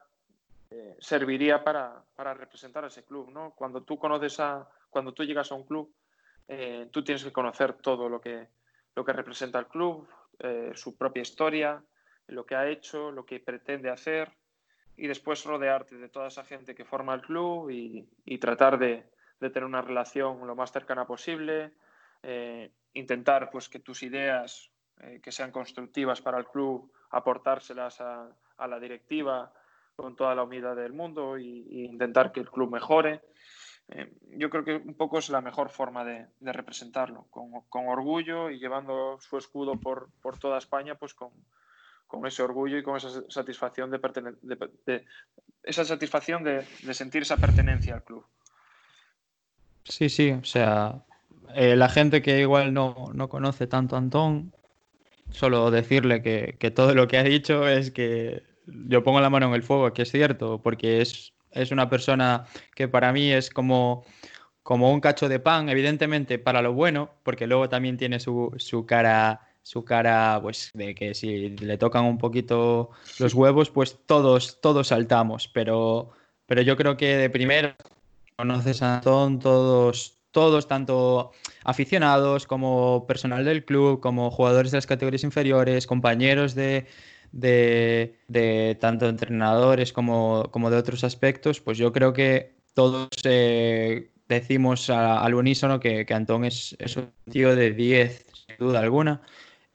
eh, 0.71 0.97
serviría 1.01 1.65
para, 1.65 2.03
para, 2.15 2.33
representar 2.33 2.85
a 2.85 2.87
ese 2.87 3.05
club, 3.05 3.31
¿no? 3.31 3.53
Cuando 3.57 3.83
tú 3.83 3.99
conoces 3.99 4.39
a, 4.39 4.69
cuando 4.89 5.13
tú 5.13 5.25
llegas 5.25 5.51
a 5.51 5.57
un 5.57 5.65
club, 5.65 5.93
eh, 6.47 6.89
tú 6.93 7.03
tienes 7.03 7.25
que 7.25 7.33
conocer 7.33 7.75
todo 7.75 8.09
lo 8.09 8.21
que, 8.21 8.47
lo 8.95 9.05
que 9.05 9.13
representa 9.13 9.59
el 9.59 9.67
club, 9.67 10.09
eh, 10.39 10.71
su 10.75 10.97
propia 10.97 11.23
historia, 11.23 11.83
lo 12.29 12.47
que 12.47 12.55
ha 12.55 12.69
hecho, 12.69 13.11
lo 13.11 13.27
que 13.27 13.41
pretende 13.41 13.91
hacer, 13.91 14.33
y 15.01 15.07
después 15.07 15.45
rodearte 15.45 15.97
de 15.97 16.11
toda 16.11 16.29
esa 16.29 16.45
gente 16.45 16.75
que 16.75 16.85
forma 16.85 17.15
el 17.15 17.23
club 17.23 17.71
y, 17.71 18.39
tratar 18.39 18.79
de, 18.79 19.07
tener 19.39 19.65
una 19.65 19.81
relación 19.81 20.47
lo 20.47 20.55
más 20.55 20.73
cercana 20.73 21.07
posible, 21.07 21.73
eh, 22.23 22.71
intentar 22.93 23.49
pues 23.51 23.71
que 23.71 23.79
tus 23.79 24.03
ideas 24.03 24.71
eh, 25.01 25.19
que 25.23 25.33
sean 25.33 25.53
constructivas 25.53 26.21
para 26.21 26.37
el 26.37 26.45
club, 26.45 26.93
aportárselas 27.13 27.99
a, 28.03 28.29
la 28.69 28.79
directiva 28.79 29.51
con 29.97 30.15
toda 30.17 30.35
la 30.35 30.43
humildad 30.43 30.77
del 30.77 30.93
mundo 30.93 31.39
e 31.39 31.45
intentar 31.45 32.31
que 32.31 32.41
el 32.41 32.51
club 32.51 32.71
mejore. 32.71 33.23
Eh, 33.89 34.13
yo 34.37 34.51
creo 34.51 34.65
que 34.65 34.77
un 34.77 34.95
poco 34.95 35.19
es 35.19 35.31
la 35.31 35.41
mejor 35.41 35.71
forma 35.71 36.05
de, 36.05 36.27
representarlo, 36.41 37.25
con, 37.31 37.63
con, 37.71 37.89
orgullo 37.89 38.51
y 38.51 38.59
llevando 38.59 39.19
su 39.19 39.39
escudo 39.39 39.81
por, 39.81 40.11
por 40.21 40.39
toda 40.39 40.59
España, 40.59 40.97
pues 40.97 41.15
con, 41.15 41.31
con 42.11 42.27
ese 42.27 42.43
orgullo 42.43 42.77
y 42.77 42.83
con 42.83 42.97
esa 42.97 43.09
satisfacción 43.29 43.89
de, 43.91 44.01
de, 44.85 45.05
esa 45.63 45.85
satisfacción 45.85 46.43
de, 46.43 46.65
sentir 46.93 47.23
esa 47.23 47.37
pertenencia 47.37 47.95
al 47.95 48.03
club. 48.03 48.27
Sí, 49.85 50.09
sí, 50.09 50.33
o 50.33 50.45
sea, 50.45 51.05
eh, 51.55 51.77
la 51.77 51.89
gente 51.89 52.21
que 52.21 52.41
igual 52.41 52.75
no, 52.75 53.11
no, 53.15 53.29
conoce 53.29 53.69
tanto 53.69 53.95
a 53.95 54.01
Antón, 54.01 54.53
solo 55.31 55.71
decirle 55.71 56.21
que, 56.21 56.57
que, 56.59 56.73
todo 56.73 56.97
lo 56.97 57.07
que 57.07 57.17
ha 57.17 57.23
dicho 57.23 57.69
es 57.69 57.93
que 57.93 58.43
yo 58.67 59.05
pongo 59.05 59.21
la 59.21 59.31
mano 59.31 59.47
en 59.47 59.55
el 59.55 59.63
fuego, 59.63 59.93
que 59.93 60.03
es 60.03 60.11
cierto, 60.11 60.61
porque 60.61 61.01
es, 61.01 61.33
es 61.53 61.71
una 61.71 61.89
persona 61.89 62.45
que 62.75 62.89
para 62.89 63.13
mí 63.13 63.33
es 63.33 63.51
como, 63.51 64.05
como 64.65 64.93
un 64.93 65.01
cacho 65.01 65.29
de 65.29 65.39
pan, 65.39 65.69
evidentemente 65.69 66.41
para 66.41 66.61
lo 66.61 66.73
bueno, 66.73 67.13
porque 67.23 67.47
luego 67.47 67.69
también 67.69 67.97
tiene 67.97 68.19
su, 68.19 68.53
su 68.57 68.85
cara 68.85 69.50
su 69.63 69.85
cara, 69.85 70.39
pues 70.43 70.71
de 70.75 70.95
que 70.95 71.15
si 71.15 71.51
le 71.51 71.79
tocan 71.79 72.05
un 72.05 72.19
poquito 72.19 72.91
los 73.19 73.35
huevos, 73.35 73.71
pues 73.71 73.99
todos, 74.07 74.61
todos 74.61 74.89
saltamos, 74.89 75.49
pero, 75.49 76.11
pero 76.47 76.63
yo 76.63 76.77
creo 76.77 76.97
que 76.97 77.17
de 77.17 77.31
primera 77.31 77.77
conoces 78.37 78.83
a 78.83 78.97
Antón, 78.97 79.39
todos, 79.39 80.19
todos, 80.31 80.67
tanto 80.67 81.33
aficionados 81.65 82.47
como 82.47 83.07
personal 83.07 83.45
del 83.45 83.65
club, 83.65 84.01
como 84.01 84.31
jugadores 84.31 84.73
de 84.73 84.79
las 84.79 84.87
categorías 84.87 85.25
inferiores, 85.25 85.87
compañeros 85.87 86.55
de, 86.55 86.87
de, 87.33 88.79
tanto 88.81 89.09
entrenadores 89.09 89.93
como, 89.93 90.49
como, 90.51 90.71
de 90.71 90.79
otros 90.79 91.05
aspectos, 91.05 91.61
pues 91.61 91.79
yo 91.79 91.93
creo 91.93 92.13
que 92.13 92.55
todos 92.75 93.09
eh, 93.25 94.11
decimos 94.29 94.91
al 94.91 95.35
unísono 95.35 95.81
que, 95.81 96.07
que 96.07 96.15
Antón 96.15 96.45
es, 96.45 96.77
es, 96.79 96.97
un 96.97 97.11
tío 97.31 97.55
de 97.55 97.73
10, 97.73 98.27
sin 98.47 98.57
duda 98.59 98.81
alguna. 98.81 99.21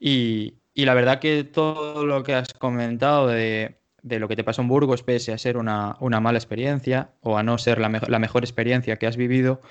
Y, 0.05 0.59
la 0.75 0.93
verdad 0.93 1.19
que 1.19 1.43
todo 1.43 2.05
lo 2.05 2.21
que 2.21 2.35
has 2.35 2.53
comentado 2.53 3.27
de, 3.27 3.79
de, 4.03 4.19
lo 4.19 4.27
que 4.27 4.35
te 4.35 4.43
pasó 4.43 4.61
en 4.61 4.67
Burgos, 4.67 5.01
pese 5.01 5.33
a 5.33 5.37
ser 5.39 5.57
una, 5.57 5.97
una 5.99 6.19
mala 6.19 6.37
experiencia 6.37 7.09
o 7.21 7.39
a 7.39 7.43
no 7.43 7.57
ser 7.57 7.79
la, 7.79 7.89
la, 7.89 8.19
mejor 8.19 8.43
experiencia 8.43 8.97
que 8.97 9.07
has 9.07 9.17
vivido, 9.17 9.61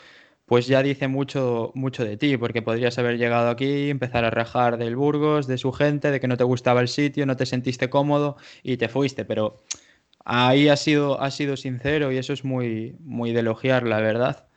pues 0.47 0.67
ya 0.67 0.83
dice 0.83 1.07
mucho, 1.07 1.71
mucho 1.77 2.05
de 2.05 2.17
ti, 2.17 2.37
porque 2.37 2.63
podrías 2.63 2.99
haber 2.99 3.17
llegado 3.17 3.49
aquí, 3.49 3.91
empezar 3.91 4.25
a 4.25 4.31
rajar 4.31 4.77
del 4.77 4.97
Burgos, 4.97 5.47
de 5.47 5.57
su 5.57 5.73
gente, 5.73 6.11
de 6.11 6.19
que 6.19 6.27
no 6.27 6.37
te 6.37 6.45
gustaba 6.45 6.81
el 6.81 6.89
sitio, 6.89 7.27
no 7.27 7.37
te 7.37 7.47
sentiste 7.47 7.89
cómodo 7.89 8.37
y 8.65 8.77
te 8.77 8.89
fuiste, 8.89 9.25
pero 9.25 9.63
ahí 10.25 10.69
has 10.69 10.81
sido, 10.81 11.19
sido 11.31 11.57
sincero 11.57 12.11
y 12.11 12.19
eso 12.19 12.33
es 12.33 12.45
muy, 12.45 12.97
muy 13.01 13.33
de 13.33 13.41
elogiar, 13.41 13.87
la 13.87 14.01
verdad. 14.01 14.49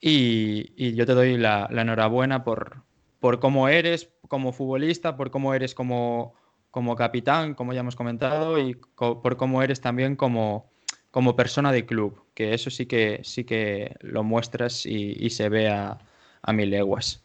Y, 0.00 0.72
y 0.76 0.94
yo 0.94 1.04
te 1.06 1.14
doy 1.14 1.36
la, 1.36 1.68
la 1.72 1.82
enhorabuena 1.82 2.44
por, 2.44 2.84
por 3.18 3.40
cómo 3.40 3.68
eres 3.68 4.10
como 4.30 4.52
futbolista, 4.52 5.16
por 5.16 5.32
cómo 5.32 5.54
eres 5.54 5.74
como, 5.74 6.36
como 6.70 6.94
capitán, 6.94 7.54
como 7.54 7.72
ya 7.72 7.80
hemos 7.80 7.96
comentado, 7.96 8.60
y 8.60 8.74
co 8.74 9.20
por 9.20 9.36
cómo 9.36 9.60
eres 9.60 9.80
también 9.80 10.14
como, 10.14 10.70
como 11.10 11.34
persona 11.34 11.72
de 11.72 11.84
club, 11.84 12.22
que 12.32 12.54
eso 12.54 12.70
sí 12.70 12.86
que, 12.86 13.22
sí 13.24 13.42
que 13.42 13.96
lo 14.02 14.22
muestras 14.22 14.86
y, 14.86 15.16
y 15.18 15.30
se 15.30 15.48
ve 15.48 15.68
a, 15.68 15.98
a, 16.42 16.52
mil 16.52 16.70
leguas. 16.70 17.24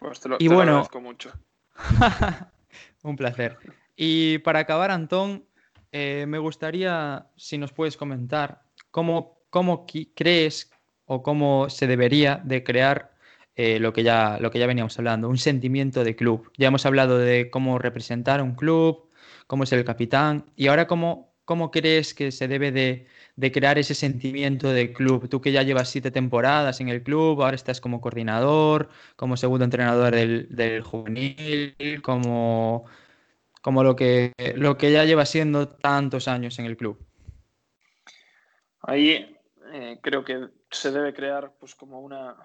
Pues 0.00 0.18
te 0.18 0.28
lo, 0.28 0.36
y 0.40 0.48
te 0.48 0.54
bueno, 0.54 0.84
lo 0.92 1.00
mucho. 1.00 1.30
un 3.04 3.14
placer. 3.14 3.56
Y 3.94 4.38
para 4.38 4.58
acabar, 4.58 4.90
Antón, 4.90 5.44
eh, 5.92 6.24
me 6.26 6.38
gustaría, 6.38 7.28
si 7.36 7.56
nos 7.56 7.72
puedes 7.72 7.96
comentar, 7.96 8.62
cómo, 8.90 9.38
cómo 9.48 9.86
crees 10.16 10.72
o 11.04 11.22
cómo 11.22 11.70
se 11.70 11.86
debería 11.86 12.40
de 12.42 12.64
crear 12.64 13.13
eh, 13.56 13.78
lo, 13.78 13.92
que 13.92 14.02
ya, 14.02 14.38
lo 14.40 14.50
que 14.50 14.58
ya 14.58 14.66
veníamos 14.66 14.98
hablando, 14.98 15.28
un 15.28 15.38
sentimiento 15.38 16.02
de 16.04 16.16
club. 16.16 16.50
Ya 16.56 16.68
hemos 16.68 16.86
hablado 16.86 17.18
de 17.18 17.50
cómo 17.50 17.78
representar 17.78 18.42
un 18.42 18.54
club, 18.54 19.10
cómo 19.46 19.64
es 19.64 19.72
el 19.72 19.84
capitán, 19.84 20.46
y 20.56 20.66
ahora 20.66 20.86
cómo, 20.86 21.34
cómo 21.44 21.70
crees 21.70 22.14
que 22.14 22.32
se 22.32 22.48
debe 22.48 22.72
de, 22.72 23.06
de, 23.36 23.52
crear 23.52 23.78
ese 23.78 23.94
sentimiento 23.94 24.70
de 24.70 24.92
club. 24.92 25.28
Tú 25.28 25.40
que 25.40 25.52
ya 25.52 25.62
llevas 25.62 25.88
siete 25.88 26.10
temporadas 26.10 26.80
en 26.80 26.88
el 26.88 27.02
club, 27.02 27.42
ahora 27.42 27.54
estás 27.54 27.80
como 27.80 28.00
coordinador, 28.00 28.88
como 29.16 29.36
segundo 29.36 29.64
entrenador 29.64 30.14
del, 30.14 30.48
del 30.50 30.82
juvenil, 30.82 32.02
como, 32.02 32.86
como 33.62 33.84
lo, 33.84 33.94
que, 33.94 34.32
lo 34.56 34.76
que 34.76 34.90
ya 34.90 35.04
lleva 35.04 35.26
siendo 35.26 35.68
tantos 35.68 36.26
años 36.28 36.58
en 36.58 36.66
el 36.66 36.76
club. 36.76 36.98
Ahí 38.80 39.38
eh, 39.72 39.98
creo 40.02 40.24
que 40.24 40.48
se 40.70 40.90
debe 40.90 41.14
crear 41.14 41.52
pues 41.58 41.74
como 41.74 42.00
una, 42.00 42.36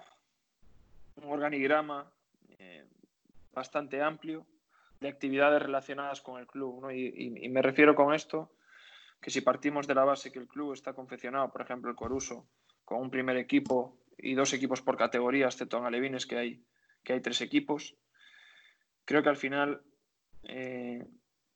un 1.22 1.32
organigrama 1.32 2.10
eh, 2.58 2.86
bastante 3.52 4.02
amplio 4.02 4.46
de 5.00 5.08
actividades 5.08 5.62
relacionadas 5.62 6.20
con 6.20 6.40
el 6.40 6.46
club. 6.46 6.90
y, 6.90 7.48
me 7.48 7.62
refiero 7.62 7.94
con 7.94 8.14
esto 8.14 8.52
que 9.20 9.30
si 9.30 9.40
partimos 9.40 9.86
de 9.86 9.94
la 9.94 10.04
base 10.04 10.32
que 10.32 10.38
el 10.38 10.48
club 10.48 10.72
está 10.72 10.94
confeccionado, 10.94 11.50
por 11.50 11.62
ejemplo, 11.62 11.90
el 11.90 11.96
Coruso, 11.96 12.46
con 12.84 13.00
un 13.00 13.10
primer 13.10 13.36
equipo 13.36 13.98
y 14.16 14.34
dos 14.34 14.52
equipos 14.52 14.82
por 14.82 14.96
categoría, 14.96 15.46
excepto 15.46 15.78
en 15.78 15.84
Alevines, 15.84 16.26
que 16.26 16.36
hay, 16.36 16.64
que 17.04 17.12
hay 17.12 17.20
tres 17.20 17.40
equipos, 17.40 17.96
creo 19.04 19.22
que 19.22 19.28
al 19.28 19.36
final 19.36 19.82
eh, 20.44 21.06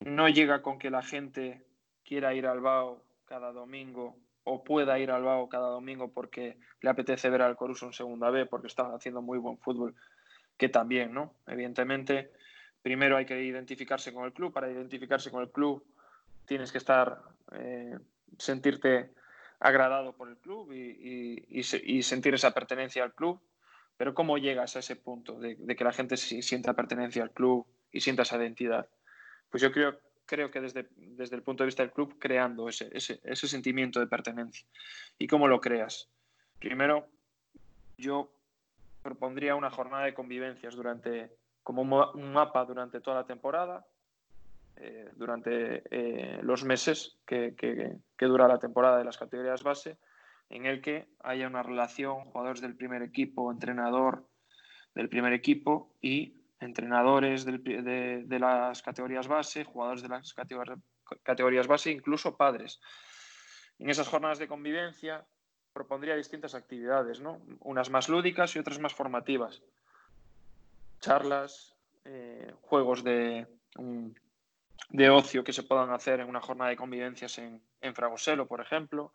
no 0.01 0.29
llega 0.29 0.63
con 0.63 0.79
que 0.79 0.91
la 0.91 1.03
gente 1.03 1.67
quiera 2.05 2.35
ir 2.35 2.47
al 2.47 2.61
BAO 2.61 3.03
cada 3.25 3.53
domingo 3.53 4.19
o 4.45 4.63
pueda 4.63 4.99
ir 4.99 5.11
al 5.11 5.23
Bao 5.23 5.49
cada 5.49 5.69
domingo 5.69 6.13
porque 6.13 6.59
le 6.81 6.91
apetece 6.91 7.31
ver 7.31 7.43
al 7.43 7.57
Coruso 7.57 7.87
en 7.87 7.93
segunda 7.93 8.31
B 8.31 8.47
porque 8.47 8.67
está 8.67 8.95
haciendo 8.95 9.23
muy 9.23 9.39
buen 9.39 9.59
fútbol, 9.59 9.95
que 10.57 10.69
también, 10.69 11.13
¿no? 11.13 11.35
Evidentemente, 11.47 12.31
primero 12.83 13.17
hay 13.17 13.25
que 13.25 13.43
identificarse 13.43 14.13
con 14.13 14.25
el 14.25 14.33
club, 14.33 14.53
para 14.53 14.71
identificarse 14.71 15.31
con 15.31 15.43
el 15.43 15.51
club 15.51 15.85
tienes 16.47 16.71
que 16.71 16.79
estar, 16.79 17.23
eh, 17.53 17.99
sentirte 18.39 19.11
agradado 19.61 20.15
por 20.15 20.29
el 20.29 20.37
club 20.37 20.73
y, 20.73 21.63
sentir 22.03 22.35
esa 22.35 22.53
pertenencia 22.53 23.03
al 23.03 23.15
club, 23.15 23.41
pero 23.97 24.13
¿cómo 24.13 24.37
llegas 24.37 24.77
a 24.77 24.81
ese 24.81 24.97
punto 24.97 25.39
de 25.39 25.77
que 25.77 25.85
la 25.85 25.93
gente 25.93 26.19
sienta 26.19 26.75
pertenencia 26.75 27.23
al 27.23 27.31
club 27.31 27.67
y 27.91 28.01
sienta 28.01 28.23
esa 28.23 28.37
identidad? 28.37 28.89
Pues 29.49 29.63
yo 29.63 29.73
creo 29.73 29.99
creo 30.27 30.51
que 30.51 30.61
desde, 30.61 30.89
desde 30.97 31.37
el 31.37 31.43
punto 31.43 31.63
de 31.63 31.67
vista 31.67 31.83
del 31.83 31.93
club, 31.93 32.19
creando 32.19 32.69
ese, 32.69 32.89
ese, 32.93 33.21
ese 33.25 33.49
sentimiento 33.49 34.01
de 34.01 34.07
pertenencia. 34.07 34.67
¿Y 35.19 35.27
cómo 35.27 35.49
lo 35.49 35.61
creas? 35.61 36.09
Primero, 36.59 37.07
yo 37.99 38.33
propondría 39.03 39.55
una 39.55 39.71
jornada 39.71 40.05
de 40.05 40.15
convivencias 40.15 40.75
durante, 40.75 41.31
como 41.63 41.83
un 41.83 42.33
mapa 42.33 42.65
durante 42.65 43.01
toda 43.01 43.19
la 43.19 43.27
temporada, 43.27 43.87
eh, 44.77 45.11
durante 45.15 45.83
eh, 45.91 46.41
los 46.43 46.65
meses 46.65 47.17
que, 47.27 47.55
que, 47.55 47.97
que, 48.17 48.27
dura 48.27 48.49
la 48.49 48.59
temporada 48.59 48.99
de 48.99 49.05
las 49.05 49.19
categorías 49.19 49.63
base, 49.63 49.99
en 50.51 50.67
el 50.67 50.81
que 50.81 51.07
haya 51.21 51.47
una 51.47 51.63
relación 51.63 52.25
jugadores 52.25 52.61
del 52.61 52.75
primer 52.75 53.03
equipo, 53.03 53.53
entrenador 53.53 54.25
del 54.95 55.09
primer 55.09 55.33
equipo 55.33 55.93
y 56.01 56.44
entrenadores 56.65 57.45
de, 57.45 58.39
las 58.41 58.83
categorías 58.83 59.29
base, 59.29 59.65
jugadores 59.65 60.03
de 60.03 60.09
las 60.09 60.35
categorías, 61.23 61.67
base, 61.67 61.91
incluso 61.91 62.37
padres. 62.37 62.81
En 63.79 63.91
esas 63.91 64.09
jornadas 64.09 64.39
de 64.39 64.49
convivencia 64.49 65.25
propondría 65.73 66.17
distintas 66.17 66.55
actividades, 66.55 67.21
¿no? 67.21 67.41
unas 67.61 67.91
más 67.91 68.09
lúdicas 68.09 68.55
y 68.55 68.59
otras 68.59 68.79
más 68.79 68.95
formativas. 68.95 69.63
Charlas, 71.01 71.75
eh, 72.05 72.53
juegos 72.63 73.03
de, 73.03 73.47
um, 73.77 74.15
de 74.91 75.11
ocio 75.11 75.45
que 75.45 75.53
se 75.53 75.65
puedan 75.65 75.91
hacer 75.91 76.21
en 76.21 76.29
una 76.29 76.41
jornada 76.41 76.71
de 76.71 76.77
convivencias 76.77 77.39
en, 77.39 77.61
en 77.81 77.95
Fragoselo, 77.95 78.47
por 78.47 78.61
ejemplo, 78.61 79.13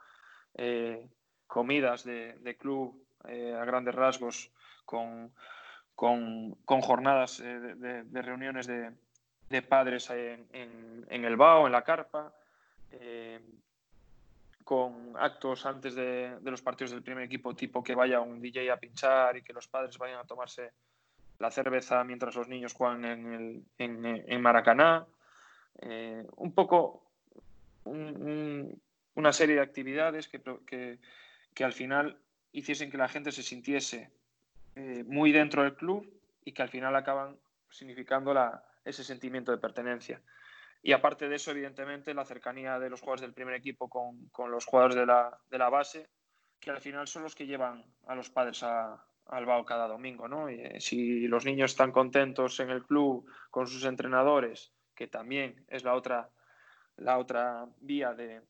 eh, 0.55 1.07
comidas 1.47 2.03
de, 2.03 2.33
de 2.39 2.57
club 2.57 3.01
eh, 3.27 3.55
a 3.59 3.65
grandes 3.65 3.95
rasgos 3.95 4.51
con 4.85 5.31
con, 5.99 6.55
jornadas 6.81 7.41
eh, 7.41 7.59
de, 7.75 8.21
reuniones 8.21 8.67
de, 8.67 9.61
padres 9.63 10.09
en, 10.09 11.05
el 11.09 11.35
BAO, 11.35 11.65
en 11.65 11.73
la 11.73 11.83
carpa, 11.83 12.33
eh, 12.91 13.41
con 14.63 15.17
actos 15.17 15.65
antes 15.65 15.95
de, 15.95 16.37
los 16.41 16.61
partidos 16.61 16.91
del 16.91 17.03
primer 17.03 17.25
equipo, 17.25 17.53
tipo 17.53 17.83
que 17.83 17.95
vaya 17.95 18.21
un 18.21 18.39
DJ 18.39 18.71
a 18.71 18.77
pinchar 18.77 19.35
y 19.35 19.41
que 19.41 19.51
los 19.51 19.67
padres 19.67 19.97
vayan 19.97 20.19
a 20.19 20.23
tomarse 20.23 20.71
la 21.37 21.51
cerveza 21.51 22.01
mientras 22.05 22.33
los 22.33 22.47
niños 22.47 22.71
juegan 22.71 23.03
en, 23.03 23.65
el, 23.77 24.39
Maracaná. 24.39 25.05
Eh, 25.81 26.25
un 26.37 26.53
poco 26.53 27.11
un, 27.83 27.99
un, 27.99 28.81
una 29.15 29.33
serie 29.33 29.55
de 29.55 29.61
actividades 29.61 30.29
que, 30.29 30.97
que 31.53 31.63
al 31.65 31.73
final 31.73 32.17
hiciesen 32.53 32.89
que 32.89 32.97
la 32.97 33.09
gente 33.09 33.33
se 33.33 33.43
sintiese 33.43 34.17
eh, 34.79 35.03
muy 35.05 35.33
dentro 35.33 35.63
del 35.63 35.75
club 35.75 36.09
y 36.45 36.53
que 36.53 36.61
al 36.61 36.69
final 36.69 36.95
acaban 36.95 37.37
significando 37.69 38.33
la, 38.33 38.63
ese 38.85 39.03
sentimiento 39.03 39.51
de 39.51 39.57
pertenencia. 39.57 40.21
Y 40.81 40.93
aparte 40.93 41.27
de 41.27 41.35
eso, 41.35 41.51
evidentemente, 41.51 42.13
la 42.13 42.23
cercanía 42.23 42.79
de 42.79 42.89
los 42.89 43.01
jugadores 43.01 43.23
del 43.23 43.33
primer 43.33 43.55
equipo 43.55 43.89
con, 43.89 44.29
con 44.29 44.51
los 44.51 44.65
jugadores 44.65 44.95
de 44.95 45.05
la, 45.05 45.37
de 45.49 45.57
la, 45.57 45.69
base, 45.69 46.07
que 46.61 46.71
al 46.71 46.79
final 46.79 47.09
son 47.09 47.23
los 47.23 47.35
que 47.35 47.45
llevan 47.45 47.83
a 48.07 48.15
los 48.15 48.29
padres 48.29 48.63
a, 48.63 49.05
al 49.25 49.45
BAO 49.45 49.65
cada 49.65 49.85
domingo. 49.89 50.29
¿no? 50.29 50.49
Y, 50.49 50.61
eh, 50.61 50.79
si 50.79 51.27
los 51.27 51.43
niños 51.43 51.71
están 51.71 51.91
contentos 51.91 52.61
en 52.61 52.69
el 52.69 52.85
club 52.85 53.29
con 53.51 53.67
sus 53.67 53.83
entrenadores, 53.83 54.71
que 54.95 55.07
también 55.07 55.65
es 55.67 55.83
la 55.83 55.93
otra, 55.93 56.29
la 56.95 57.17
otra 57.17 57.67
vía 57.81 58.13
de, 58.13 58.41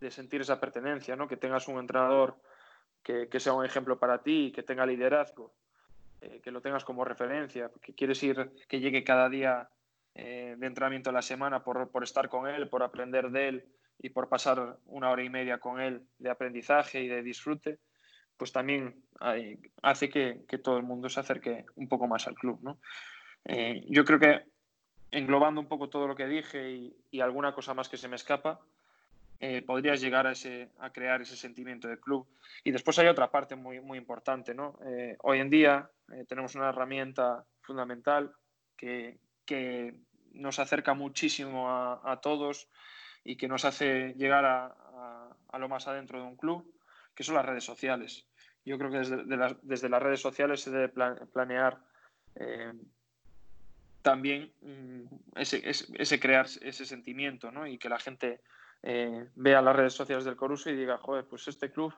de 0.00 0.10
sentir 0.10 0.40
esa 0.40 0.58
pertenencia, 0.58 1.14
¿no? 1.14 1.28
que 1.28 1.36
tengas 1.36 1.68
un 1.68 1.78
entrenador 1.78 2.40
que, 3.02 3.40
sea 3.40 3.52
un 3.52 3.64
ejemplo 3.64 3.98
para 3.98 4.22
ti, 4.22 4.52
que 4.54 4.62
tenga 4.62 4.86
liderazgo, 4.86 5.54
eh, 6.20 6.40
que 6.42 6.50
lo 6.50 6.60
tengas 6.60 6.84
como 6.84 7.04
referencia, 7.04 7.70
que 7.80 7.94
quieres 7.94 8.22
ir, 8.22 8.50
que 8.68 8.80
llegue 8.80 9.04
cada 9.04 9.28
día 9.28 9.68
eh, 10.14 10.54
de 10.58 10.66
entrenamiento 10.66 11.10
a 11.10 11.12
la 11.12 11.22
semana 11.22 11.62
por, 11.62 11.90
por, 11.90 12.02
estar 12.02 12.28
con 12.28 12.48
él, 12.48 12.68
por 12.68 12.82
aprender 12.82 13.30
de 13.30 13.48
él 13.48 13.64
y 13.98 14.10
por 14.10 14.28
pasar 14.28 14.78
una 14.86 15.10
hora 15.10 15.22
y 15.22 15.30
media 15.30 15.58
con 15.58 15.80
él 15.80 16.02
de 16.18 16.30
aprendizaje 16.30 17.02
y 17.02 17.08
de 17.08 17.22
disfrute, 17.22 17.78
pues 18.36 18.52
también 18.52 19.04
hace 19.82 20.08
que, 20.08 20.42
que, 20.48 20.58
todo 20.58 20.78
el 20.78 20.82
mundo 20.82 21.08
se 21.08 21.20
acerque 21.20 21.66
un 21.74 21.88
poco 21.88 22.08
más 22.08 22.26
al 22.26 22.34
club. 22.34 22.58
¿no? 22.62 22.80
Eh, 23.44 23.84
yo 23.88 24.04
creo 24.04 24.18
que 24.18 24.44
englobando 25.10 25.60
un 25.60 25.68
poco 25.68 25.90
todo 25.90 26.06
lo 26.06 26.16
que 26.16 26.26
dije 26.26 26.70
y, 26.70 26.96
y 27.10 27.20
alguna 27.20 27.54
cosa 27.54 27.74
más 27.74 27.88
que 27.88 27.98
se 27.98 28.08
me 28.08 28.16
escapa, 28.16 28.60
eh, 29.42 29.62
podrías 29.62 30.02
llegar 30.02 30.26
a, 30.26 30.32
ese, 30.32 30.68
a 30.80 30.92
crear 30.92 31.22
ese 31.22 31.34
sentimiento 31.34 31.88
de 31.88 31.98
club. 31.98 32.28
Y 32.62 32.72
después 32.72 32.98
hay 32.98 33.06
otra 33.06 33.30
parte 33.30 33.56
muy, 33.56 33.80
muy 33.80 33.96
importante. 33.96 34.54
¿no? 34.54 34.78
Eh, 34.84 35.16
hoy 35.22 35.40
en 35.40 35.48
día 35.48 35.90
eh, 36.12 36.26
tenemos 36.28 36.54
una 36.56 36.68
herramienta 36.68 37.46
fundamental 37.62 38.34
que, 38.76 39.18
que 39.46 39.94
nos 40.32 40.58
acerca 40.58 40.92
muchísimo 40.92 41.70
a, 41.70 42.20
todos 42.20 42.68
y 43.24 43.36
que 43.36 43.48
nos 43.48 43.64
hace 43.64 44.12
llegar 44.18 44.44
a, 44.44 44.74
a, 45.48 45.58
lo 45.58 45.68
más 45.70 45.88
adentro 45.88 46.20
de 46.20 46.26
un 46.26 46.36
club, 46.36 46.70
que 47.14 47.24
son 47.24 47.34
las 47.34 47.46
redes 47.46 47.64
sociales. 47.64 48.26
Yo 48.66 48.76
creo 48.76 48.90
que 48.90 48.98
desde, 48.98 49.24
desde 49.62 49.88
las 49.88 50.02
redes 50.02 50.20
sociales 50.20 50.60
se 50.60 50.70
debe 50.70 50.90
planear 51.32 51.80
también 54.02 54.52
mm, 54.60 55.04
ese, 55.36 55.68
ese, 55.68 55.86
ese, 55.94 56.20
crear 56.20 56.46
ese 56.60 56.84
sentimiento 56.84 57.50
¿no? 57.50 57.66
y 57.66 57.78
que 57.78 57.88
la 57.88 57.98
gente 57.98 58.40
eh, 58.82 59.28
vea 59.34 59.62
las 59.62 59.76
redes 59.76 59.94
sociales 59.94 60.24
del 60.24 60.36
Coruso 60.36 60.70
y 60.70 60.76
diga, 60.76 60.98
joder, 60.98 61.26
pues 61.26 61.46
este 61.48 61.70
club, 61.70 61.92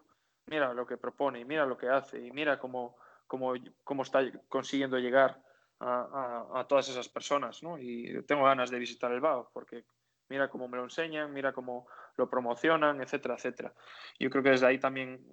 mira 0.46 0.72
lo 0.74 0.86
que 0.86 0.96
propone 0.96 1.40
y 1.40 1.44
mira 1.44 1.66
lo 1.66 1.76
que 1.76 1.88
hace 1.88 2.20
y 2.20 2.30
mira 2.32 2.58
cómo, 2.58 2.96
cómo, 3.26 3.54
cómo 3.84 4.02
está 4.02 4.20
consiguiendo 4.48 4.98
llegar 4.98 5.40
a, 5.84 6.64
todas 6.68 6.88
esas 6.88 7.08
personas, 7.08 7.62
¿no? 7.62 7.78
Y 7.78 8.22
tengo 8.24 8.44
ganas 8.44 8.70
de 8.70 8.78
visitar 8.78 9.10
el 9.10 9.20
BAO 9.20 9.50
porque 9.52 9.84
mira 10.28 10.48
cómo 10.48 10.68
me 10.68 10.76
lo 10.76 10.84
enseñan, 10.84 11.32
mira 11.32 11.52
cómo 11.52 11.88
lo 12.16 12.30
promocionan, 12.30 13.00
etcétera, 13.00 13.34
etcétera. 13.34 13.74
Yo 14.18 14.30
creo 14.30 14.42
que 14.42 14.50
desde 14.50 14.66
ahí 14.66 14.78
también 14.78 15.26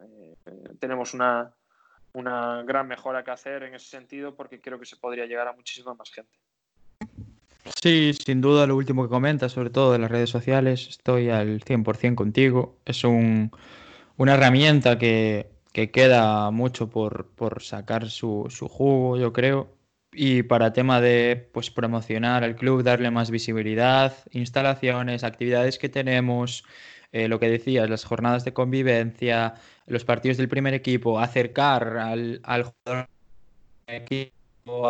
eh, 0.45 0.75
tenemos 0.79 1.13
una, 1.13 1.53
una 2.13 2.63
gran 2.63 2.87
mejora 2.87 3.23
que 3.23 3.31
hacer 3.31 3.63
en 3.63 3.75
ese 3.75 3.89
sentido 3.89 4.35
porque 4.35 4.59
creo 4.59 4.79
que 4.79 4.85
se 4.85 4.97
podría 4.97 5.25
llegar 5.25 5.47
a 5.47 5.53
muchísima 5.53 5.93
más 5.93 6.11
gente. 6.11 6.37
Sí, 7.81 8.13
sin 8.13 8.41
duda 8.41 8.67
lo 8.67 8.75
último 8.75 9.03
que 9.03 9.09
comentas, 9.09 9.53
sobre 9.53 9.69
todo 9.69 9.91
de 9.93 9.99
las 9.99 10.11
redes 10.11 10.29
sociales, 10.29 10.87
estoy 10.89 11.29
al 11.29 11.61
100% 11.61 12.15
contigo. 12.15 12.77
Es 12.85 13.03
un, 13.03 13.51
una 14.17 14.33
herramienta 14.35 14.97
que, 14.97 15.49
que, 15.73 15.91
queda 15.91 16.51
mucho 16.51 16.89
por, 16.89 17.27
por 17.35 17.63
sacar 17.63 18.09
su, 18.09 18.47
su, 18.49 18.67
jugo, 18.67 19.17
yo 19.17 19.33
creo. 19.33 19.75
Y 20.11 20.43
para 20.43 20.73
tema 20.73 21.01
de 21.01 21.49
pues, 21.53 21.71
promocionar 21.71 22.43
al 22.43 22.55
club, 22.55 22.83
darle 22.83 23.11
más 23.11 23.31
visibilidad, 23.31 24.13
instalaciones, 24.31 25.23
actividades 25.23 25.77
que 25.77 25.89
tenemos, 25.89 26.63
eh, 27.11 27.27
lo 27.27 27.39
que 27.39 27.49
decías, 27.49 27.89
las 27.89 28.05
jornadas 28.05 28.45
de 28.45 28.53
convivencia, 28.53 29.55
los 29.87 30.05
partidos 30.05 30.37
del 30.37 30.49
primer 30.49 30.73
equipo, 30.73 31.19
acercar 31.19 31.97
al, 31.97 32.41
al 32.43 32.63
jugador 32.63 33.09
equipo 33.87 34.38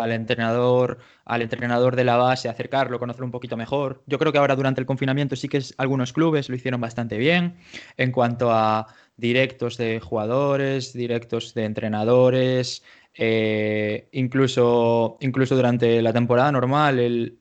al 0.01 0.11
entrenador, 0.11 0.99
al 1.25 1.41
entrenador 1.41 1.95
de 1.95 2.03
la 2.03 2.17
base, 2.17 2.49
acercarlo, 2.49 2.99
conocerlo 2.99 3.25
un 3.25 3.31
poquito 3.31 3.57
mejor. 3.57 4.03
Yo 4.05 4.19
creo 4.19 4.31
que 4.31 4.37
ahora 4.37 4.55
durante 4.55 4.81
el 4.81 4.87
confinamiento 4.87 5.35
sí 5.35 5.47
que 5.47 5.61
algunos 5.77 6.13
clubes 6.13 6.49
lo 6.49 6.55
hicieron 6.55 6.81
bastante 6.81 7.17
bien 7.17 7.57
en 7.97 8.11
cuanto 8.11 8.51
a 8.51 8.87
directos 9.17 9.77
de 9.77 9.99
jugadores, 9.99 10.93
directos 10.93 11.53
de 11.53 11.65
entrenadores, 11.65 12.83
eh, 13.15 14.07
incluso, 14.13 15.17
incluso 15.19 15.55
durante 15.55 16.01
la 16.01 16.13
temporada 16.13 16.51
normal 16.51 16.99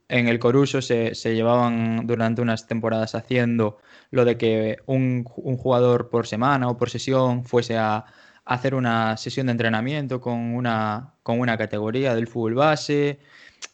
en 0.08 0.28
el 0.28 0.38
Coruso 0.38 0.82
se, 0.82 1.14
se, 1.14 1.34
llevaban 1.34 2.06
durante 2.06 2.42
unas 2.42 2.66
temporadas 2.66 3.14
haciendo 3.14 3.78
lo 4.10 4.24
de 4.24 4.36
que 4.36 4.78
un, 4.86 5.24
un 5.36 5.56
jugador 5.56 6.08
por 6.08 6.26
semana 6.26 6.68
o 6.68 6.76
por 6.76 6.90
sesión 6.90 7.44
fuese 7.44 7.76
a 7.76 8.06
hacer 8.48 8.74
una 8.74 9.16
sesión 9.18 9.46
de 9.46 9.52
entrenamiento 9.52 10.20
con 10.20 10.54
una, 10.54 11.14
con 11.22 11.38
una 11.38 11.58
categoría 11.58 12.14
del 12.14 12.26
fútbol 12.26 12.54
base. 12.54 13.18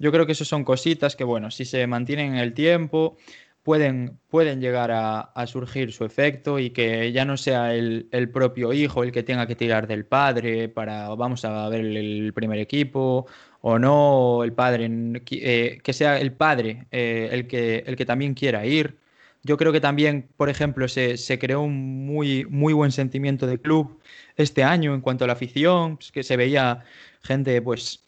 Yo 0.01 0.11
creo 0.12 0.27
que 0.27 0.33
eso 0.33 0.45
son 0.45 0.64
cositas 0.64 1.14
que, 1.16 1.25
bueno, 1.25 1.51
si 1.51 1.64
se 1.64 1.87
mantienen 1.87 2.35
en 2.35 2.39
el 2.41 2.55
tiempo, 2.55 3.16
pueden, 3.62 4.18
pueden 4.29 4.61
llegar 4.61 4.91
a, 4.91 5.20
a 5.20 5.47
surgir 5.47 5.93
su 5.93 6.05
efecto 6.05 6.59
y 6.59 6.70
que 6.70 7.12
ya 7.12 7.25
no 7.25 7.37
sea 7.37 7.75
el, 7.75 8.09
el, 8.11 8.31
propio 8.31 8.72
hijo 8.72 9.05
el 9.05 9.12
que 9.12 9.22
tenga 9.22 9.47
que 9.47 9.55
tirar 9.55 9.87
del 9.87 10.07
padre 10.07 10.68
para, 10.68 11.09
vamos 11.14 11.45
a 11.45 11.68
ver 11.68 11.81
el, 11.81 12.33
primer 12.35 12.59
equipo, 12.59 13.27
o 13.61 13.79
no, 13.79 14.43
el 14.45 14.53
padre, 14.53 14.91
eh, 15.31 15.79
que 15.83 15.93
sea 15.93 16.18
el 16.20 16.33
padre 16.33 16.87
eh, 16.91 17.29
el, 17.33 17.47
que, 17.47 17.85
el 17.87 17.97
que 17.97 18.05
también 18.07 18.35
quiera 18.35 18.66
ir. 18.66 18.99
Yo 19.45 19.59
creo 19.59 19.73
que 19.73 19.81
también, 19.81 20.29
por 20.39 20.49
ejemplo, 20.49 20.89
se, 20.89 21.19
se, 21.19 21.39
creó 21.39 21.61
un 21.61 22.07
muy, 22.07 22.47
muy 22.47 22.73
buen 22.73 22.93
sentimiento 22.93 23.47
de 23.47 23.61
club 23.61 24.01
este 24.37 24.65
año 24.65 24.95
en 24.95 25.03
cuanto 25.03 25.25
a 25.25 25.27
la 25.27 25.35
afición, 25.35 25.99
pues, 25.99 26.11
que 26.13 26.23
se 26.23 26.39
veía 26.39 26.85
gente, 27.23 27.61
pues, 27.61 28.05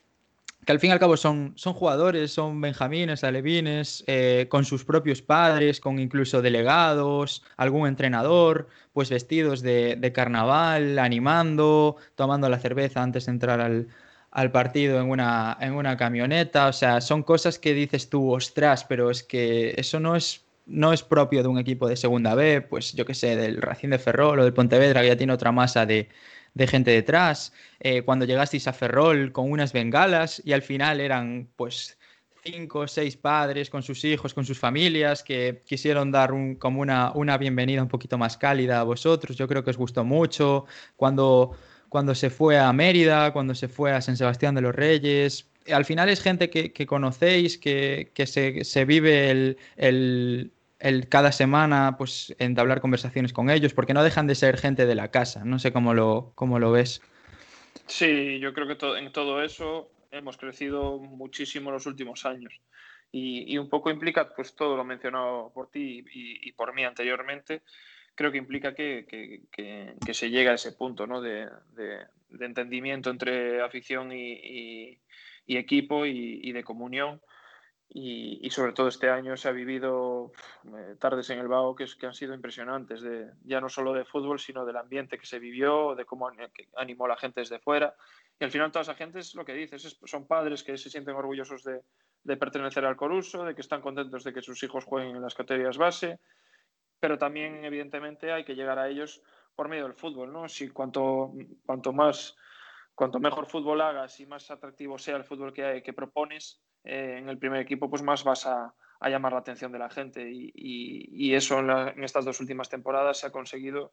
que 0.65 0.73
al 0.73 0.81
fin 0.81 0.91
y 0.91 0.93
al 0.95 0.99
cabo 0.99 1.17
son, 1.19 1.53
son 1.57 1.75
jugadores, 1.75 2.33
son 2.33 2.61
benjamines, 2.61 3.23
alevines, 3.23 4.03
eh, 4.07 4.47
con 4.49 4.65
sus 4.65 4.85
propios 4.85 5.21
padres, 5.21 5.79
con 5.79 5.99
incluso 5.99 6.41
delegados, 6.41 7.45
algún 7.59 7.87
entrenador, 7.87 8.69
pues 8.95 9.11
vestidos 9.11 9.61
de, 9.61 9.97
de 9.97 10.13
carnaval, 10.13 10.99
animando, 10.99 11.97
tomando 12.15 12.49
la 12.49 12.59
cerveza 12.59 13.03
antes 13.03 13.27
de 13.27 13.33
entrar 13.33 13.61
al, 13.61 13.89
al 14.31 14.53
partido 14.53 15.01
en 15.01 15.11
una, 15.11 15.57
en 15.61 15.75
una 15.75 15.99
camioneta. 15.99 16.69
O 16.69 16.73
sea, 16.73 17.03
son 17.03 17.23
cosas 17.23 17.59
que 17.59 17.75
dices 17.75 18.09
tú, 18.09 18.33
ostras, 18.33 18.85
pero 18.85 19.11
es 19.11 19.23
que 19.23 19.75
eso 19.77 20.01
no 20.01 20.17
es 20.17 20.46
no 20.67 20.93
es 20.93 21.03
propio 21.03 21.43
de 21.43 21.49
un 21.49 21.59
equipo 21.59 21.89
de 21.89 21.97
segunda 21.97 22.35
B, 22.35 22.61
pues 22.63 22.93
yo 22.93 23.05
que 23.07 23.15
sé, 23.15 23.37
del 23.37 23.63
Racing 23.63 23.91
de 23.91 23.99
Ferrol 23.99 24.41
o 24.41 24.45
del 24.45 24.53
Pontevedra, 24.53 25.01
que 25.03 25.09
ya 25.09 25.17
tiene 25.17 25.33
otra 25.33 25.53
masa 25.53 25.87
de, 25.87 26.09
de 26.55 26.67
gente 26.67 26.91
detrás. 26.91 27.53
Eh, 27.81 28.03
cuando 28.03 28.25
llegasteis 28.25 28.67
a 28.67 28.73
Ferrol 28.73 29.33
con 29.33 29.51
unas 29.51 29.73
bengalas 29.73 30.43
y 30.45 30.53
al 30.53 30.63
final 30.63 31.01
eran 31.01 31.49
pues 31.57 31.99
cinco 32.45 32.81
o 32.81 32.89
seis 32.89 33.17
padres 33.17 33.71
con 33.71 33.83
sus 33.83 34.05
hijos, 34.05 34.35
con 34.35 34.45
sus 34.45 34.59
familias, 34.59 35.23
que 35.23 35.63
quisieron 35.67 36.11
dar 36.13 36.31
como 36.59 36.81
una, 36.81 37.13
una 37.13 37.39
bienvenida 37.39 37.83
un 37.83 37.89
poquito 37.89 38.19
más 38.19 38.37
cálida 38.37 38.81
a 38.81 38.85
vosotros. 38.85 39.37
Yo 39.37 39.49
creo 39.49 39.65
que 39.65 39.71
os 39.71 39.77
gustó 39.77 40.05
mucho. 40.05 40.67
Cuando, 40.97 41.57
cuando 41.89 42.15
se 42.15 42.31
fue 42.31 42.59
a 42.59 42.73
Mérida, 42.73 43.33
cuando 43.33 43.55
se 43.55 43.69
fue 43.69 43.93
a 43.93 44.01
San 44.01 44.17
Sebastián 44.17 44.55
de 44.55 44.63
los 44.63 44.75
Reyes, 44.75 45.49
al 45.73 45.85
final 45.85 46.09
es 46.09 46.23
gente 46.23 46.51
que, 46.51 46.87
conocéis, 46.87 47.59
que, 47.59 48.13
que 48.15 48.27
se, 48.27 48.65
se, 48.65 48.85
vive 48.85 49.31
el, 49.77 50.53
el 50.79 51.09
cada 51.09 51.33
semana 51.33 51.97
pues 51.97 52.35
entablar 52.39 52.81
conversaciones 52.81 53.33
con 53.33 53.51
ellos, 53.51 53.75
porque 53.75 53.95
no 53.95 54.05
dejan 54.05 54.27
de 54.27 54.35
ser 54.35 54.59
gente 54.59 54.87
de 54.87 54.95
la 54.95 55.11
casa. 55.11 55.45
No 55.45 55.59
sé 55.59 55.73
cómo 55.73 55.95
lo, 55.95 56.33
cómo 56.35 56.59
lo 56.59 56.73
ves. 56.73 57.03
Sí, 57.87 58.39
yo 58.41 58.53
creo 58.53 58.67
que 58.67 58.99
en 58.99 59.13
todo 59.13 59.43
eso 59.43 59.91
hemos 60.11 60.37
crecido 60.37 60.99
muchísimo 60.99 61.71
los 61.71 61.87
últimos 61.87 62.27
años. 62.27 62.61
Y, 63.13 63.57
un 63.57 63.71
poco 63.71 63.91
implica, 63.91 64.35
pues 64.35 64.55
todo 64.55 64.77
lo 64.77 64.85
mencionado 64.85 65.51
por 65.55 65.71
ti 65.71 66.05
y, 66.13 66.49
y 66.49 66.53
por 66.53 66.75
mí 66.75 66.85
anteriormente, 66.85 67.63
creo 68.17 68.33
que 68.33 68.39
implica 68.39 68.75
que, 68.75 69.07
que, 69.09 69.43
que, 69.53 69.95
que 70.05 70.15
se 70.15 70.31
llega 70.31 70.51
a 70.51 70.55
ese 70.57 70.73
punto 70.73 71.07
¿no? 71.07 71.21
de, 71.21 71.49
de, 71.75 72.01
de 72.31 72.47
entendimiento 72.47 73.11
entre 73.11 73.63
afición 73.63 74.13
y, 74.13 74.99
y 75.47 75.57
equipo 75.57 76.07
y, 76.07 76.51
de 76.51 76.65
comunión 76.65 77.21
y, 77.89 78.51
sobre 78.51 78.73
todo 78.73 78.89
este 78.89 79.09
año 79.09 79.37
se 79.37 79.49
ha 79.49 79.53
vivido 79.53 80.33
eh, 80.67 80.97
tardes 80.99 81.31
en 81.31 81.39
el 81.39 81.49
BAO 81.49 81.75
que, 81.75 81.85
es, 81.85 81.95
que, 81.95 82.07
han 82.07 82.15
sido 82.15 82.35
impresionantes, 82.35 83.01
de, 83.01 83.31
ya 83.45 83.61
no 83.61 83.69
solo 83.69 83.93
de 83.93 84.05
fútbol, 84.05 84.39
sino 84.39 84.67
del 84.67 84.77
ambiente 84.77 85.19
que 85.19 85.27
se 85.27 85.39
vivió, 85.39 85.95
de 85.95 86.05
cómo 86.05 86.31
animó 86.77 87.07
la 87.07 87.17
gente 87.17 87.41
desde 87.41 87.59
fuera. 87.59 87.95
Y 88.39 88.45
al 88.45 88.51
final 88.51 88.73
toda 88.73 88.83
esa 88.83 88.95
gente 88.95 89.21
es 89.21 89.35
lo 89.35 89.45
que 89.45 89.55
dices, 89.55 89.85
es, 89.85 89.99
son 90.05 90.27
padres 90.27 90.63
que 90.63 90.77
se 90.77 90.91
sienten 90.91 91.15
orgullosos 91.15 91.63
de, 91.63 91.83
de, 92.25 92.37
pertenecer 92.37 92.85
al 92.85 92.97
Coruso, 92.97 93.45
de 93.45 93.55
que 93.55 93.63
están 93.63 93.81
contentos 93.81 94.25
de 94.25 94.33
que 94.33 94.43
sus 94.43 94.63
hijos 94.63 94.85
jueguen 94.85 95.17
en 95.17 95.23
las 95.23 95.35
categorías 95.35 95.79
base, 95.79 96.19
pero 97.01 97.19
también 97.19 97.65
evidentemente 97.65 98.33
hay 98.33 98.45
que 98.45 98.55
llegar 98.55 98.79
a 98.79 98.89
ellos 98.89 99.23
por 99.55 99.69
medio 99.69 99.85
del 99.85 99.95
fútbol, 99.95 100.33
¿no? 100.33 100.49
Si 100.49 100.69
cuanto, 100.69 101.33
cuanto 101.65 101.93
más, 101.93 102.37
cuanto 102.95 103.21
mejor 103.21 103.47
fútbol 103.47 103.81
hagas 103.81 104.21
y 104.21 104.27
más 104.27 104.51
atractivo 104.51 104.99
sea 104.99 105.17
el 105.17 105.25
fútbol 105.25 105.53
que, 105.53 105.83
que 105.83 105.93
propones, 105.93 106.61
eh, 106.87 107.19
en 107.19 107.29
el 107.29 107.39
primer 107.39 107.61
equipo, 107.61 107.91
pues 107.91 108.03
más 108.03 108.25
vas 108.25 108.47
a, 108.47 108.73
a 109.01 109.11
llamar 109.11 109.33
la 109.33 109.41
atención 109.41 109.73
de 109.73 109.79
la 109.79 109.91
gente. 109.91 110.31
Y, 110.31 110.53
y, 110.55 111.35
eso 111.35 111.59
en, 111.59 111.67
la, 111.67 111.95
estas 111.99 112.25
dos 112.25 112.41
últimas 112.41 112.69
temporadas 112.69 113.19
se 113.19 113.27
ha 113.27 113.31
conseguido 113.31 113.93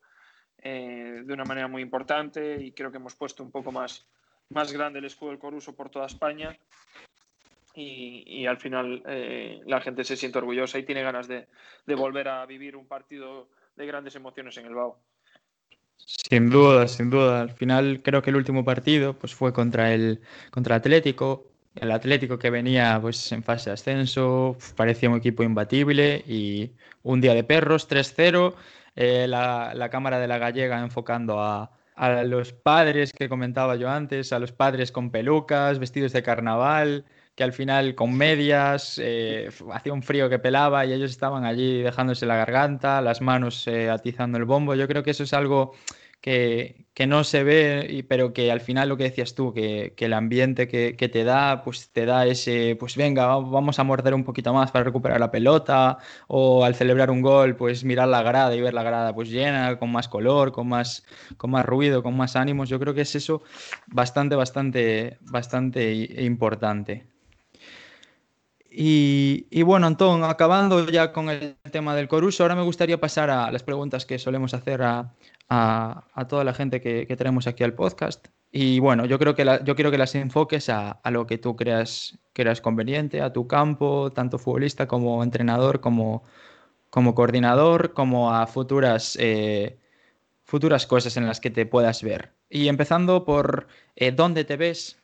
eh, 0.59 1.23
de 1.25 1.33
una 1.33 1.43
manera 1.43 1.67
muy 1.67 1.81
importante 1.81 2.61
y 2.61 2.71
creo 2.71 2.91
que 2.91 2.97
hemos 2.97 3.15
puesto 3.15 3.43
un 3.43 3.51
poco 3.51 3.71
más, 3.71 4.05
más 4.49 4.71
grande 4.71 4.99
el 4.99 5.05
escudo 5.05 5.31
del 5.31 5.39
Coruso 5.39 5.75
por 5.75 5.89
toda 5.89 6.05
España. 6.05 6.57
Y, 7.75 8.23
y 8.27 8.45
al 8.45 8.57
final 8.57 9.01
eh, 9.07 9.61
la 9.65 9.81
gente 9.81 10.03
se 10.03 10.15
siente 10.15 10.37
orgullosa 10.37 10.77
y 10.77 10.83
tiene 10.83 11.01
ganas 11.01 11.27
de, 11.27 11.47
de 11.87 11.95
volver 11.95 12.27
a 12.27 12.45
vivir 12.45 12.75
un 12.75 12.87
partido 12.87 13.49
de 13.75 13.87
grandes 13.87 14.15
emociones 14.15 14.55
en 14.57 14.67
el 14.67 14.75
BAO. 14.75 14.99
Sin 15.97 16.49
duda, 16.49 16.87
sin 16.87 17.09
duda. 17.09 17.41
Al 17.41 17.51
final 17.51 18.01
creo 18.03 18.21
que 18.21 18.29
el 18.29 18.35
último 18.35 18.63
partido 18.63 19.17
pues, 19.17 19.33
fue 19.33 19.53
contra 19.53 19.93
el, 19.93 20.21
contra 20.51 20.75
Atlético. 20.75 21.52
El 21.75 21.91
Atlético 21.91 22.37
que 22.37 22.49
venía 22.49 22.99
pues, 23.01 23.31
en 23.31 23.43
fase 23.43 23.69
de 23.69 23.73
ascenso, 23.75 24.57
parecía 24.75 25.09
un 25.09 25.17
equipo 25.17 25.43
imbatible 25.43 26.23
y 26.27 26.71
un 27.03 27.21
día 27.21 27.33
de 27.33 27.43
perros, 27.43 27.89
3-0. 27.89 28.55
Eh, 28.95 29.25
la, 29.27 29.73
la, 29.75 29.89
cámara 29.89 30.19
de 30.19 30.27
la 30.27 30.37
gallega 30.37 30.79
enfocando 30.79 31.41
a, 31.41 31.71
a 31.95 32.23
los 32.23 32.53
padres 32.53 33.11
que 33.13 33.29
comentaba 33.29 33.75
yo 33.75 33.89
antes, 33.89 34.33
a 34.33 34.39
los 34.39 34.51
padres 34.51 34.91
con 34.91 35.11
pelucas, 35.11 35.79
vestidos 35.79 36.13
de 36.13 36.23
carnaval, 36.23 37.05
que 37.35 37.43
al 37.43 37.53
final 37.53 37.95
con 37.95 38.15
medias, 38.15 38.99
eh, 39.01 39.49
hacía 39.71 39.93
un 39.93 40.03
frío 40.03 40.29
que 40.29 40.39
pelaba 40.39 40.85
y 40.85 40.93
ellos 40.93 41.11
estaban 41.11 41.45
allí 41.45 41.81
dejándose 41.81 42.25
la 42.25 42.35
garganta, 42.35 43.01
las 43.01 43.21
manos 43.21 43.67
eh, 43.67 43.89
atizando 43.89 44.37
el 44.37 44.45
bombo. 44.45 44.75
Yo 44.75 44.87
creo 44.87 45.03
que 45.03 45.11
eso 45.11 45.23
es 45.23 45.33
algo 45.33 45.73
que, 46.23 47.05
no 47.05 47.25
se 47.25 47.43
ve, 47.43 48.05
pero 48.07 48.31
que 48.31 48.49
al 48.49 48.61
final 48.61 48.87
lo 48.87 48.95
que 48.95 49.03
decías 49.03 49.35
tú, 49.35 49.53
que, 49.53 49.93
el 49.97 50.13
ambiente 50.13 50.69
que, 50.69 51.09
te 51.09 51.23
da, 51.25 51.63
pues 51.63 51.89
te 51.91 52.05
da 52.05 52.25
ese, 52.25 52.77
pues 52.79 52.95
venga, 52.95 53.27
vamos 53.27 53.77
a 53.77 53.83
morder 53.83 54.13
un 54.13 54.23
poquito 54.23 54.53
más 54.53 54.71
para 54.71 54.85
recuperar 54.85 55.19
la 55.19 55.31
pelota, 55.31 55.97
o 56.27 56.63
al 56.63 56.75
celebrar 56.75 57.11
un 57.11 57.21
gol, 57.21 57.57
pues 57.57 57.83
mirar 57.83 58.07
la 58.07 58.23
grada 58.23 58.55
y 58.55 58.61
ver 58.61 58.73
la 58.73 58.83
grada 58.83 59.13
pues 59.13 59.29
llena, 59.29 59.77
con 59.77 59.91
más 59.91 60.07
color, 60.07 60.53
con 60.53 60.69
más, 60.69 61.05
con 61.35 61.51
más 61.51 61.65
ruido, 61.65 62.01
con 62.03 62.15
más 62.15 62.37
ánimos. 62.37 62.69
Yo 62.69 62.79
creo 62.79 62.93
que 62.93 63.01
es 63.01 63.15
eso 63.15 63.43
bastante, 63.87 64.35
bastante, 64.35 65.17
bastante 65.21 65.93
importante. 66.23 67.13
Y, 68.75 69.61
bueno, 69.61 69.85
Antón, 69.85 70.23
acabando 70.23 70.89
ya 70.89 71.11
con 71.11 71.29
el 71.29 71.55
tema 71.71 71.95
del 71.95 72.07
Coruso, 72.07 72.43
ahora 72.43 72.55
me 72.55 72.63
gustaría 72.63 72.99
pasar 72.99 73.29
a 73.29 73.51
las 73.51 73.61
preguntas 73.61 74.05
que 74.07 74.17
solemos 74.17 74.55
hacer 74.55 74.81
a, 74.81 75.13
toda 76.27 76.43
la 76.43 76.53
gente 76.53 76.81
que, 76.81 77.05
tenemos 77.17 77.47
aquí 77.47 77.63
al 77.63 77.73
podcast. 77.73 78.27
Y 78.51 78.79
bueno, 78.79 79.05
yo 79.05 79.17
creo 79.17 79.35
que 79.35 79.45
yo 79.63 79.75
quiero 79.75 79.91
que 79.91 79.97
las 79.97 80.13
enfoques 80.15 80.69
a, 80.69 80.99
lo 81.11 81.25
que 81.25 81.37
tú 81.37 81.55
creas 81.55 82.17
que 82.33 82.53
conveniente, 82.61 83.21
a 83.21 83.33
tu 83.33 83.47
campo, 83.47 84.11
tanto 84.11 84.37
futbolista 84.37 84.87
como 84.87 85.23
entrenador, 85.23 85.79
como, 85.79 86.23
como 86.89 87.15
coordinador, 87.15 87.93
como 87.93 88.33
a 88.33 88.45
futuras, 88.47 89.17
eh, 89.19 89.79
futuras 90.43 90.85
cosas 90.85 91.17
en 91.17 91.25
las 91.25 91.39
que 91.39 91.49
te 91.49 91.65
puedas 91.65 92.03
ver. 92.03 92.31
Y 92.49 92.67
empezando 92.67 93.25
por 93.25 93.67
eh, 93.95 94.11
dónde 94.11 94.43
te 94.43 94.57
ves 94.57 95.01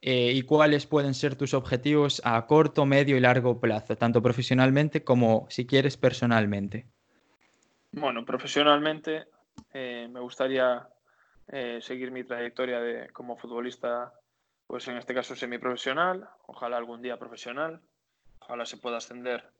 eh, 0.00 0.32
y 0.34 0.42
cuáles 0.42 0.86
pueden 0.86 1.12
ser 1.12 1.34
tus 1.34 1.54
objetivos 1.54 2.22
a 2.24 2.46
corto, 2.46 2.86
medio 2.86 3.16
y 3.16 3.20
largo 3.20 3.60
plazo, 3.60 3.96
tanto 3.96 4.22
profesionalmente 4.22 5.04
como, 5.04 5.46
si 5.50 5.66
quieres, 5.66 5.96
personalmente. 5.96 6.86
Bueno, 7.92 8.24
profesionalmente 8.24 9.26
eh, 9.72 10.08
me 10.10 10.20
gustaría 10.20 10.88
eh, 11.48 11.78
seguir 11.80 12.10
mi 12.10 12.24
trayectoria 12.24 12.80
de, 12.80 13.10
como 13.10 13.36
futbolista, 13.36 14.12
pues 14.66 14.88
en 14.88 14.96
este 14.96 15.14
caso 15.14 15.34
semiprofesional, 15.36 16.28
ojalá 16.46 16.76
algún 16.76 17.02
día 17.02 17.18
profesional, 17.18 17.80
ojalá 18.40 18.66
se 18.66 18.76
pueda 18.76 18.98
ascender 18.98 19.50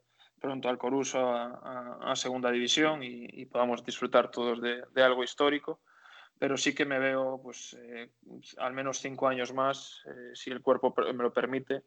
pronto 0.41 0.69
al 0.69 0.79
Coruso 0.79 1.33
a, 1.33 2.15
segunda 2.15 2.51
división 2.51 3.03
y, 3.03 3.45
podamos 3.47 3.85
disfrutar 3.85 4.31
todos 4.31 4.61
de 4.61 5.03
algo 5.03 5.25
histórico. 5.25 5.81
Pero 6.39 6.57
sí 6.57 6.73
que 6.73 6.85
me 6.85 7.01
veo 7.01 7.41
pues 7.43 7.77
eh, 7.81 8.13
al 8.59 8.73
menos 8.73 8.99
cinco 9.01 9.27
años 9.27 9.53
más, 9.53 10.05
si 10.35 10.51
el 10.51 10.63
cuerpo 10.63 10.95
me 10.97 11.25
lo 11.25 11.33
permite, 11.33 11.83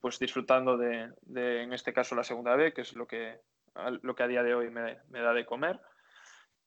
pues 0.00 0.20
disfrutando 0.20 0.76
de, 0.76 1.10
en 1.34 1.72
este 1.72 1.92
caso, 1.92 2.14
la 2.14 2.22
segunda 2.22 2.54
B, 2.54 2.72
que 2.72 2.82
es 2.82 2.94
lo 2.94 3.08
que, 3.08 3.40
lo 4.02 4.14
que 4.14 4.22
a 4.22 4.28
día 4.28 4.44
de 4.44 4.54
hoy 4.54 4.70
me 4.70 5.20
da 5.20 5.32
de 5.32 5.44
comer 5.44 5.80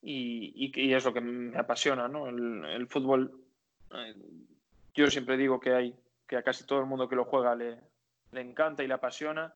y, 0.01 0.71
y, 0.75 0.93
es 0.93 1.05
lo 1.05 1.13
que 1.13 1.21
me 1.21 1.57
apasiona, 1.57 2.07
¿no? 2.07 2.27
El, 2.27 2.65
el 2.65 2.87
fútbol, 2.87 3.31
yo 4.93 5.09
siempre 5.09 5.37
digo 5.37 5.59
que 5.59 5.73
hay 5.73 5.95
que 6.27 6.37
a 6.37 6.43
casi 6.43 6.65
todo 6.65 6.79
el 6.79 6.85
mundo 6.85 7.09
que 7.09 7.15
lo 7.15 7.25
juega 7.25 7.55
le, 7.55 7.77
le 8.31 8.41
encanta 8.41 8.83
y 8.83 8.87
le 8.87 8.93
apasiona 8.93 9.53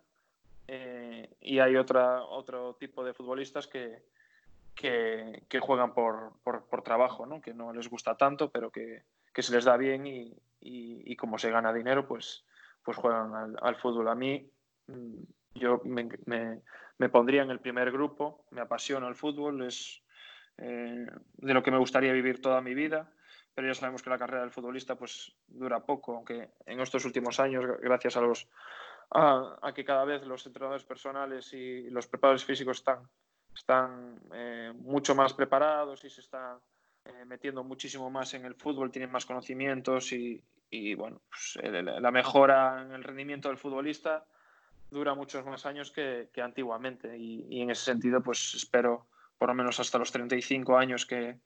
y 0.67 1.59
hay 1.59 1.75
otra, 1.75 2.23
otro 2.23 2.75
tipo 2.79 3.03
de 3.03 3.13
futbolistas 3.13 3.67
que, 3.67 4.03
que, 4.73 5.59
juegan 5.59 5.93
por, 5.93 6.33
trabajo, 6.83 7.25
¿no? 7.25 7.41
que 7.41 7.53
no 7.53 7.73
les 7.73 7.89
gusta 7.89 8.15
tanto, 8.15 8.51
pero 8.51 8.71
que, 8.71 9.03
se 9.35 9.53
les 9.53 9.65
da 9.65 9.77
bien 9.77 10.05
y, 10.07 11.15
como 11.15 11.37
se 11.37 11.51
gana 11.51 11.73
dinero, 11.73 12.07
pues, 12.07 12.43
pues 12.83 12.97
juegan 12.97 13.55
al, 13.61 13.75
fútbol. 13.75 14.07
A 14.07 14.15
mí, 14.15 14.49
mm, 14.87 15.23
yo 15.55 15.81
me, 15.85 17.09
pondría 17.09 17.43
en 17.43 17.51
el 17.51 17.59
primer 17.59 17.91
grupo, 17.91 18.45
me 18.51 18.61
apasiona 18.61 19.07
el 19.07 19.15
fútbol, 19.15 19.63
es 19.63 20.01
eh, 20.57 21.05
de 21.37 21.53
lo 21.53 21.63
que 21.63 21.71
me 21.71 21.77
gustaría 21.77 22.13
vivir 22.13 22.41
toda 22.41 22.61
mi 22.61 22.73
vida, 22.73 23.11
pero 23.53 23.67
ya 23.67 23.73
sabemos 23.73 24.03
que 24.03 24.09
la 24.09 24.17
carrera 24.17 24.41
del 24.41 24.51
futbolista 24.51 24.95
pues 24.95 25.33
dura 25.47 25.85
poco, 25.85 26.15
aunque 26.15 26.49
en 26.65 26.79
estos 26.79 27.05
últimos 27.05 27.39
años, 27.39 27.63
gracias 27.81 28.17
a 28.17 28.21
los 28.21 28.47
a 29.11 29.71
que 29.75 29.85
cada 29.85 30.03
vez 30.03 30.23
los 30.23 30.45
entrenadores 30.47 30.83
personales 30.83 31.53
y 31.53 31.89
los 31.91 32.07
preparadores 32.07 32.43
físicos 32.43 32.77
están 32.77 33.07
están 33.55 34.19
eh, 34.33 34.73
mucho 34.75 35.15
más 35.15 35.33
preparados 35.33 36.03
y 36.03 36.09
se 36.09 36.21
están 36.21 36.57
eh, 37.05 37.25
metiendo 37.25 37.63
muchísimo 37.63 38.09
más 38.09 38.33
en 38.33 38.45
el 38.45 38.55
fútbol, 38.55 38.91
tienen 38.91 39.11
más 39.11 39.25
conocimientos 39.25 40.11
y, 40.11 40.41
bueno, 40.95 41.21
pues, 41.29 41.57
la 41.63 42.11
mejora 42.11 42.81
en 42.81 42.91
el 42.91 43.03
rendimiento 43.03 43.47
del 43.47 43.57
futbolista 43.57 44.25
dura 44.91 45.15
muchos 45.15 45.45
más 45.45 45.65
años 45.65 45.91
que, 45.91 46.29
antiguamente. 46.41 47.17
Y, 47.17 47.61
en 47.61 47.69
ese 47.69 47.85
sentido 47.85 48.21
pues 48.21 48.53
espero 48.55 49.07
por 49.37 49.49
lo 49.49 49.55
menos 49.55 49.79
hasta 49.79 49.97
los 49.97 50.11
35 50.11 50.77
años 50.77 51.05
que, 51.05 51.37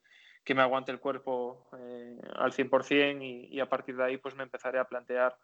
que 0.44 0.56
me 0.56 0.62
aguante 0.62 0.92
el 0.92 1.00
cuerpo 1.00 1.70
eh, 1.78 2.18
al 2.36 2.52
100% 2.52 3.22
y, 3.22 3.56
y 3.56 3.60
a 3.60 3.70
partir 3.70 3.96
de 3.96 4.04
ahí 4.04 4.18
pues 4.18 4.36
me 4.36 4.44
empezaré 4.44 4.80
a 4.80 4.88
plantear 4.88 5.38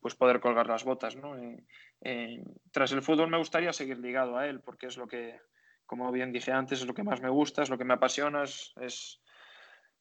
pues 0.00 0.14
poder 0.14 0.38
colgar 0.38 0.68
las 0.68 0.84
botas. 0.84 1.16
¿no? 1.16 1.36
tras 2.70 2.92
el 2.92 3.02
fútbol 3.02 3.28
me 3.28 3.38
gustaría 3.38 3.72
seguir 3.72 3.98
ligado 3.98 4.38
a 4.38 4.46
él 4.46 4.60
porque 4.60 4.86
es 4.86 4.96
lo 4.96 5.08
que, 5.08 5.40
como 5.86 6.10
bien 6.10 6.32
dije 6.32 6.52
antes, 6.52 6.80
es 6.80 6.86
lo 6.86 6.94
que 6.94 7.02
más 7.02 7.20
me 7.20 7.28
gusta, 7.28 7.62
es 7.62 7.68
lo 7.70 7.76
que 7.76 7.84
me 7.84 7.94
apasiona, 7.94 8.44
es, 8.44 9.20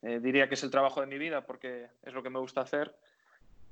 eh, 0.02 0.20
diría 0.22 0.48
que 0.48 0.56
es 0.56 0.64
el 0.64 0.72
trabajo 0.72 1.02
de 1.02 1.08
mi 1.08 1.18
vida 1.18 1.46
porque 1.46 1.90
es 2.04 2.14
lo 2.14 2.24
que 2.24 2.30
me 2.30 2.40
gusta 2.40 2.62
hacer. 2.62 2.96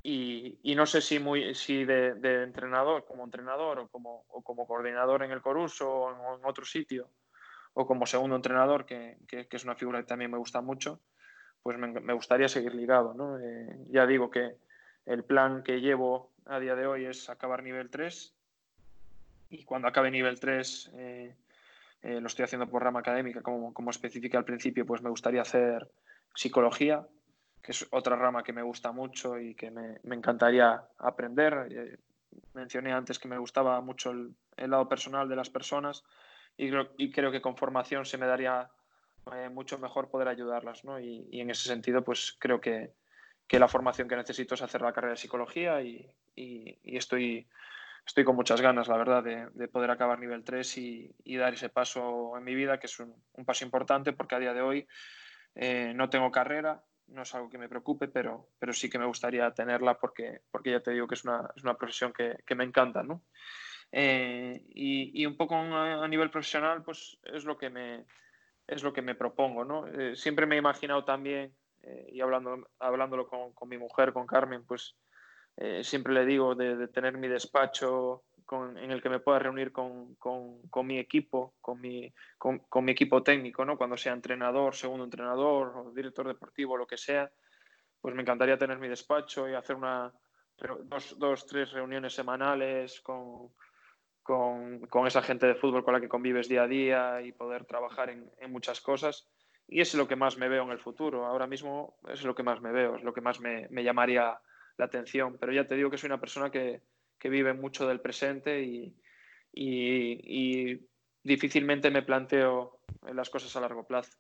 Y, 0.02 0.60
no 0.76 0.86
sé 0.86 1.02
si, 1.02 1.20
muy, 1.20 1.56
si 1.56 1.84
de, 1.84 2.44
entrenador, 2.44 3.06
como 3.06 3.24
entrenador 3.24 3.80
o 3.80 3.88
como, 3.90 4.26
como 4.44 4.66
coordinador 4.66 5.24
en 5.24 5.32
el 5.32 5.42
Coruso 5.42 5.90
o 5.90 6.36
en, 6.38 6.46
otro 6.46 6.66
sitio, 6.66 7.10
o 7.80 7.88
como 7.88 8.06
segundo 8.06 8.36
entrenador, 8.36 8.86
que, 8.86 9.16
es 9.32 9.64
una 9.64 9.74
figura 9.74 10.00
que 10.00 10.06
también 10.06 10.30
me 10.30 10.38
gusta 10.38 10.60
mucho, 10.60 11.00
pues 11.64 11.78
me, 11.78 12.14
gustaría 12.14 12.50
seguir 12.50 12.76
ligado. 12.76 13.16
Eh, 13.40 13.86
ya 13.90 14.06
digo 14.06 14.30
que 14.30 14.58
el 15.06 15.24
plan 15.24 15.64
que 15.64 15.80
llevo 15.80 16.30
a 16.46 16.60
día 16.60 16.76
de 16.76 16.86
hoy 16.86 17.06
es 17.06 17.30
acabar 17.30 17.64
nivel 17.64 17.90
3 17.90 18.36
y 19.52 19.64
cuando 19.64 19.88
acabe 19.88 20.12
nivel 20.12 20.42
3 20.42 20.92
eh, 20.98 21.36
lo 22.02 22.28
estoy 22.28 22.44
haciendo 22.44 22.68
por 22.68 22.84
rama 22.84 23.00
académica, 23.00 23.42
como, 23.42 23.74
como 23.74 23.92
especifica 23.92 24.38
al 24.38 24.44
principio, 24.44 24.86
pues 24.86 25.02
me 25.02 25.10
gustaría 25.10 25.42
hacer 25.42 25.90
psicología, 26.36 27.08
que 27.62 27.72
es 27.72 27.88
otra 27.92 28.18
rama 28.18 28.44
que 28.44 28.52
me 28.52 28.62
gusta 28.62 28.92
mucho 28.92 29.40
y 29.40 29.56
que 29.56 29.72
me, 29.72 30.00
me 30.04 30.18
encantaría 30.18 30.84
aprender. 30.98 31.68
Eh, 31.72 31.98
mencioné 32.54 32.92
antes 32.92 33.20
que 33.20 33.30
me 33.30 33.38
gustaba 33.38 33.80
mucho 33.80 34.12
el, 34.12 34.36
lado 34.58 34.90
personal 34.90 35.30
de 35.30 35.38
las 35.38 35.50
personas 35.50 36.04
y 36.66 37.12
creo, 37.12 37.32
que 37.32 37.42
con 37.42 37.56
formación 37.56 38.06
se 38.06 38.18
me 38.18 38.28
daría 38.28 38.70
eh, 39.34 39.50
mucho 39.50 39.78
mejor 39.78 40.10
poder 40.10 40.28
ayudarlas. 40.28 40.84
¿no? 40.84 41.00
Y, 41.00 41.28
en 41.32 41.50
ese 41.50 41.68
sentido, 41.68 42.04
pues 42.04 42.36
creo 42.40 42.60
que, 42.60 42.94
que, 43.48 43.60
la 43.60 43.68
formación 43.68 44.08
que 44.08 44.16
necesito 44.16 44.56
es 44.56 44.62
hacer 44.62 44.82
la 44.82 44.94
carrera 44.94 45.14
de 45.14 45.18
psicología 45.18 45.82
y, 45.82 46.10
y 46.36 46.98
estoy 46.98 47.48
estoy 48.10 48.24
con 48.24 48.36
muchas 48.36 48.60
ganas, 48.60 48.88
la 48.88 48.98
verdad, 48.98 49.24
de, 49.24 49.68
poder 49.68 49.92
acabar 49.92 50.18
nivel 50.18 50.44
3 50.44 50.78
y, 50.80 51.38
dar 51.38 51.54
ese 51.54 51.70
paso 51.70 52.36
en 52.36 52.44
mi 52.44 52.56
vida, 52.56 52.80
que 52.80 52.88
es 52.88 53.00
un, 53.00 53.14
paso 53.46 53.64
importante 53.64 54.14
porque 54.14 54.34
a 54.34 54.40
día 54.40 54.54
de 54.54 54.62
hoy 54.62 54.88
eh, 55.54 55.94
no 55.96 56.10
tengo 56.10 56.32
carrera, 56.32 56.84
no 57.08 57.22
es 57.22 57.36
algo 57.36 57.52
que 57.52 57.60
me 57.60 57.70
preocupe, 57.70 58.08
pero, 58.08 58.50
pero 58.58 58.74
sí 58.74 58.90
que 58.90 58.98
me 58.98 59.06
gustaría 59.06 59.52
tenerla 59.52 60.00
porque, 60.00 60.42
porque 60.50 60.72
ya 60.72 60.80
te 60.80 60.92
digo 60.92 61.08
que 61.08 61.14
es 61.14 61.24
una, 61.24 61.52
es 61.56 61.64
una 61.64 61.76
profesión 61.76 62.12
que, 62.12 62.38
que, 62.48 62.56
me 62.56 62.64
encanta, 62.64 63.04
¿no? 63.04 63.22
Eh, 63.92 64.64
y, 64.70 65.22
y, 65.22 65.26
un 65.26 65.36
poco 65.36 65.56
a 65.56 66.08
nivel 66.08 66.30
profesional, 66.30 66.84
pues 66.84 67.18
es 67.24 67.44
lo 67.46 67.58
que 67.58 67.70
me, 67.70 68.06
es 68.68 68.84
lo 68.84 68.94
que 68.94 69.02
me 69.02 69.16
propongo, 69.16 69.66
¿no? 69.66 69.88
Eh, 69.88 70.16
siempre 70.16 70.46
me 70.46 70.56
he 70.56 70.60
imaginado 70.60 71.04
también, 71.04 71.56
y 72.12 72.20
hablando, 72.22 72.70
hablándolo 72.78 73.28
con, 73.28 73.54
con 73.54 73.70
mi 73.70 73.78
mujer, 73.78 74.14
con 74.14 74.28
Carmen, 74.28 74.66
pues 74.66 74.96
eh, 75.62 75.84
siempre 75.84 76.14
le 76.14 76.26
digo 76.26 76.56
de, 76.56 76.88
tener 76.88 77.18
mi 77.18 77.28
despacho 77.28 78.24
en 78.52 78.92
el 78.92 79.02
que 79.02 79.10
me 79.10 79.20
pueda 79.20 79.40
reunir 79.40 79.74
con, 79.74 80.16
mi 80.84 80.98
equipo, 80.98 81.54
con 81.60 81.82
mi, 81.82 82.12
con, 82.38 82.86
mi 82.86 82.94
equipo 82.94 83.22
técnico, 83.22 83.66
¿no? 83.66 83.78
cuando 83.78 83.98
sea 83.98 84.14
entrenador, 84.14 84.74
segundo 84.74 85.04
entrenador 85.04 85.74
o 85.76 85.92
director 85.92 86.26
deportivo, 86.26 86.78
lo 86.78 86.88
que 86.88 86.96
sea, 86.96 87.30
pues 88.00 88.16
me 88.16 88.22
encantaría 88.22 88.58
tener 88.58 88.80
mi 88.80 88.88
despacho 88.88 89.50
y 89.50 89.54
hacer 89.54 89.76
una, 89.76 90.14
dos, 90.86 91.20
dos 91.20 91.46
tres 91.46 91.74
reuniones 91.74 92.14
semanales 92.14 93.02
con, 93.02 93.52
con, 94.30 95.08
esa 95.08 95.24
gente 95.24 95.48
de 95.48 95.56
fútbol 95.56 95.84
con 95.84 95.96
la 95.96 96.00
que 96.00 96.08
convives 96.08 96.48
día 96.48 96.64
a 96.64 96.68
día 96.68 97.22
y 97.24 97.32
poder 97.32 97.66
trabajar 97.66 98.12
en, 98.12 98.52
muchas 98.52 98.80
cosas. 98.80 99.28
y 99.68 99.82
es 99.82 99.96
lo 99.96 100.08
que 100.08 100.16
más 100.16 100.38
me 100.38 100.50
veo 100.50 100.64
en 100.64 100.70
el 100.70 100.80
futuro. 100.80 101.26
Ahora 101.26 101.48
mismo 101.48 101.98
es 102.08 102.24
lo 102.24 102.36
que 102.36 102.44
más 102.44 102.62
me 102.62 102.72
veo, 102.72 102.96
es 102.96 103.04
lo 103.04 103.12
que 103.12 103.22
más 103.22 103.40
me, 103.40 103.68
llamaría 103.84 104.40
la 104.78 104.86
atención. 104.86 105.38
Pero 105.40 105.52
ya 105.52 105.66
te 105.66 105.74
digo 105.76 105.90
que 105.90 105.98
soy 105.98 106.10
una 106.10 106.20
persona 106.20 106.52
que, 106.52 106.84
vive 107.24 107.54
mucho 107.54 107.88
del 107.88 108.02
presente 108.02 108.62
y, 108.62 108.96
difícilmente 111.24 111.90
me 111.90 112.04
planteo 112.04 112.82
las 113.12 113.32
cosas 113.32 113.56
a 113.56 113.62
largo 113.62 113.88
plazo. 113.88 114.12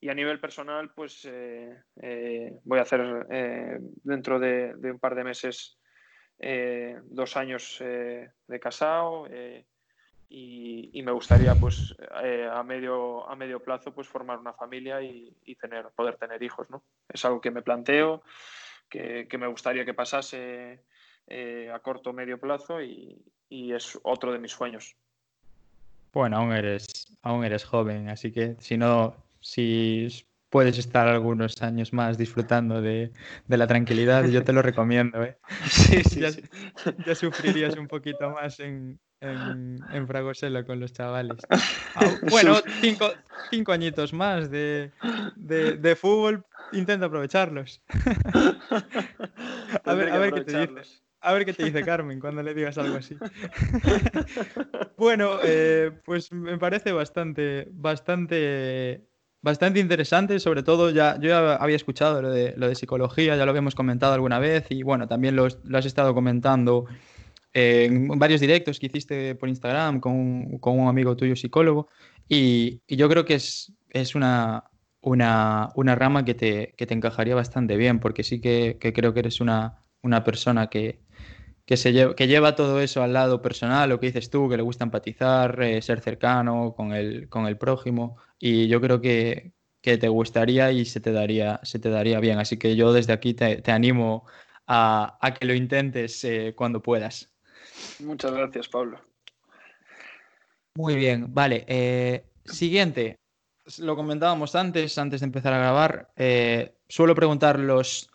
Y 0.00 0.08
a 0.08 0.14
nivel 0.14 0.40
personal, 0.40 0.92
pues 0.94 1.26
eh, 1.26 1.76
eh, 2.00 2.52
voy 2.64 2.78
a 2.78 2.82
hacer 2.82 3.26
eh, 3.30 3.78
dentro 4.02 4.38
de, 4.38 4.74
un 4.82 4.98
par 4.98 5.14
de 5.14 5.24
meses 5.24 5.77
dos 6.38 7.36
años 7.36 7.78
de 7.78 8.60
casado 8.60 9.26
y, 10.28 11.02
me 11.02 11.12
gustaría 11.12 11.54
pues 11.54 11.94
a, 12.10 12.62
medio, 12.62 13.28
a 13.28 13.34
medio 13.34 13.60
plazo 13.60 13.92
pues 13.92 14.06
formar 14.06 14.38
una 14.38 14.52
familia 14.52 15.02
y, 15.02 15.56
tener, 15.60 15.86
poder 15.96 16.16
tener 16.16 16.42
hijos. 16.42 16.70
¿no? 16.70 16.82
Es 17.08 17.24
algo 17.24 17.40
que 17.40 17.50
me 17.50 17.62
planteo, 17.62 18.22
que, 18.88 19.26
que 19.28 19.38
me 19.38 19.46
gustaría 19.46 19.84
que 19.84 19.94
pasase 19.94 20.84
a 21.72 21.78
corto 21.80 22.10
o 22.10 22.12
medio 22.12 22.38
plazo 22.38 22.80
y, 22.80 23.20
y 23.48 23.72
es 23.72 23.98
otro 24.02 24.32
de 24.32 24.38
mis 24.38 24.52
sueños. 24.52 24.96
Bueno, 26.12 26.38
aún 26.38 26.52
eres, 26.52 27.06
aún 27.22 27.44
eres 27.44 27.64
joven, 27.64 28.08
así 28.08 28.32
que 28.32 28.56
si 28.58 28.76
no, 28.76 29.14
si 29.40 30.08
puedes 30.50 30.78
estar 30.78 31.08
algunos 31.08 31.60
años 31.62 31.92
más 31.92 32.16
disfrutando 32.18 32.80
de, 32.80 33.12
la 33.48 33.66
tranquilidad, 33.66 34.26
yo 34.26 34.44
te 34.44 34.52
lo 34.52 34.62
recomiendo. 34.62 35.22
¿eh? 35.22 35.36
Sí, 35.68 36.02
sí, 36.04 36.20
ya, 37.04 37.14
sufrirías 37.14 37.76
un 37.76 37.88
poquito 37.88 38.30
más 38.30 38.60
en, 38.60 38.98
en, 39.20 40.06
Fragoselo 40.06 40.64
con 40.64 40.80
los 40.80 40.92
chavales. 40.92 41.46
Ah, 41.94 42.14
bueno, 42.30 42.54
cinco, 42.80 43.10
cinco, 43.50 43.72
añitos 43.72 44.12
más 44.12 44.50
de, 44.52 44.92
de, 45.34 45.96
fútbol, 45.96 46.44
intenta 46.70 47.06
aprovecharlos. 47.06 47.82
a 49.84 49.94
ver, 49.94 50.10
a 50.10 50.18
ver 50.18 50.32
qué 50.32 50.40
te 50.42 50.58
dices. 50.60 51.02
A 51.20 51.32
ver 51.32 51.44
qué 51.44 51.52
te 51.52 51.64
dice 51.64 51.84
Carmen 51.84 52.20
cuando 52.20 52.42
le 52.42 52.54
digas 52.54 52.78
algo 52.78 52.96
así. 52.96 53.16
bueno, 54.96 55.40
eh, 55.42 55.90
pues 56.04 56.30
me 56.30 56.56
parece 56.58 56.92
bastante, 56.92 57.66
bastante, 57.72 59.07
bastante 59.42 59.80
interesante. 59.80 60.40
Sobre 60.40 60.62
todo, 60.62 60.90
ya, 60.90 61.18
yo 61.20 61.28
ya 61.28 61.56
había 61.56 61.76
escuchado 61.76 62.22
lo 62.22 62.30
de, 62.30 62.54
lo 62.56 62.68
de 62.68 62.74
psicología, 62.74 63.36
ya 63.36 63.44
lo 63.44 63.50
habíamos 63.50 63.74
comentado 63.74 64.14
alguna 64.14 64.38
vez 64.38 64.66
y 64.70 64.82
bueno, 64.82 65.08
también 65.08 65.36
lo, 65.36 65.46
has 65.46 65.86
estado 65.86 66.14
comentando 66.14 66.86
en 67.52 68.08
varios 68.18 68.40
directos 68.40 68.78
que 68.78 68.86
hiciste 68.86 69.34
por 69.34 69.48
Instagram 69.48 70.00
con, 70.00 70.60
un 70.60 70.88
amigo 70.88 71.16
tuyo 71.16 71.36
psicólogo. 71.36 71.88
Y, 72.28 72.82
yo 72.88 73.08
creo 73.08 73.24
que 73.24 73.34
es, 73.34 73.72
es 73.90 74.14
una, 74.14 74.64
una, 75.00 75.70
una, 75.74 75.94
rama 75.94 76.24
que 76.24 76.34
te, 76.34 76.74
que 76.76 76.86
te 76.86 76.94
encajaría 76.94 77.34
bastante 77.34 77.76
bien, 77.76 78.00
porque 78.00 78.22
sí 78.22 78.40
que, 78.40 78.76
que 78.80 78.92
creo 78.92 79.14
que 79.14 79.20
eres 79.20 79.40
una, 79.40 79.84
una 80.02 80.24
persona 80.24 80.68
que, 80.68 81.00
que, 81.68 81.76
se 81.76 81.92
lleva, 81.92 82.16
que 82.16 82.26
lleva 82.26 82.56
todo 82.56 82.80
eso 82.80 83.02
al 83.02 83.12
lado 83.12 83.42
personal, 83.42 83.90
lo 83.90 84.00
que 84.00 84.06
dices 84.06 84.30
tú, 84.30 84.48
que 84.48 84.56
le 84.56 84.62
gusta 84.62 84.84
empatizar, 84.84 85.60
eh, 85.60 85.82
ser 85.82 86.00
cercano 86.00 86.72
con 86.74 86.94
el, 86.94 87.28
con 87.28 87.46
el 87.46 87.58
prójimo. 87.58 88.16
Y 88.38 88.68
yo 88.68 88.80
creo 88.80 89.02
que, 89.02 89.52
te 89.82 90.08
gustaría 90.08 90.72
y 90.72 90.86
se 90.86 91.00
te, 91.00 91.12
daría, 91.12 91.60
se 91.62 91.78
te 91.78 91.90
daría 91.90 92.20
bien. 92.20 92.38
Así 92.38 92.58
que 92.58 92.74
yo 92.74 92.94
desde 92.94 93.12
aquí 93.12 93.34
te, 93.34 93.62
animo 93.70 94.26
a, 94.66 95.18
que 95.38 95.44
lo 95.44 95.52
intentes 95.52 96.24
eh, 96.24 96.54
cuando 96.56 96.80
puedas. 96.80 97.30
Muchas 97.98 98.32
gracias, 98.32 98.66
Pablo. 98.68 99.02
Muy 100.74 100.96
bien, 100.96 101.34
vale. 101.34 101.66
Eh, 101.68 102.24
siguiente, 102.46 103.18
lo 103.76 103.94
comentábamos 103.94 104.54
antes, 104.54 104.96
antes 104.96 105.20
de 105.20 105.26
empezar 105.26 105.52
a 105.52 105.58
grabar. 105.58 106.12
suelo 106.88 107.14
preguntar 107.14 107.58
los, 107.58 108.10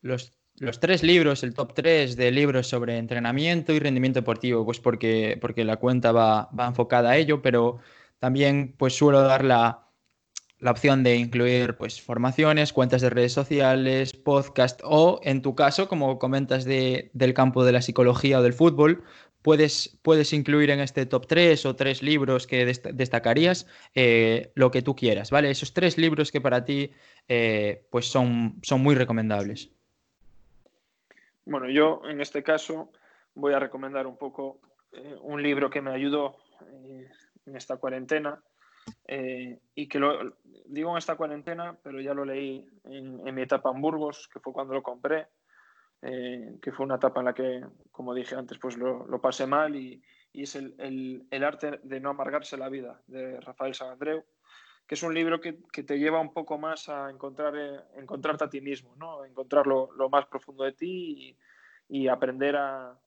los 0.00 0.32
los 0.58 0.80
tres 0.80 1.02
libros, 1.02 1.42
el 1.42 1.54
top 1.54 1.74
tres 1.74 2.16
de 2.16 2.30
libros 2.30 2.68
sobre 2.68 2.98
entrenamiento 2.98 3.72
y 3.72 3.80
rendimiento 3.80 4.20
deportivo, 4.20 4.64
pues 4.64 4.80
porque, 4.80 5.38
porque 5.40 5.64
la 5.64 5.76
cuenta 5.76 6.12
va, 6.12 6.48
enfocada 6.66 7.10
a 7.10 7.16
ello, 7.16 7.42
pero 7.42 7.78
también 8.18 8.74
pues 8.78 8.96
suelo 8.96 9.22
dar 9.22 9.44
la, 9.44 9.80
opción 10.66 11.02
de 11.02 11.16
incluir 11.16 11.76
pues 11.76 12.00
formaciones, 12.00 12.72
cuentas 12.72 13.02
de 13.02 13.10
redes 13.10 13.32
sociales, 13.34 14.14
podcast 14.14 14.80
o 14.82 15.20
en 15.22 15.42
tu 15.42 15.54
caso, 15.54 15.88
como 15.88 16.18
comentas 16.18 16.64
de, 16.64 17.10
del 17.12 17.34
campo 17.34 17.64
de 17.66 17.72
la 17.72 17.82
psicología 17.82 18.38
o 18.38 18.42
del 18.42 18.54
fútbol, 18.54 19.04
puedes, 19.42 19.98
puedes 20.00 20.32
incluir 20.32 20.70
en 20.70 20.80
este 20.80 21.04
top 21.04 21.26
tres 21.26 21.66
o 21.66 21.76
tres 21.76 22.02
libros 22.02 22.46
que 22.46 22.64
destacarías 22.64 23.66
eh, 23.94 24.52
lo 24.54 24.70
que 24.70 24.80
tú 24.80 24.96
quieras, 24.96 25.30
¿vale? 25.30 25.50
Esos 25.50 25.74
tres 25.74 25.98
libros 25.98 26.32
que 26.32 26.40
para 26.40 26.64
ti 26.64 26.92
eh, 27.28 27.86
pues 27.90 28.06
son, 28.06 28.58
son 28.62 28.80
muy 28.82 28.94
recomendables. 28.94 29.73
Bueno, 31.46 31.68
yo 31.68 32.00
en 32.04 32.20
este 32.20 32.42
caso 32.42 32.90
voy 33.34 33.52
a 33.52 33.58
recomendar 33.58 34.06
un 34.06 34.16
poco 34.16 34.60
eh, 34.92 35.16
un 35.20 35.42
libro 35.42 35.68
que 35.68 35.82
me 35.82 35.90
ayudó 35.92 36.36
eh, 36.66 37.10
en 37.44 37.56
esta 37.56 37.76
cuarentena 37.76 38.42
eh, 39.06 39.58
y 39.74 39.88
que 39.88 39.98
lo 39.98 40.36
digo 40.66 40.92
en 40.92 40.98
esta 40.98 41.16
cuarentena, 41.16 41.76
pero 41.82 42.00
ya 42.00 42.14
lo 42.14 42.24
leí 42.24 42.66
en, 42.84 43.34
mi 43.34 43.42
etapa 43.42 43.70
en 43.70 43.80
Burgos, 43.80 44.28
que 44.32 44.40
fue 44.40 44.52
cuando 44.52 44.74
lo 44.74 44.82
compré, 44.82 45.28
que 46.00 46.72
fue 46.72 46.84
una 46.84 46.96
etapa 46.96 47.20
en 47.20 47.24
la 47.24 47.32
que, 47.32 47.64
como 47.90 48.12
dije 48.12 48.34
antes, 48.34 48.58
pues 48.58 48.76
lo, 48.76 49.20
pasé 49.22 49.46
mal 49.46 49.74
y, 49.74 50.02
es 50.34 50.54
el, 50.54 51.26
arte 51.42 51.80
de 51.82 52.00
no 52.00 52.10
amargarse 52.10 52.58
la 52.58 52.68
vida 52.68 53.00
de 53.06 53.40
Rafael 53.40 53.74
Andreu 53.80 54.22
que 54.86 54.94
es 54.94 55.02
un 55.02 55.14
libro 55.14 55.40
que, 55.40 55.52
te 55.52 55.98
lleva 55.98 56.20
un 56.20 56.32
poco 56.32 56.58
más 56.58 56.88
a 56.88 57.10
encontrar, 57.10 57.54
eh, 57.56 57.80
encontrarte 57.96 58.44
a 58.44 58.50
ti 58.50 58.60
mismo, 58.60 58.94
¿no? 58.96 59.24
encontrar 59.24 59.66
lo, 59.66 59.88
más 60.10 60.26
profundo 60.26 60.64
de 60.64 60.72
ti 60.72 61.36
y, 61.88 62.08
aprender 62.08 62.56
a 62.56 62.98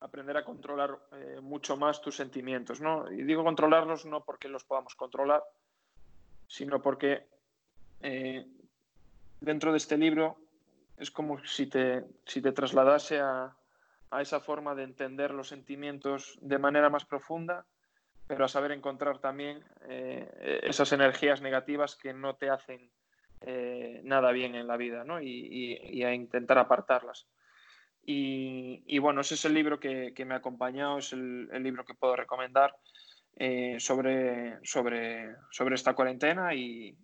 aprender 0.00 0.34
a 0.38 0.44
controlar 0.44 0.98
eh, 1.12 1.40
mucho 1.42 1.76
más 1.76 2.00
tus 2.00 2.16
sentimientos. 2.16 2.80
¿no? 2.80 3.10
Y 3.12 3.22
digo 3.22 3.44
controlarlos 3.44 4.06
no 4.06 4.24
porque 4.24 4.48
los 4.48 4.64
podamos 4.64 4.94
controlar, 4.94 5.44
sino 6.48 6.80
porque 6.80 7.26
eh, 8.00 8.46
dentro 9.40 9.72
de 9.72 9.76
este 9.76 9.98
libro 9.98 10.38
es 10.96 11.10
como 11.10 11.44
si 11.44 11.66
te, 11.66 12.04
si 12.24 12.40
te 12.40 12.52
trasladase 12.52 13.20
a, 13.20 13.54
a 14.10 14.22
esa 14.22 14.40
forma 14.40 14.74
de 14.74 14.84
entender 14.84 15.32
los 15.32 15.48
sentimientos 15.48 16.38
de 16.40 16.58
manera 16.58 16.90
más 16.90 17.04
profunda 17.04 17.66
pero 18.30 18.44
a 18.44 18.48
saber 18.48 18.70
encontrar 18.70 19.18
también 19.18 19.64
eh, 19.88 20.60
esas 20.62 20.92
energías 20.92 21.42
negativas 21.42 21.96
que 21.96 22.12
no 22.12 22.36
te 22.36 22.48
hacen 22.48 22.88
eh, 23.40 24.00
nada 24.04 24.30
bien 24.30 24.54
en 24.54 24.68
la 24.68 24.76
vida 24.76 25.02
¿no? 25.02 25.20
y, 25.20 26.04
a 26.04 26.14
intentar 26.14 26.56
apartarlas. 26.56 27.26
Y, 28.06 28.98
bueno, 29.00 29.20
ese 29.20 29.34
es 29.34 29.44
el 29.44 29.54
libro 29.54 29.80
que, 29.80 30.14
me 30.24 30.34
ha 30.34 30.38
acompañado, 30.38 30.98
es 30.98 31.12
el, 31.12 31.48
libro 31.60 31.84
que 31.84 31.94
puedo 31.94 32.14
recomendar 32.14 32.76
eh, 33.36 33.80
sobre, 33.80 34.58
sobre, 34.62 35.34
sobre 35.50 35.74
esta 35.74 35.94
cuarentena 35.94 36.54
y, 36.54 36.96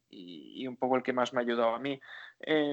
un 0.69 0.77
poco 0.77 0.95
el 0.95 1.03
que 1.03 1.13
más 1.13 1.33
me 1.33 1.41
ha 1.41 1.43
ayudado 1.43 1.75
a 1.75 1.81
mí. 1.81 2.01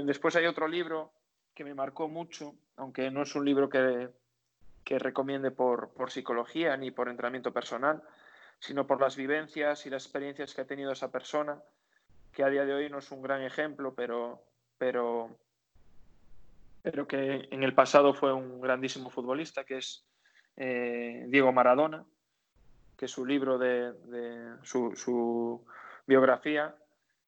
después 0.05 0.35
hay 0.35 0.45
otro 0.45 0.67
libro 0.67 1.11
que 1.55 1.63
me 1.63 1.73
marcó 1.73 2.07
mucho, 2.07 2.53
aunque 2.75 3.09
no 3.09 3.23
es 3.23 3.33
un 3.33 3.45
libro 3.45 3.67
que, 3.67 4.09
que 4.83 4.99
recomiende 4.99 5.49
por, 5.49 5.89
por 5.93 6.11
psicología 6.11 6.77
ni 6.77 6.91
por 6.91 7.09
entrenamiento 7.09 7.51
personal, 7.51 8.03
sino 8.59 8.87
por 8.87 9.01
las 9.01 9.15
vivencias 9.15 9.85
y 9.85 9.89
las 9.89 10.05
experiencias 10.05 10.53
que 10.53 10.61
ha 10.61 10.67
tenido 10.67 10.91
esa 10.91 11.11
persona, 11.11 11.61
que 12.31 12.43
a 12.43 12.49
día 12.49 12.65
de 12.65 12.73
hoy 12.73 12.89
no 12.89 12.99
es 12.99 13.11
un 13.11 13.21
gran 13.21 13.41
ejemplo, 13.43 13.93
pero, 13.93 14.43
pero, 14.77 15.37
pero 16.81 17.07
que 17.07 17.47
en 17.51 17.63
el 17.63 17.73
pasado 17.73 18.13
fue 18.13 18.33
un 18.33 18.61
grandísimo 18.61 19.09
futbolista, 19.09 19.63
que 19.63 19.77
es 19.77 20.05
eh, 20.57 21.25
Diego 21.27 21.51
Maradona, 21.51 22.05
que 22.97 23.07
su 23.07 23.25
libro 23.25 23.57
de, 23.57 23.93
su, 24.63 25.65
biografía, 26.05 26.75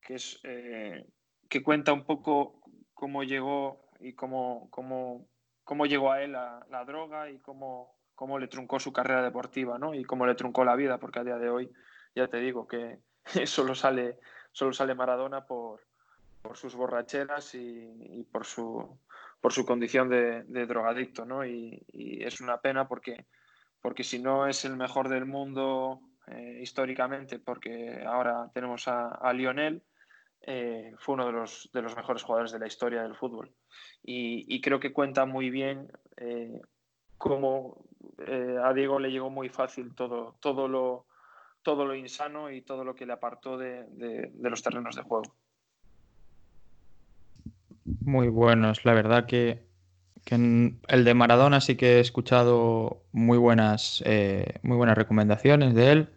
que, 0.01 0.15
es, 0.15 0.39
eh, 0.43 1.05
que 1.49 1.63
cuenta 1.63 1.93
un 1.93 2.05
poco 2.05 2.61
cómo 2.93 3.23
llegó 3.23 3.89
y 3.99 4.13
cómo, 4.13 4.67
cómo, 4.71 5.27
cómo 5.63 5.85
llegó 5.85 6.11
a 6.11 6.21
él 6.23 6.33
la 6.33 6.85
droga 6.85 7.29
y 7.29 7.39
cómo, 7.39 7.94
cómo 8.15 8.39
le 8.39 8.47
truncó 8.47 8.79
su 8.79 8.91
carrera 8.91 9.21
deportiva 9.21 9.77
¿no? 9.77 9.93
y 9.93 10.03
cómo 10.03 10.25
le 10.25 10.35
truncó 10.35 10.63
la 10.63 10.75
vida, 10.75 10.97
porque 10.97 11.19
a 11.19 11.23
día 11.23 11.37
de 11.37 11.49
hoy 11.49 11.71
ya 12.15 12.27
te 12.27 12.37
digo 12.37 12.67
que 12.67 12.99
solo 13.45 13.75
sale, 13.75 14.17
solo 14.51 14.73
sale 14.73 14.95
Maradona 14.95 15.45
por, 15.45 15.81
por 16.41 16.57
sus 16.57 16.75
borracheras 16.75 17.55
y, 17.55 18.25
por, 18.31 18.45
su, 18.45 18.97
por 19.41 19.51
su 19.51 19.65
condición 19.65 20.09
de, 20.09 20.65
drogadicto. 20.65 21.25
¿no? 21.25 21.45
Y, 21.45 21.83
es 21.91 22.39
una 22.41 22.61
pena 22.61 22.87
porque, 22.87 23.25
porque 23.81 24.03
si 24.03 24.19
no 24.19 24.47
es 24.47 24.63
el 24.65 24.75
mejor 24.77 25.09
del 25.09 25.25
mundo 25.25 26.01
eh, 26.27 26.59
históricamente, 26.61 27.39
porque 27.39 28.03
ahora 28.05 28.49
tenemos 28.53 28.87
a, 28.87 29.31
Lionel, 29.33 29.83
eh, 30.41 30.93
fue 30.99 31.15
uno 31.15 31.25
de 31.25 31.31
los, 31.31 31.69
de 31.73 31.81
los 31.81 31.95
mejores 31.95 32.21
jugadores 32.21 32.51
de 32.51 32.59
la 32.59 32.67
historia 32.67 33.01
del 33.01 33.15
fútbol. 33.15 33.51
Y, 34.03 34.61
creo 34.61 34.79
que 34.79 34.93
cuenta 34.93 35.25
muy 35.25 35.49
bien 35.49 35.91
eh, 36.17 36.61
cómo 37.27 37.77
eh, 38.27 38.57
a 38.63 38.73
Diego 38.73 38.99
le 38.99 39.11
llegó 39.11 39.29
muy 39.29 39.49
fácil 39.49 39.93
todo, 39.95 40.35
todo, 40.39 40.67
lo, 40.67 41.05
todo 41.63 41.85
lo 41.85 41.95
insano 41.95 42.51
y 42.51 42.61
todo 42.61 42.83
lo 42.83 42.95
que 42.95 43.05
le 43.05 43.13
apartó 43.13 43.57
de, 43.57 43.85
de 43.89 44.49
los 44.49 44.61
terrenos 44.61 44.95
de 44.95 45.01
juego. 45.01 45.23
Muy 48.01 48.29
buenos, 48.29 48.85
la 48.85 48.93
verdad 48.93 49.25
que 49.25 49.65
el 50.31 51.05
de 51.05 51.13
Maradona 51.13 51.61
sí 51.61 51.75
que 51.75 51.97
he 51.97 51.99
escuchado 51.99 53.03
muy 53.11 53.37
buenas, 53.37 54.01
eh, 54.05 54.59
muy 54.63 54.77
buenas 54.77 54.97
recomendaciones 54.97 55.75
de 55.75 55.91
él, 55.91 56.09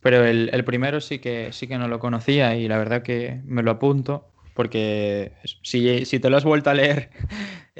pero 0.00 0.24
el, 0.24 0.64
primero 0.64 1.00
sí 1.00 1.18
que, 1.20 1.52
sí 1.52 1.68
que 1.68 1.78
no 1.78 1.88
lo 1.88 1.98
conocía 1.98 2.56
y 2.56 2.66
la 2.68 2.78
verdad 2.78 3.02
que 3.02 3.40
me 3.44 3.62
lo 3.62 3.72
apunto 3.72 4.26
porque 4.54 5.32
si, 5.62 6.04
te 6.04 6.30
lo 6.30 6.36
has 6.36 6.44
vuelto 6.44 6.70
a 6.70 6.74
leer 6.74 7.10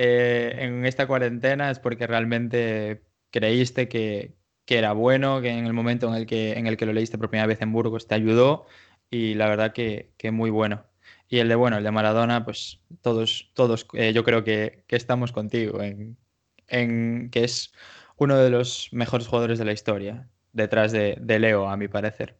eh, 0.01 0.55
en 0.59 0.87
esta 0.87 1.09
cuarentena 1.09 1.73
es 1.73 1.81
porque 1.81 2.07
realmente 2.07 3.03
creíste 3.33 3.89
que, 3.89 4.37
era 4.69 4.93
bueno, 4.93 5.41
que 5.41 5.49
en 5.49 5.67
el 5.67 5.73
momento 5.73 6.07
en 6.07 6.15
el 6.15 6.25
que, 6.25 6.53
en 6.53 6.69
el 6.69 6.77
que 6.77 6.87
lo 6.87 6.93
leíste 6.93 7.19
por 7.19 7.31
primera 7.31 7.49
vez 7.49 7.61
en 7.63 7.73
Burgos 7.73 8.07
te 8.07 8.15
ayudó 8.15 8.67
y 9.11 9.35
la 9.35 9.49
verdad 9.49 9.73
que, 9.73 10.13
que 10.17 10.31
muy 10.31 10.51
bueno. 10.51 10.85
Y 11.29 11.41
el 11.41 11.49
de, 11.49 11.57
bueno, 11.57 11.79
el 11.79 11.83
de 11.83 11.91
Maradona, 11.91 12.45
pues 12.45 12.81
todos, 13.03 13.51
todos 13.55 13.89
eh, 13.95 14.13
yo 14.13 14.23
creo 14.23 14.45
que, 14.45 14.85
estamos 14.87 15.33
contigo 15.33 15.81
en, 15.83 17.31
que 17.31 17.43
es 17.43 17.73
uno 18.19 18.39
de 18.39 18.51
los 18.51 18.91
mejores 18.93 19.27
jugadores 19.27 19.59
de 19.59 19.65
la 19.65 19.73
historia, 19.73 20.29
detrás 20.53 20.93
de, 20.93 21.39
Leo, 21.41 21.69
a 21.69 21.77
mi 21.77 21.89
parecer. 21.89 22.39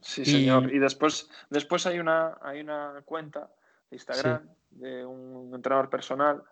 Sí, 0.00 0.24
señor. 0.24 0.72
Y 0.72 0.78
después, 0.78 1.28
después 1.50 1.86
hay, 1.86 1.98
una, 1.98 2.38
hay 2.40 2.60
una 2.60 3.02
cuenta 3.04 3.50
de 3.90 3.96
Instagram 3.96 4.48
de 4.72 5.04
un 5.04 5.54
entrenador 5.54 5.90
personal 5.90 6.42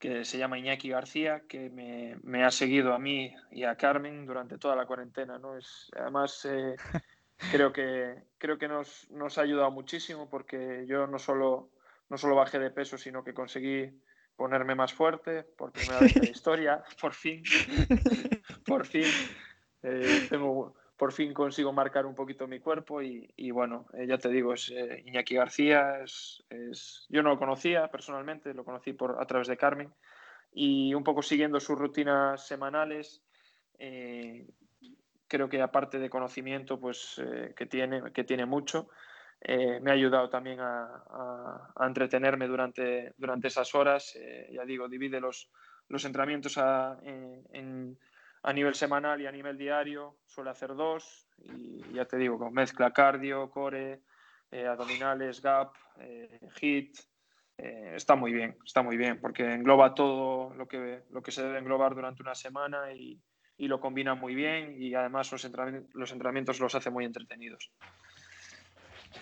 que 0.00 0.24
se 0.24 0.38
llama 0.38 0.58
Iñaki 0.58 0.88
García, 0.88 1.42
que 1.46 1.68
me, 1.68 2.44
ha 2.44 2.50
seguido 2.50 2.94
a 2.94 2.98
mí 2.98 3.34
y 3.50 3.64
a 3.64 3.76
Carmen 3.76 4.24
durante 4.24 4.56
toda 4.56 4.74
la 4.74 4.86
cuarentena. 4.86 5.38
¿no? 5.38 5.58
Es, 5.58 5.90
además, 5.94 6.46
eh, 6.46 6.74
creo 7.52 7.70
que, 7.72 8.24
creo 8.38 8.58
que 8.58 8.66
nos, 8.66 9.06
ha 9.36 9.42
ayudado 9.42 9.70
muchísimo 9.70 10.28
porque 10.30 10.86
yo 10.88 11.06
no 11.06 11.18
solo, 11.18 11.70
no 12.08 12.16
solo 12.16 12.34
bajé 12.34 12.58
de 12.58 12.70
peso, 12.70 12.96
sino 12.96 13.22
que 13.22 13.34
conseguí 13.34 13.92
ponerme 14.36 14.74
más 14.74 14.94
fuerte 14.94 15.42
por 15.42 15.70
primera 15.70 16.00
vez 16.00 16.16
en 16.16 16.22
la 16.22 16.30
historia, 16.30 16.82
por 16.98 17.12
fin, 17.12 17.42
por 18.66 18.86
fin, 18.86 19.04
eh, 19.82 20.26
tengo, 20.30 20.74
por 21.00 21.12
fin 21.14 21.32
consigo 21.32 21.72
marcar 21.72 22.04
un 22.04 22.14
poquito 22.14 22.46
mi 22.46 22.60
cuerpo 22.60 23.00
y, 23.00 23.50
bueno, 23.52 23.86
eh, 23.94 24.06
ya 24.06 24.18
te 24.18 24.28
digo, 24.28 24.52
es 24.52 24.70
eh, 24.70 25.02
Iñaki 25.06 25.34
García, 25.34 26.02
es, 26.02 26.44
yo 27.08 27.22
no 27.22 27.30
lo 27.30 27.38
conocía 27.38 27.88
personalmente, 27.88 28.52
lo 28.52 28.66
conocí 28.66 28.92
por, 28.92 29.16
a 29.18 29.24
través 29.24 29.48
de 29.48 29.56
Carmen 29.56 29.90
y 30.52 30.92
un 30.92 31.02
poco 31.02 31.22
siguiendo 31.22 31.58
sus 31.58 31.78
rutinas 31.78 32.46
semanales, 32.46 33.22
creo 35.30 35.48
que 35.48 35.62
aparte 35.62 35.98
de 35.98 36.10
conocimiento, 36.10 36.78
pues 36.78 37.18
eh, 37.24 37.54
que, 37.56 37.64
tiene, 37.64 38.12
que 38.12 38.24
tiene 38.24 38.44
mucho, 38.44 38.90
eh, 39.40 39.80
me 39.80 39.90
ha 39.90 39.94
ayudado 39.94 40.28
también 40.28 40.58
a, 40.60 41.72
entretenerme 41.80 42.46
durante, 42.46 43.14
durante 43.16 43.48
esas 43.48 43.74
horas. 43.74 44.14
Eh, 44.16 44.50
ya 44.52 44.64
digo, 44.66 44.86
divide 44.86 45.18
los, 45.18 45.48
los 45.88 46.04
entrenamientos 46.04 46.58
a, 46.58 46.98
a, 48.42 48.52
nivel 48.52 48.74
semanal 48.74 49.20
y 49.20 49.26
a 49.26 49.32
nivel 49.32 49.56
diario, 49.56 50.18
suele 50.26 50.50
hacer 50.50 50.74
dos 50.74 51.26
y 51.38 51.92
ya 51.92 52.04
te 52.04 52.16
digo, 52.16 52.38
con 52.38 52.52
mezcla 52.52 52.92
cardio, 52.92 53.50
core, 53.50 54.02
abdominales, 54.68 55.40
gap, 55.40 55.74
hit. 56.56 56.98
está 57.56 58.16
muy 58.16 58.32
bien, 58.32 58.56
está 58.64 58.82
muy 58.82 58.96
bien, 58.96 59.20
porque 59.20 59.54
engloba 59.54 59.94
todo 59.94 60.54
lo 60.54 60.66
que, 60.66 61.04
lo 61.10 61.22
que 61.22 61.30
se 61.30 61.42
debe 61.42 61.58
englobar 61.58 61.94
durante 61.94 62.22
una 62.22 62.34
semana 62.34 62.92
y, 62.92 63.20
y 63.60 63.68
lo 63.68 63.78
combina 63.78 64.14
muy 64.14 64.34
bien 64.34 64.82
y 64.82 64.94
además 64.94 65.30
los 65.30 65.44
entrenamientos, 65.44 65.94
los 65.94 66.10
entrenamientos 66.12 66.60
los 66.60 66.74
hace 66.74 66.88
muy 66.88 67.04
entretenidos. 67.04 67.70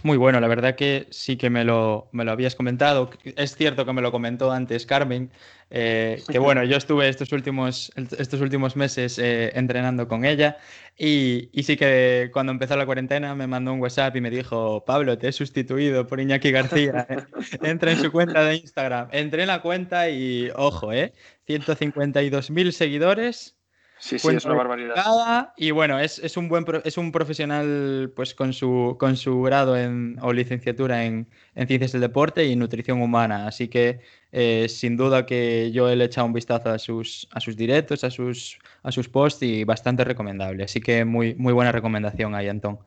Muy 0.03 0.17
bueno, 0.17 0.39
la 0.39 0.49
verdad 0.49 0.77
que 0.77 1.09
sí 1.11 1.37
que 1.37 1.51
me 1.51 1.65
lo, 1.65 2.09
me 2.13 2.25
lo 2.25 2.33
habías 2.33 2.55
comentado. 2.55 3.11
Es 3.25 3.57
cierto 3.57 3.85
que 3.85 3.93
me 3.93 4.03
lo 4.03 4.13
comentó 4.13 4.53
antes 4.53 4.87
Carmen, 4.87 5.31
eh, 5.71 6.23
que 6.29 6.39
bueno, 6.39 6.63
yo 6.65 6.77
estuve 6.77 7.09
estos 7.09 7.33
últimos, 7.33 7.91
estos 7.97 8.41
últimos 8.41 8.77
meses 8.77 9.19
eh, 9.19 9.51
entrenando 9.55 10.07
con 10.07 10.25
ella 10.25 10.57
y, 10.97 11.51
y, 11.53 11.65
sí 11.65 11.77
que 11.77 12.31
cuando 12.33 12.53
empezó 12.53 12.77
la 12.77 12.87
cuarentena 12.87 13.35
me 13.35 13.47
mandó 13.47 13.73
un 13.73 13.81
WhatsApp 13.81 14.17
y 14.17 14.21
me 14.21 14.31
dijo, 14.31 14.85
Pablo, 14.85 15.19
te 15.19 15.29
he 15.29 15.33
sustituido 15.33 16.07
por 16.07 16.21
Iñaki 16.21 16.53
García, 16.53 17.07
eh, 17.09 17.25
entra 17.63 17.93
en 17.93 17.99
su 17.99 18.13
cuenta 18.13 18.45
de 18.45 18.57
Instagram. 18.57 19.09
Entré 19.13 19.43
en 19.43 19.49
la 19.49 19.63
cuenta 19.63 20.09
y, 20.09 20.51
ojo, 20.55 20.93
¿eh? 20.93 21.13
152.000 21.47 22.71
seguidores 22.73 23.58
Sí, 24.01 24.19
sí, 24.19 24.29
es 24.29 24.45
una 24.45 24.55
barbaridad. 24.55 25.53
Y 25.57 25.73
bueno, 25.73 25.99
es, 25.99 26.21
es, 26.21 26.37
un 26.37 26.49
buen 26.49 26.65
es 26.85 26.97
un 26.97 27.11
profesional 27.11 28.13
pues 28.15 28.33
con 28.33 28.53
su, 28.53 28.97
con 28.99 29.17
su 29.17 29.43
grado 29.43 29.77
en, 29.77 30.17
o 30.23 30.33
licenciatura 30.33 31.05
en, 31.05 31.27
en 31.57 31.67
Ciencias 31.67 31.93
del 31.93 32.03
Deporte 32.03 32.45
y 32.45 32.55
Nutrición 32.55 33.03
Humana. 33.03 33.49
Así 33.49 33.67
que 33.67 34.01
eh, 34.31 34.67
sin 34.69 34.97
duda 34.97 35.27
que 35.27 35.73
yo 35.73 35.93
le 35.95 36.05
he 36.05 36.07
echado 36.07 36.27
un 36.27 36.33
vistazo 36.33 36.71
a 36.71 36.79
sus, 36.79 37.29
a 37.33 37.41
sus 37.41 37.57
directos, 37.57 38.05
a 38.05 38.11
sus, 38.11 38.59
a 38.85 38.93
sus 38.93 39.09
posts 39.09 39.43
y 39.43 39.65
bastante 39.65 40.05
recomendable. 40.05 40.65
Así 40.65 40.81
que 40.81 41.05
muy, 41.05 41.35
muy 41.35 41.53
buena 41.53 41.73
recomendación 41.73 42.37
ahí, 42.37 42.49
Antón. 42.49 42.79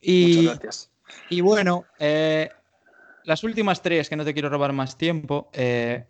Y, 0.00 0.36
Muchas 0.36 0.44
gracias. 0.44 0.90
Y 1.30 1.40
bueno, 1.40 1.84
eh, 1.98 2.50
las 3.24 3.42
últimas 3.42 3.80
tres, 3.80 4.08
que 4.08 4.16
no 4.16 4.24
te 4.24 4.34
quiero 4.34 4.50
robar 4.50 4.72
más 4.72 4.98
tiempo, 4.98 5.48
eh, 5.52 6.04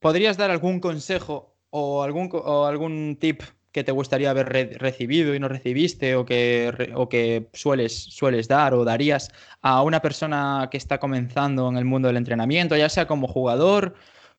¿podrías 0.00 0.36
dar 0.36 0.50
algún 0.50 0.80
consejo 0.80 1.54
o 1.70 2.02
algún, 2.02 2.30
o 2.32 2.66
algún 2.66 3.16
tip 3.20 3.42
que 3.72 3.84
te 3.84 3.92
gustaría 3.92 4.30
haber 4.30 4.48
recibido 4.80 5.34
y 5.34 5.40
no 5.40 5.48
recibiste 5.48 6.16
o 6.16 6.24
que, 6.24 6.92
o 6.94 7.08
que 7.08 7.48
sueles, 7.52 7.92
sueles 7.94 8.48
dar 8.48 8.74
o 8.74 8.84
darías 8.84 9.30
a 9.60 9.82
una 9.82 10.00
persona 10.00 10.68
que 10.70 10.78
está 10.78 10.98
comenzando 10.98 11.68
en 11.68 11.76
el 11.76 11.84
mundo 11.84 12.08
del 12.08 12.16
entrenamiento, 12.16 12.76
ya 12.76 12.88
sea 12.88 13.06
como 13.06 13.28
jugador, 13.28 13.94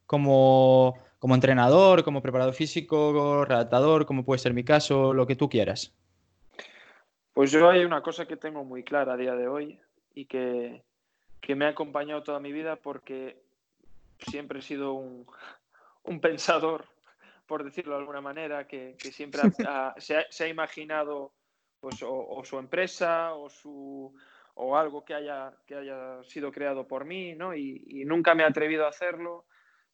como, 0.06 0.98
como 1.20 1.36
entrenador, 1.36 2.04
como 2.04 2.22
preparador 2.22 2.54
físico, 2.54 3.46
redactador, 3.46 4.06
como 4.06 4.26
puede 4.26 4.40
ser 4.40 4.54
mi 4.54 4.64
caso, 4.64 5.14
lo 5.14 5.28
que 5.28 5.36
tú 5.36 5.48
quieras? 5.48 5.94
Pues 7.34 7.52
yo 7.52 7.70
hay 7.70 7.86
una 7.86 8.02
cosa 8.02 8.26
que 8.26 8.36
tengo 8.36 8.66
muy 8.66 8.84
clara 8.84 9.14
a 9.14 9.18
día 9.18 9.36
de 9.36 9.48
hoy 9.48 9.80
y 10.16 10.26
que, 10.26 10.84
que 11.40 11.56
me 11.56 11.66
ha 11.66 11.70
acompañado 11.70 12.24
toda 12.24 12.40
mi 12.40 12.52
vida 12.52 12.76
porque 12.78 13.42
siempre 14.18 14.60
he 14.60 14.64
sido 14.64 14.94
un, 14.94 15.28
un 16.04 16.20
pensador 16.20 16.86
por 17.50 17.64
decirlo 17.64 17.96
de 17.96 18.02
alguna 18.02 18.22
manera, 18.22 18.68
que, 18.68 18.96
siempre 19.00 19.42
se, 19.98 20.44
ha, 20.44 20.48
imaginado 20.48 21.34
pues, 21.82 21.98
o, 22.04 22.42
su 22.46 22.60
empresa 22.60 23.34
o, 23.34 23.50
su, 23.50 24.16
o 24.54 24.78
algo 24.78 25.04
que 25.04 25.16
haya, 25.16 25.52
que 25.66 25.74
haya 25.74 26.24
sido 26.24 26.52
creado 26.52 26.88
por 26.88 27.06
mí, 27.06 27.34
¿no? 27.34 27.56
Y, 27.56 28.04
nunca 28.06 28.36
me 28.36 28.44
he 28.44 28.46
atrevido 28.46 28.86
a 28.86 28.90
hacerlo, 28.90 29.46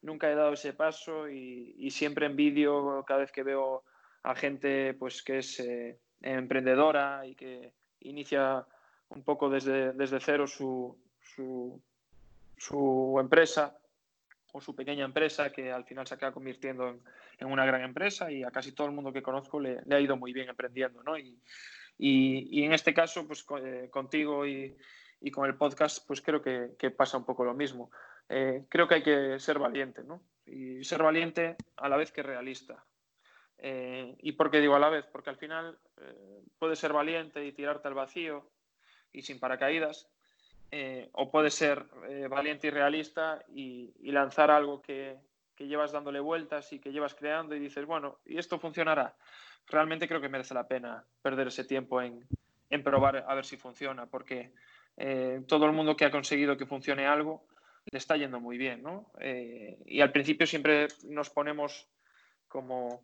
nunca 0.02 0.30
he 0.30 0.36
dado 0.36 0.52
ese 0.52 0.74
paso 0.74 1.30
y, 1.30 1.90
siempre 1.92 2.26
envidio 2.26 3.04
cada 3.08 3.22
vez 3.22 3.32
que 3.32 3.44
veo 3.44 3.84
a 4.24 4.36
gente 4.36 4.94
pues, 4.96 5.24
que 5.24 5.38
es 5.38 5.60
eh, 5.62 5.98
emprendedora 6.22 7.26
y 7.26 7.36
que 7.36 7.72
inicia 8.02 8.66
un 9.10 9.24
poco 9.24 9.50
desde, 9.50 9.94
desde 9.94 10.20
cero 10.20 10.46
su, 10.46 10.98
su, 11.22 11.82
su 12.58 13.18
empresa 13.18 13.78
su 14.62 14.76
pequeña 14.76 15.06
empresa 15.06 15.52
que 15.52 15.72
al 15.72 15.86
final 15.86 16.08
se 16.08 16.14
acaba 16.14 16.34
convirtiendo 16.34 17.00
en, 17.38 17.48
una 17.48 17.66
gran 17.66 17.82
empresa 17.82 18.32
y 18.32 18.44
a 18.44 18.52
casi 18.52 18.72
todo 18.72 18.88
el 18.88 18.94
mundo 18.94 19.12
que 19.12 19.22
conozco 19.22 19.60
le, 19.60 19.80
ha 19.90 20.00
ido 20.00 20.18
muy 20.18 20.34
bien 20.34 20.50
emprendiendo, 20.50 21.04
¿no? 21.04 21.18
Y, 21.18 21.40
y, 21.98 22.64
en 22.64 22.74
este 22.74 22.94
caso, 22.94 23.26
pues 23.28 23.46
eh, 23.64 23.90
contigo 23.90 24.46
y, 24.46 24.76
y, 25.22 25.32
con 25.32 25.48
el 25.48 25.56
podcast, 25.56 26.06
pues 26.08 26.22
creo 26.22 26.42
que, 26.42 26.72
que 26.78 26.92
pasa 26.92 27.18
un 27.18 27.26
poco 27.26 27.46
lo 27.46 27.54
mismo. 27.54 27.92
Eh, 28.28 28.66
creo 28.70 28.88
que 28.88 28.96
hay 28.96 29.04
que 29.04 29.40
ser 29.40 29.60
valiente, 29.60 30.04
¿no? 30.04 30.22
Y 30.46 30.84
ser 30.84 31.02
valiente 31.04 31.56
a 31.78 31.88
la 31.90 31.98
vez 31.98 32.12
que 32.12 32.24
realista. 32.24 32.84
Eh, 33.58 34.16
¿Y 34.20 34.34
por 34.34 34.52
qué 34.52 34.60
digo 34.60 34.76
a 34.76 34.80
la 34.80 34.90
vez? 34.90 35.06
Porque 35.12 35.30
al 35.30 35.38
final 35.38 35.78
puedes 36.60 36.80
ser 36.80 36.92
valiente 36.92 37.46
y 37.46 37.54
tirarte 37.54 37.88
al 37.88 37.94
vacío 37.94 38.50
y 39.14 39.22
sin 39.22 39.40
paracaídas, 39.40 40.10
eh, 40.72 41.10
o 41.14 41.30
puede 41.30 41.52
ser 41.52 41.86
eh, 42.10 42.28
valiente 42.30 42.68
y 42.68 42.70
realista 42.70 43.44
y, 43.54 43.94
lanzar 44.12 44.52
algo 44.52 44.82
que, 44.82 45.18
llevas 45.58 45.92
dándole 45.92 46.20
vueltas 46.20 46.74
y 46.74 46.80
que 46.80 46.92
llevas 46.92 47.16
creando 47.16 47.56
y 47.56 47.60
dices, 47.60 47.86
bueno, 47.86 48.20
¿y 48.26 48.38
esto 48.38 48.60
funcionará? 48.60 49.16
Realmente 49.68 50.08
creo 50.08 50.22
que 50.22 50.30
merece 50.30 50.54
la 50.54 50.68
pena 50.68 51.04
perder 51.22 51.48
ese 51.48 51.64
tiempo 51.64 52.02
en, 52.02 52.28
probar 52.84 53.24
a 53.28 53.36
ver 53.36 53.46
si 53.46 53.56
funciona, 53.56 54.06
porque 54.06 54.52
eh, 54.98 55.42
todo 55.48 55.66
el 55.66 55.72
mundo 55.72 55.96
que 55.96 56.06
ha 56.06 56.12
conseguido 56.12 56.58
que 56.58 56.66
funcione 56.66 57.08
algo 57.08 57.46
le 57.86 57.98
está 57.98 58.18
yendo 58.18 58.40
muy 58.40 58.58
bien, 58.58 58.82
¿no? 58.82 59.12
y 59.86 60.02
al 60.02 60.12
principio 60.12 60.48
siempre 60.48 60.88
nos 61.04 61.30
ponemos 61.30 61.88
como, 62.48 63.04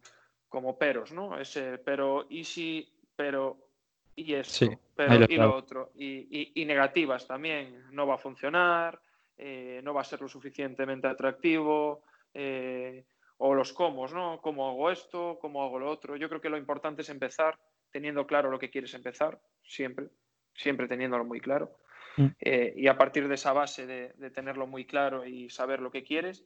como 0.50 0.78
peros, 0.78 1.12
¿no? 1.12 1.40
Ese, 1.40 1.78
pero, 1.78 2.26
¿y 2.30 2.44
si, 2.44 2.92
pero, 3.16 3.71
y 4.16 4.34
eso, 4.34 4.70
pero, 4.96 5.26
y 5.28 5.38
lo 5.38 5.56
otro. 5.56 5.92
Y, 5.96 6.64
negativas 6.66 7.28
también. 7.28 7.86
No 7.92 8.06
va 8.08 8.16
a 8.16 8.20
funcionar, 8.20 9.00
eh, 9.38 9.82
no 9.84 9.94
va 9.94 10.02
a 10.02 10.06
ser 10.06 10.22
lo 10.22 10.28
suficientemente 10.28 11.08
atractivo, 11.08 12.04
eh, 12.34 13.06
o 13.38 13.56
los 13.56 13.74
cómo, 13.74 14.08
¿no? 14.08 14.40
¿Cómo 14.42 14.70
hago 14.70 14.92
esto? 14.92 15.40
¿Cómo 15.42 15.64
hago 15.64 15.80
lo 15.80 15.90
otro? 15.90 16.16
Yo 16.16 16.30
creo 16.30 16.42
que 16.42 16.50
lo 16.50 16.58
importante 16.58 17.02
es 17.02 17.10
empezar 17.10 17.58
teniendo 17.92 18.26
claro 18.28 18.52
lo 18.52 18.60
que 18.60 18.70
quieres 18.70 18.94
empezar, 18.94 19.40
siempre, 19.64 20.10
siempre 20.54 20.88
teniéndolo 20.88 21.26
muy 21.26 21.40
claro. 21.40 21.78
Mm. 22.18 22.28
Eh, 22.40 22.74
y 22.78 22.88
a 22.88 22.98
partir 22.98 23.28
de 23.28 23.36
esa 23.36 23.54
base 23.54 23.86
de, 23.86 24.30
tenerlo 24.32 24.68
muy 24.68 24.86
claro 24.86 25.26
y 25.26 25.50
saber 25.50 25.80
lo 25.80 25.92
que 25.92 26.04
quieres, 26.04 26.46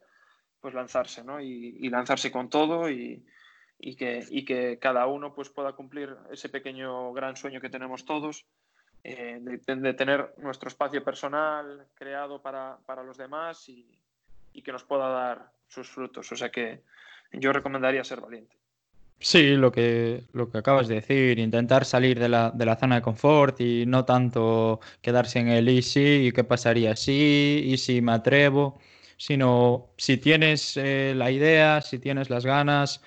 pues 0.59 0.73
lanzarse, 0.73 1.23
¿no? 1.23 1.41
Y, 1.41 1.89
lanzarse 1.89 2.31
con 2.31 2.49
todo 2.49 2.89
y, 2.89 3.25
que, 3.79 4.25
que, 4.45 4.79
cada 4.79 5.07
uno 5.07 5.33
pues 5.33 5.49
pueda 5.49 5.73
cumplir 5.73 6.15
ese 6.31 6.49
pequeño 6.49 7.13
gran 7.13 7.35
sueño 7.35 7.61
que 7.61 7.69
tenemos 7.69 8.05
todos, 8.05 8.45
eh, 9.03 9.39
de, 9.41 9.93
tener 9.93 10.33
nuestro 10.37 10.67
espacio 10.67 11.03
personal 11.03 11.85
creado 11.93 12.41
para, 12.41 12.77
para 12.85 13.03
los 13.03 13.17
demás 13.17 13.69
y, 13.69 13.87
y 14.53 14.61
que 14.61 14.71
nos 14.71 14.83
pueda 14.83 15.09
dar 15.09 15.51
sus 15.67 15.89
frutos. 15.89 16.31
O 16.31 16.35
sea 16.35 16.49
que 16.49 16.81
yo 17.31 17.53
recomendaría 17.53 18.03
ser 18.03 18.21
valiente. 18.21 18.55
Sí, 19.19 19.55
lo 19.55 19.71
que, 19.71 20.23
lo 20.33 20.49
que 20.49 20.57
acabas 20.57 20.87
de 20.87 20.95
decir, 20.95 21.39
intentar 21.39 21.85
salir 21.85 22.19
de 22.19 22.29
la, 22.29 22.51
de 22.51 22.65
la 22.65 22.75
zona 22.75 22.95
de 22.95 23.01
confort 23.01 23.59
y 23.61 23.85
no 23.85 24.03
tanto 24.05 24.81
quedarse 25.01 25.39
en 25.39 25.47
el 25.47 25.69
easy 25.69 26.27
y 26.27 26.31
qué 26.31 26.43
pasaría 26.43 26.95
si 26.95 27.61
y 27.65 27.77
si 27.77 28.01
me 28.01 28.11
atrevo, 28.11 28.77
sino 29.17 29.87
si 29.97 30.17
tienes 30.17 30.75
eh, 30.77 31.13
la 31.15 31.31
idea, 31.31 31.81
si 31.81 31.97
tienes 31.99 32.29
las 32.29 32.45
ganas, 32.45 33.01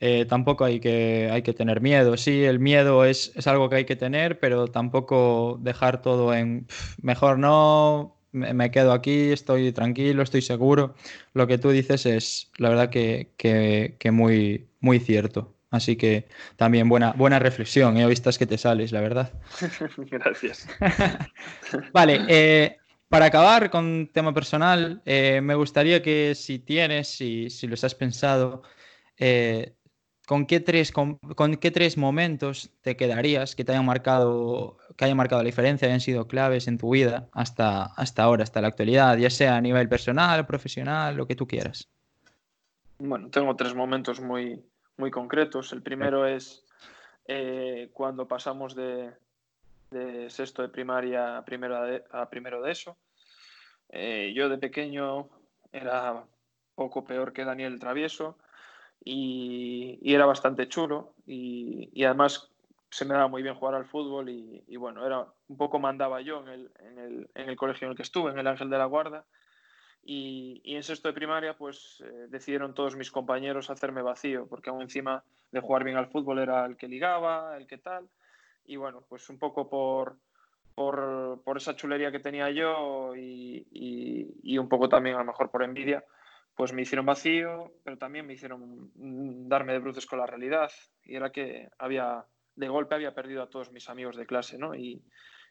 eh, 0.00 0.24
tampoco 0.26 0.64
hay 0.64 0.80
que, 0.80 1.28
hay 1.32 1.42
que 1.42 1.52
tener 1.52 1.80
miedo. 1.80 2.16
Sí, 2.16 2.44
el 2.44 2.58
miedo 2.60 3.04
es, 3.04 3.32
es, 3.34 3.46
algo 3.46 3.68
que 3.68 3.76
hay 3.76 3.84
que 3.84 3.96
tener, 3.96 4.38
pero 4.38 4.68
tampoco 4.68 5.58
dejar 5.60 6.02
todo 6.02 6.34
en 6.34 6.66
mejor 7.02 7.38
no, 7.38 8.18
me, 8.32 8.70
quedo 8.70 8.92
aquí, 8.92 9.32
estoy 9.32 9.72
tranquilo, 9.72 10.22
estoy 10.22 10.42
seguro. 10.42 10.94
Lo 11.34 11.46
que 11.46 11.58
tú 11.58 11.70
dices 11.70 12.06
es, 12.06 12.50
la 12.58 12.70
verdad, 12.70 12.90
que, 12.90 13.32
que, 13.36 14.10
muy, 14.10 14.68
muy 14.80 15.00
cierto. 15.00 15.54
Así 15.70 15.96
que 15.96 16.28
también 16.56 16.88
buena, 16.88 17.12
buena 17.12 17.38
reflexión. 17.38 17.96
He 17.96 18.02
¿eh? 18.02 18.06
visto 18.06 18.30
que 18.38 18.46
te 18.46 18.58
sales, 18.58 18.92
la 18.92 19.00
verdad. 19.00 19.32
Gracias. 19.96 20.66
vale, 21.92 22.20
eh, 22.28 22.76
para 23.08 23.26
acabar 23.26 23.70
con 23.70 24.08
tema 24.12 24.32
personal, 24.32 25.02
eh, 25.04 25.40
me 25.42 25.54
gustaría 25.54 26.02
que 26.02 26.34
si 26.34 26.58
tienes, 26.58 27.08
si, 27.08 27.50
si 27.50 27.66
los 27.66 27.84
has 27.84 27.94
pensado, 27.94 28.62
¿con 30.28 30.44
qué, 30.44 30.60
tres, 30.60 30.92
con, 30.92 31.18
qué 31.58 31.70
tres 31.70 31.96
momentos 31.96 32.70
te 32.82 32.98
quedarías 32.98 33.56
que 33.56 33.64
te 33.64 33.72
hayan 33.72 33.86
marcado, 33.86 34.76
que 34.94 35.06
hayan 35.06 35.16
marcado 35.16 35.42
la 35.42 35.46
diferencia, 35.46 35.88
hayan 35.88 36.02
sido 36.02 36.28
claves 36.28 36.68
en 36.68 36.76
tu 36.76 36.90
vida 36.90 37.30
hasta, 37.32 37.84
hasta 37.84 38.24
ahora, 38.24 38.42
hasta 38.42 38.60
la 38.60 38.68
actualidad, 38.68 39.16
ya 39.16 39.30
sea 39.30 39.56
a 39.56 39.60
nivel 39.62 39.88
personal, 39.88 40.44
profesional, 40.44 41.16
lo 41.16 41.26
que 41.26 41.34
tú 41.34 41.46
quieras? 41.46 41.88
Bueno, 42.98 43.30
tengo 43.30 43.56
tres 43.56 43.74
momentos 43.74 44.20
muy, 44.20 44.62
muy 44.98 45.10
concretos. 45.10 45.72
El 45.72 45.80
primero 45.82 46.26
es 46.26 46.62
eh, 47.26 47.88
cuando 47.94 48.28
pasamos 48.28 48.74
de, 48.74 49.10
sexto 50.28 50.60
de 50.60 50.68
primaria 50.68 51.38
a 51.38 51.44
primero 51.46 51.82
de, 51.84 52.04
a 52.10 52.28
primero 52.28 52.60
de 52.60 52.72
eso. 52.72 52.98
Eh, 53.88 54.34
yo 54.36 54.50
de 54.50 54.58
pequeño 54.58 55.30
era 55.72 56.22
poco 56.74 57.06
peor 57.06 57.32
que 57.32 57.46
Daniel 57.46 57.80
Travieso 57.80 58.36
y, 59.04 59.98
era 60.02 60.26
bastante 60.26 60.68
chulo 60.68 61.14
y, 61.26 62.04
además 62.04 62.50
se 62.90 63.04
me 63.04 63.14
daba 63.14 63.28
muy 63.28 63.42
bien 63.42 63.54
jugar 63.54 63.74
al 63.74 63.84
fútbol 63.84 64.30
y, 64.30 64.76
bueno, 64.76 65.04
era 65.06 65.26
un 65.48 65.56
poco 65.56 65.78
mandaba 65.78 66.20
yo 66.22 66.40
en 66.42 66.48
el, 66.48 66.70
en, 66.80 66.98
el, 66.98 67.30
en 67.34 67.48
el, 67.50 67.56
colegio 67.56 67.86
en 67.86 67.90
el 67.90 67.96
que 67.96 68.02
estuve, 68.02 68.30
en 68.30 68.38
el 68.38 68.46
Ángel 68.46 68.70
de 68.70 68.78
la 68.78 68.86
Guarda. 68.86 69.24
Y, 70.02 70.62
en 70.64 70.82
sexto 70.82 71.08
de 71.08 71.14
primaria, 71.14 71.54
pues 71.56 72.02
eh, 72.02 72.26
decidieron 72.30 72.72
todos 72.72 72.96
mis 72.96 73.10
compañeros 73.10 73.68
hacerme 73.68 74.00
vacío, 74.00 74.46
porque 74.48 74.70
aún 74.70 74.80
encima 74.80 75.22
de 75.52 75.60
jugar 75.60 75.84
bien 75.84 75.98
al 75.98 76.08
fútbol 76.08 76.38
era 76.38 76.64
el 76.64 76.78
que 76.78 76.88
ligaba, 76.88 77.56
el 77.58 77.66
que 77.66 77.76
tal. 77.76 78.08
Y 78.64 78.76
bueno, 78.76 79.02
pues 79.06 79.28
un 79.28 79.38
poco 79.38 79.68
por, 79.68 80.16
por, 80.74 81.42
por 81.44 81.56
esa 81.56 81.76
chulería 81.76 82.12
que 82.12 82.20
tenía 82.20 82.50
yo 82.50 83.14
y, 83.16 83.66
y, 84.42 84.58
un 84.58 84.68
poco 84.68 84.88
también 84.88 85.16
a 85.16 85.18
lo 85.18 85.24
mejor 85.24 85.50
por 85.50 85.62
envidia, 85.62 86.04
pues 86.58 86.72
me 86.72 86.82
hicieron 86.82 87.06
vacío, 87.06 87.72
pero 87.84 87.98
también 87.98 88.26
me 88.26 88.32
hicieron 88.32 88.90
darme 89.48 89.74
de 89.74 89.78
bruces 89.78 90.06
con 90.06 90.18
la 90.18 90.26
realidad. 90.26 90.68
Y 91.04 91.14
era 91.14 91.30
que 91.30 91.68
había, 91.78 92.26
de 92.56 92.68
golpe 92.68 92.96
había 92.96 93.14
perdido 93.14 93.44
a 93.44 93.48
todos 93.48 93.70
mis 93.70 93.88
amigos 93.88 94.16
de 94.16 94.26
clase, 94.26 94.58
¿no? 94.58 94.74
Y, 94.74 95.00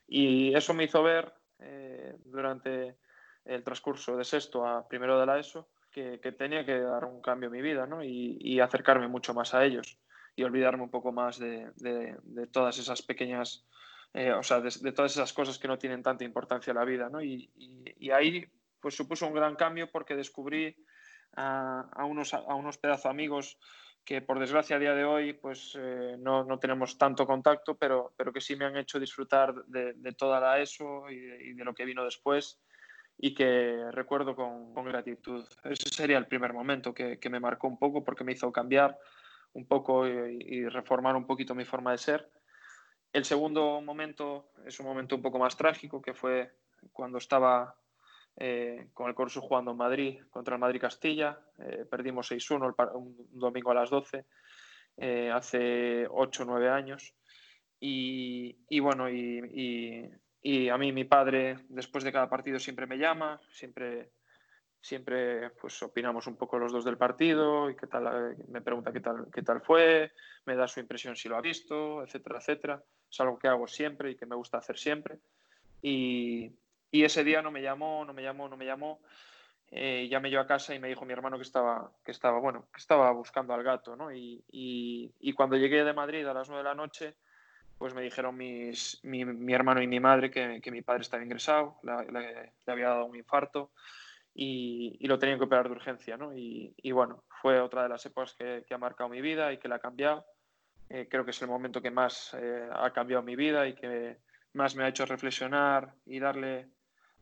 y 0.06 0.54
eso 0.54 0.74
me 0.74 0.84
hizo 0.84 1.02
ver 1.02 1.34
eh, 1.60 2.14
durante 2.26 2.98
el 3.46 3.64
transcurso 3.64 4.18
de 4.18 4.26
sexto 4.26 4.68
a 4.68 4.86
primero 4.86 5.18
de 5.18 5.26
la 5.26 5.40
ESO 5.40 5.70
que, 5.94 6.20
tenía 6.38 6.66
que 6.66 6.78
dar 6.78 7.06
un 7.06 7.22
cambio 7.22 7.48
en 7.48 7.54
mi 7.54 7.62
vida, 7.62 7.88
¿no? 7.88 8.04
Y, 8.04 8.60
acercarme 8.60 9.08
mucho 9.08 9.34
más 9.34 9.54
a 9.54 9.64
ellos 9.64 9.98
y 10.36 10.44
olvidarme 10.44 10.84
un 10.84 10.92
poco 10.92 11.14
más 11.14 11.40
de, 11.40 11.72
de, 11.78 12.48
todas 12.48 12.80
esas 12.80 13.02
pequeñas, 13.02 13.66
eh, 14.14 14.34
o 14.34 14.44
sea, 14.44 14.60
de, 14.60 14.92
todas 14.92 15.14
esas 15.14 15.32
cosas 15.32 15.58
que 15.58 15.70
no 15.70 15.78
tienen 15.78 16.04
tanta 16.04 16.26
importancia 16.26 16.72
en 16.72 16.78
la 16.78 16.84
vida, 16.84 17.08
¿no? 17.08 17.24
Y, 17.24 17.50
y 17.56 18.12
ahí 18.12 18.46
pues 18.82 18.94
supuso 18.94 19.26
un 19.26 19.34
gran 19.34 19.56
cambio 19.56 19.90
porque 19.90 20.14
descubrí 20.14 20.76
a, 21.36 22.06
unos, 22.06 22.34
a 22.34 22.56
unos 22.56 22.78
pedazos 22.78 23.08
amigos 23.08 23.58
que 24.04 24.22
por 24.22 24.40
desgracia 24.40 24.78
a 24.78 24.80
día 24.80 24.94
de 24.94 25.04
hoy 25.04 25.34
pues 25.34 25.78
eh, 25.78 26.16
no, 26.18 26.46
no, 26.46 26.60
tenemos 26.60 26.98
tanto 26.98 27.28
contacto, 27.28 27.76
pero, 27.76 28.14
pero 28.16 28.32
que 28.32 28.40
sí 28.40 28.56
me 28.56 28.66
han 28.66 28.78
hecho 28.78 29.00
disfrutar 29.00 29.54
de, 29.66 30.14
toda 30.14 30.40
la 30.40 30.60
ESO 30.62 31.10
y 31.10 31.54
de, 31.54 31.66
lo 31.66 31.74
que 31.74 31.86
vino 31.86 32.06
después 32.06 32.60
y 33.18 33.34
que 33.34 33.84
recuerdo 33.92 34.36
con, 34.36 34.74
con 34.74 34.86
gratitud. 34.86 35.46
Ese 35.64 35.90
sería 35.90 36.18
el 36.18 36.28
primer 36.28 36.54
momento 36.54 36.94
que, 36.94 37.20
que, 37.20 37.30
me 37.30 37.40
marcó 37.40 37.68
un 37.68 37.78
poco 37.78 38.04
porque 38.04 38.24
me 38.24 38.32
hizo 38.32 38.52
cambiar 38.52 38.98
un 39.54 39.66
poco 39.66 40.08
y, 40.08 40.70
reformar 40.70 41.16
un 41.16 41.26
poquito 41.26 41.56
mi 41.56 41.66
forma 41.66 41.92
de 41.92 41.98
ser. 41.98 42.30
El 43.12 43.26
segundo 43.26 43.82
momento 43.82 44.52
es 44.66 44.80
un 44.80 44.86
momento 44.86 45.16
un 45.16 45.22
poco 45.22 45.40
más 45.40 45.58
trágico 45.58 46.02
que 46.02 46.14
fue 46.14 46.52
cuando 46.94 47.18
estaba 47.18 47.76
eh, 48.40 48.90
con 48.94 49.08
el 49.08 49.16
Corso 49.16 49.42
jugando 49.42 49.72
en 49.72 49.78
Madrid 49.78 50.20
contra 50.30 50.56
el 50.56 50.62
Madrid 50.62 50.80
Castilla. 50.80 51.40
Eh, 51.58 51.86
perdimos 51.90 52.32
6-1 52.32 52.94
un 52.94 53.16
domingo 53.32 53.72
a 53.72 53.76
las 53.76 53.90
12, 53.90 54.26
eh, 54.98 55.32
hace 55.34 56.06
8 56.08 56.44
o 56.44 56.46
9 56.46 56.70
años. 56.70 57.16
Y, 57.80 58.56
y 58.70 58.80
bueno, 58.80 59.10
y, 59.10 60.12
y, 60.44 60.70
a 60.70 60.78
mí 60.78 60.92
mi 60.92 61.04
padre 61.04 61.66
después 61.70 62.04
de 62.04 62.12
cada 62.12 62.30
partido 62.30 62.60
siempre 62.60 62.86
me 62.86 62.98
llama, 62.98 63.42
siempre, 63.52 64.12
siempre 64.80 65.50
pues 65.52 65.82
opinamos 65.84 66.28
un 66.28 66.38
poco 66.38 66.60
los 66.60 66.72
dos 66.72 66.86
del 66.86 66.98
partido 66.98 67.70
y 67.70 67.76
qué 67.76 67.88
tal, 67.88 68.38
me 68.48 68.62
pregunta 68.62 68.94
qué 68.94 69.00
tal, 69.00 69.28
qué 69.34 69.42
tal 69.42 69.62
fue, 69.62 70.12
me 70.46 70.56
da 70.56 70.68
su 70.68 70.80
impresión 70.80 71.16
si 71.16 71.28
lo 71.28 71.38
ha 71.38 71.42
visto, 71.42 72.04
etcétera, 72.04 72.38
etcétera. 72.38 72.84
Es 73.10 73.20
algo 73.20 73.40
que 73.40 73.48
hago 73.48 73.68
siempre 73.68 74.12
y 74.12 74.16
que 74.16 74.28
me 74.28 74.36
gusta 74.36 74.60
hacer 74.60 74.78
siempre. 74.78 75.20
Y, 75.82 76.52
y 76.92 77.04
ese 77.04 77.24
día 77.24 77.42
no 77.42 77.52
me 77.52 77.62
llamó, 77.62 78.06
no 78.06 78.14
me 78.14 78.24
llamó, 78.24 78.48
no 78.48 78.58
me 78.58 78.66
llamó. 78.66 79.02
Eh, 79.70 80.08
llamé 80.10 80.32
yo 80.32 80.40
a 80.40 80.48
casa 80.48 80.74
y 80.74 80.80
me 80.80 80.88
dijo 80.88 81.06
mi 81.06 81.12
hermano 81.12 81.38
que 81.38 81.44
estaba, 81.44 81.92
que 82.06 82.12
estaba, 82.12 82.40
bueno, 82.40 82.68
que 82.74 82.80
estaba 82.80 83.12
buscando 83.12 83.54
al 83.54 83.64
gato, 83.64 83.98
¿no? 83.98 84.14
Y, 84.14 84.44
y, 84.50 85.34
cuando 85.34 85.58
llegué 85.58 85.84
de 85.84 85.94
Madrid 85.94 86.26
a 86.26 86.34
las 86.34 86.48
nueve 86.48 86.64
de 86.64 86.70
la 86.70 86.76
noche, 86.76 87.16
pues 87.78 87.94
me 87.94 88.02
dijeron 88.02 88.38
mis, 88.38 89.00
mi, 89.04 89.26
mi, 89.26 89.54
hermano 89.54 89.82
y 89.82 89.88
mi 89.88 90.00
madre 90.00 90.32
que, 90.32 90.62
que 90.62 90.72
mi 90.72 90.82
padre 90.82 91.02
estaba 91.02 91.22
ingresado, 91.22 91.78
le, 91.84 92.54
había 92.66 92.90
dado 92.90 93.06
un 93.06 93.18
infarto 93.18 93.72
y, 94.34 94.98
y, 95.02 95.08
lo 95.08 95.20
tenían 95.20 95.38
que 95.38 95.46
operar 95.46 95.68
de 95.68 95.76
urgencia, 95.76 96.16
¿no? 96.16 96.32
Y, 96.34 96.92
bueno, 96.92 97.26
fue 97.42 97.60
otra 97.60 97.84
de 97.84 97.90
las 97.90 98.06
épocas 98.06 98.34
que, 98.36 98.64
que, 98.66 98.74
ha 98.74 98.78
marcado 98.78 99.10
mi 99.10 99.22
vida 99.22 99.52
y 99.52 99.58
que 99.58 99.68
la 99.68 99.76
ha 99.76 99.80
cambiado. 99.80 100.26
Eh, 100.90 101.08
creo 101.10 101.26
que 101.26 101.32
es 101.32 101.42
el 101.42 101.50
momento 101.50 101.82
que 101.82 101.92
más 101.92 102.34
eh, 102.40 102.70
ha 102.72 102.92
cambiado 102.94 103.22
mi 103.22 103.36
vida 103.36 103.68
y 103.68 103.76
que 103.76 104.18
más 104.54 104.76
me 104.76 104.86
ha 104.86 104.88
hecho 104.88 105.06
reflexionar 105.06 105.94
y 106.06 106.20
darle 106.20 106.70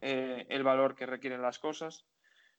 eh, 0.07 0.45
el 0.49 0.61
valor 0.61 0.93
que 0.93 1.07
requieren 1.07 1.41
las 1.41 1.57
cosas. 1.57 2.05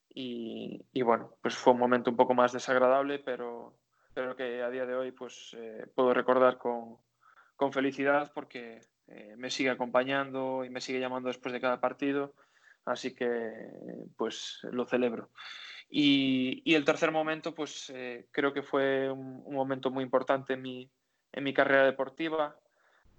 Y, 0.09 0.83
bueno, 1.01 1.37
pues 1.41 1.55
fue 1.55 1.71
un 1.71 1.79
momento 1.79 2.09
un 2.09 2.17
poco 2.17 2.33
más 2.33 2.51
desagradable, 2.51 3.19
pero, 3.19 3.77
pero 4.13 4.35
que 4.35 4.61
a 4.61 4.69
día 4.69 4.85
de 4.85 4.95
hoy 4.95 5.11
pues 5.13 5.55
eh, 5.57 5.85
puedo 5.95 6.13
recordar 6.13 6.57
con, 6.57 6.97
con 7.55 7.71
felicidad 7.71 8.33
porque 8.35 8.81
eh, 9.07 9.35
me 9.37 9.49
sigue 9.49 9.69
acompañando 9.69 10.65
y 10.65 10.69
me 10.69 10.81
sigue 10.81 10.99
llamando 10.99 11.29
después 11.29 11.53
de 11.53 11.61
cada 11.61 11.79
partido. 11.79 12.33
Así 12.83 13.15
que 13.15 13.69
pues 14.17 14.59
lo 14.63 14.85
celebro. 14.85 15.29
Y, 15.89 16.61
y 16.65 16.75
el 16.75 16.83
tercer 16.83 17.11
momento, 17.11 17.55
pues 17.55 17.93
creo 18.31 18.51
que 18.51 18.61
fue 18.61 19.09
un, 19.09 19.41
un, 19.45 19.55
momento 19.55 19.89
muy 19.89 20.03
importante 20.03 20.55
en 20.55 20.61
mi, 20.61 20.91
en 21.31 21.45
mi 21.45 21.53
carrera 21.53 21.85
deportiva 21.85 22.59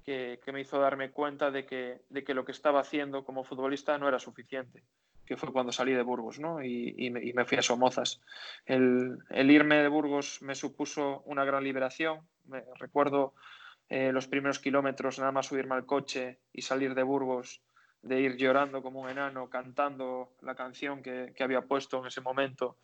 que, 0.08 0.52
me 0.52 0.62
hizo 0.62 0.80
darme 0.80 1.10
cuenta 1.10 1.50
de 1.50 1.66
que, 1.66 2.00
de 2.08 2.24
que, 2.24 2.32
lo 2.32 2.46
que 2.46 2.52
estaba 2.52 2.80
haciendo 2.80 3.24
como 3.24 3.44
futbolista 3.44 3.98
no 3.98 4.08
era 4.08 4.18
suficiente, 4.18 4.82
que 5.26 5.36
fue 5.36 5.52
cuando 5.52 5.70
salí 5.70 5.92
de 5.92 6.02
Burgos 6.02 6.40
¿no? 6.40 6.64
y, 6.64 7.10
me, 7.10 7.44
fui 7.44 7.58
a 7.58 7.62
Somozas. 7.62 8.22
El, 8.64 9.18
el, 9.28 9.50
irme 9.50 9.76
de 9.76 9.88
Burgos 9.88 10.40
me 10.40 10.54
supuso 10.54 11.22
una 11.26 11.44
gran 11.44 11.62
liberación. 11.62 12.20
Me, 12.46 12.64
recuerdo 12.76 13.34
eh, 13.90 14.10
los 14.10 14.26
primeros 14.28 14.60
kilómetros, 14.60 15.18
nada 15.18 15.30
más 15.30 15.46
subirme 15.46 15.74
al 15.74 15.84
coche 15.84 16.38
y 16.54 16.62
salir 16.62 16.94
de 16.94 17.02
Burgos, 17.02 17.60
de 18.00 18.20
ir 18.20 18.36
llorando 18.36 18.80
como 18.80 19.02
un 19.02 19.10
enano, 19.10 19.50
cantando 19.50 20.32
la 20.40 20.54
canción 20.54 21.02
que, 21.02 21.34
que 21.36 21.44
había 21.44 21.60
puesto 21.60 22.00
en 22.00 22.06
ese 22.06 22.22
momento 22.22 22.78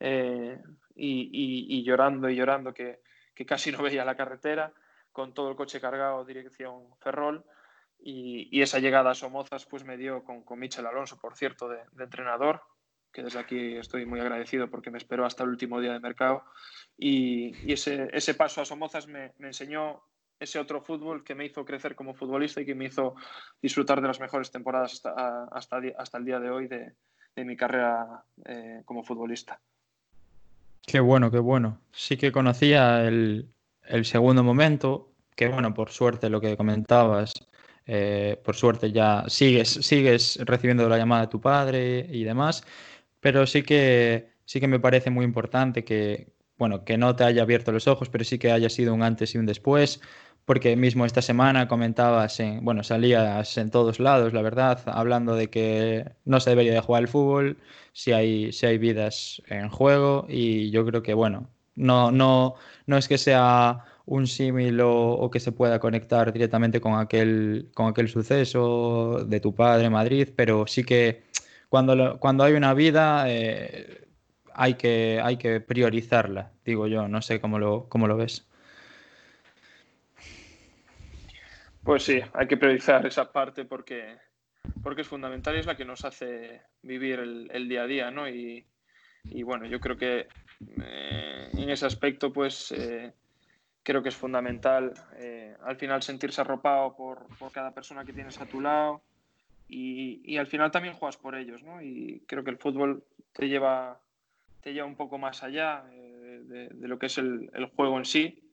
eh, 0.00 0.60
y, 0.96 1.30
y, 1.78 1.84
llorando 1.84 2.28
y 2.28 2.34
llorando 2.34 2.74
que, 2.74 2.98
que 3.32 3.46
casi 3.46 3.70
no 3.70 3.80
veía 3.80 4.04
la 4.04 4.16
carretera 4.16 4.72
con 5.18 5.34
todo 5.34 5.50
el 5.50 5.56
coche 5.56 5.80
cargado 5.80 6.24
dirección 6.24 6.84
Ferrol 7.00 7.44
y, 7.98 8.62
esa 8.62 8.78
llegada 8.78 9.10
a 9.10 9.14
Somozas 9.16 9.66
pues 9.66 9.82
me 9.82 9.96
dio 9.96 10.22
con, 10.22 10.44
con 10.44 10.60
Michel 10.60 10.86
Alonso, 10.86 11.18
por 11.18 11.34
cierto, 11.34 11.68
de, 11.68 11.80
entrenador, 11.98 12.62
que 13.12 13.24
desde 13.24 13.40
aquí 13.40 13.74
estoy 13.74 14.06
muy 14.06 14.20
agradecido 14.20 14.70
porque 14.70 14.92
me 14.92 14.98
esperó 14.98 15.26
hasta 15.26 15.42
el 15.42 15.48
último 15.48 15.80
día 15.80 15.92
de 15.92 15.98
mercado 15.98 16.44
y, 16.96 17.72
ese, 17.72 18.08
ese, 18.12 18.34
paso 18.34 18.60
a 18.60 18.64
Somozas 18.64 19.08
me, 19.08 19.32
me, 19.38 19.48
enseñó 19.48 20.02
ese 20.38 20.60
otro 20.60 20.82
fútbol 20.82 21.24
que 21.24 21.34
me 21.34 21.46
hizo 21.46 21.64
crecer 21.64 21.96
como 21.96 22.14
futbolista 22.14 22.60
y 22.60 22.66
que 22.66 22.76
me 22.76 22.84
hizo 22.84 23.16
disfrutar 23.60 24.00
de 24.00 24.06
las 24.06 24.20
mejores 24.20 24.52
temporadas 24.52 24.92
hasta, 24.92 25.48
hasta, 25.50 25.80
hasta 25.98 26.18
el 26.18 26.24
día 26.26 26.38
de 26.38 26.50
hoy 26.50 26.68
de, 26.68 26.92
de 27.34 27.44
mi 27.44 27.56
carrera 27.56 28.22
eh, 28.44 28.82
como 28.84 29.02
futbolista. 29.02 29.58
Qué 30.86 31.00
bueno, 31.00 31.28
qué 31.32 31.40
bueno. 31.40 31.80
Sí 31.90 32.16
que 32.16 32.30
conocía 32.30 33.02
el, 33.02 33.48
el 33.88 34.04
segundo 34.04 34.44
momento, 34.44 35.07
que 35.38 35.48
bueno, 35.48 35.72
por 35.72 35.90
suerte 35.90 36.28
lo 36.30 36.40
que 36.40 36.56
comentabas, 36.56 37.32
eh, 37.86 38.40
por 38.44 38.56
suerte 38.56 38.90
ya 38.92 39.24
sigues, 39.28 39.68
sigues 39.68 40.36
recibiendo 40.44 40.88
la 40.88 40.98
llamada 40.98 41.22
de 41.22 41.28
tu 41.28 41.40
padre 41.40 42.06
y 42.10 42.24
demás, 42.24 42.64
pero 43.20 43.46
sí 43.46 43.62
que, 43.62 44.32
sí 44.44 44.58
que 44.60 44.66
me 44.66 44.80
parece 44.80 45.10
muy 45.10 45.24
importante 45.24 45.84
que, 45.84 46.32
bueno, 46.58 46.84
que 46.84 46.98
no 46.98 47.14
te 47.14 47.22
haya 47.22 47.42
abierto 47.42 47.70
los 47.70 47.86
ojos, 47.86 48.08
pero 48.10 48.24
sí 48.24 48.38
que 48.40 48.50
haya 48.50 48.68
sido 48.68 48.92
un 48.92 49.02
antes 49.04 49.34
y 49.36 49.38
un 49.38 49.46
después, 49.46 50.00
porque 50.44 50.74
mismo 50.76 51.06
esta 51.06 51.22
semana 51.22 51.68
comentabas, 51.68 52.40
en, 52.40 52.64
bueno, 52.64 52.82
salías 52.82 53.56
en 53.58 53.70
todos 53.70 54.00
lados, 54.00 54.32
la 54.32 54.42
verdad, 54.42 54.80
hablando 54.86 55.36
de 55.36 55.50
que 55.50 56.04
no 56.24 56.40
se 56.40 56.50
debería 56.50 56.72
de 56.72 56.80
jugar 56.80 57.04
al 57.04 57.08
fútbol, 57.08 57.58
si 57.92 58.12
hay, 58.12 58.52
si 58.52 58.66
hay 58.66 58.78
vidas 58.78 59.40
en 59.48 59.68
juego, 59.68 60.26
y 60.28 60.70
yo 60.72 60.84
creo 60.84 61.02
que, 61.02 61.14
bueno, 61.14 61.48
no, 61.76 62.10
no, 62.10 62.56
no 62.86 62.96
es 62.96 63.06
que 63.06 63.18
sea 63.18 63.84
un 64.08 64.26
símil 64.26 64.80
o, 64.82 65.30
que 65.30 65.38
se 65.38 65.52
pueda 65.52 65.78
conectar 65.78 66.32
directamente 66.32 66.80
con 66.80 66.98
aquel, 66.98 67.68
con 67.74 67.88
aquel 67.88 68.08
suceso 68.08 69.24
de 69.26 69.40
tu 69.40 69.54
padre 69.54 69.90
Madrid, 69.90 70.30
pero 70.34 70.66
sí 70.66 70.82
que 70.82 71.24
cuando, 71.68 72.18
cuando 72.18 72.44
hay 72.44 72.54
una 72.54 72.72
vida 72.72 73.24
eh, 73.28 74.06
hay, 74.54 74.74
que, 74.74 75.20
hay 75.22 75.36
que 75.36 75.60
priorizarla, 75.60 76.52
digo 76.64 76.86
yo, 76.86 77.06
no 77.06 77.20
sé 77.20 77.40
cómo 77.40 77.58
lo, 77.58 77.88
cómo 77.88 78.08
lo 78.08 78.16
ves. 78.16 78.46
Pues 81.84 82.02
sí, 82.02 82.20
hay 82.32 82.46
que 82.46 82.56
priorizar 82.56 83.06
esa 83.06 83.30
parte 83.30 83.66
porque, 83.66 84.16
porque 84.82 85.02
es 85.02 85.08
fundamental 85.08 85.54
y 85.54 85.60
es 85.60 85.66
la 85.66 85.76
que 85.76 85.84
nos 85.84 86.04
hace 86.04 86.62
vivir 86.82 87.18
el, 87.18 87.68
día 87.68 87.82
a 87.82 87.86
día, 87.86 88.10
¿no? 88.10 88.28
Y, 88.28 88.64
bueno, 89.42 89.66
yo 89.66 89.80
creo 89.80 89.96
que 89.96 90.28
eh, 90.82 91.50
en 91.52 91.70
ese 91.70 91.86
aspecto, 91.86 92.32
pues 92.32 92.72
eh, 92.72 93.12
creo 93.88 94.02
que 94.02 94.10
es 94.10 94.16
fundamental 94.16 94.92
eh, 95.16 95.56
al 95.64 95.76
final 95.76 96.02
sentirse 96.02 96.42
arropado 96.42 96.94
por, 96.94 97.26
por, 97.38 97.50
cada 97.50 97.72
persona 97.72 98.04
que 98.04 98.12
tienes 98.12 98.38
a 98.38 98.44
tu 98.44 98.60
lado 98.60 99.00
y, 99.66 100.20
y, 100.30 100.36
al 100.36 100.46
final 100.46 100.70
también 100.70 100.92
juegas 100.92 101.16
por 101.16 101.34
ellos, 101.34 101.62
¿no? 101.62 101.80
Y 101.80 102.22
creo 102.26 102.44
que 102.44 102.50
el 102.50 102.58
fútbol 102.58 103.02
te 103.32 103.48
lleva, 103.48 103.98
te 104.60 104.74
lleva 104.74 104.86
un 104.86 104.94
poco 104.94 105.16
más 105.16 105.42
allá 105.42 105.84
eh, 105.90 106.42
de, 106.44 106.68
de, 106.68 106.88
lo 106.88 106.98
que 106.98 107.06
es 107.06 107.16
el, 107.16 107.50
el 107.54 107.64
juego 107.64 107.96
en 107.96 108.04
sí, 108.04 108.52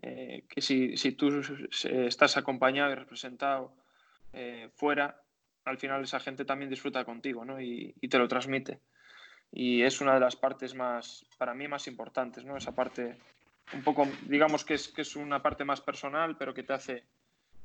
eh, 0.00 0.44
que 0.48 0.62
si, 0.62 0.96
si, 0.96 1.12
tú 1.12 1.42
estás 1.82 2.38
acompañado 2.38 2.92
y 2.92 2.94
representado 2.94 3.74
fuera, 4.74 5.20
al 5.66 5.76
final 5.76 6.02
esa 6.02 6.18
gente 6.18 6.46
también 6.46 6.70
disfruta 6.70 7.04
contigo, 7.04 7.44
¿no? 7.44 7.60
Y, 7.60 7.94
y, 8.00 8.08
te 8.08 8.18
lo 8.18 8.26
transmite. 8.26 8.80
Y 9.50 9.82
es 9.82 10.00
una 10.00 10.14
de 10.14 10.20
las 10.20 10.36
partes 10.36 10.74
más, 10.74 11.26
para 11.36 11.52
mí, 11.52 11.68
más 11.68 11.86
importantes, 11.88 12.42
¿no? 12.46 12.56
Esa 12.56 12.74
parte 12.74 13.18
un 13.74 13.82
poco, 13.82 14.06
digamos 14.26 14.64
que 14.64 14.74
es, 14.74 14.88
que 14.88 15.02
es 15.02 15.16
una 15.16 15.42
parte 15.42 15.64
más 15.64 15.80
personal, 15.80 16.36
pero 16.36 16.54
que 16.54 16.62
te 16.62 16.72
hace, 16.72 17.04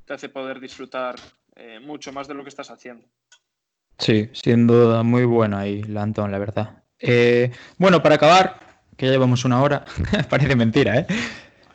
te 0.04 0.14
hace 0.14 0.28
poder 0.28 0.60
disfrutar 0.60 1.16
eh, 1.56 1.80
mucho 1.80 2.12
más 2.12 2.28
de 2.28 2.34
lo 2.34 2.42
que 2.42 2.48
estás 2.48 2.70
haciendo. 2.70 3.06
Sí, 3.98 4.30
sin 4.32 4.66
duda, 4.66 5.02
muy 5.02 5.24
bueno 5.24 5.58
ahí, 5.58 5.82
Lantón, 5.82 6.30
la 6.30 6.38
verdad. 6.38 6.84
Eh, 6.98 7.50
bueno, 7.78 8.02
para 8.02 8.14
acabar, 8.14 8.58
que 8.96 9.06
ya 9.06 9.12
llevamos 9.12 9.44
una 9.44 9.62
hora, 9.62 9.84
parece 10.30 10.56
mentira, 10.56 10.98
¿eh? 10.98 11.06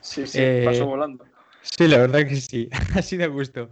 Sí, 0.01 0.25
sí, 0.25 0.39
eh, 0.41 0.63
pasó 0.65 0.85
volando. 0.85 1.25
Sí, 1.61 1.87
la 1.87 1.97
verdad 1.97 2.27
que 2.27 2.35
sí, 2.35 2.69
así 2.95 3.17
de 3.17 3.27
gusto. 3.27 3.69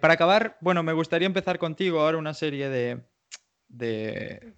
para 0.00 0.14
acabar, 0.14 0.58
bueno, 0.60 0.82
me 0.82 0.92
gustaría 0.92 1.26
empezar 1.26 1.58
contigo 1.58 2.00
ahora 2.00 2.18
una 2.18 2.34
serie 2.34 2.68
de, 2.68 3.02
de, 3.68 4.54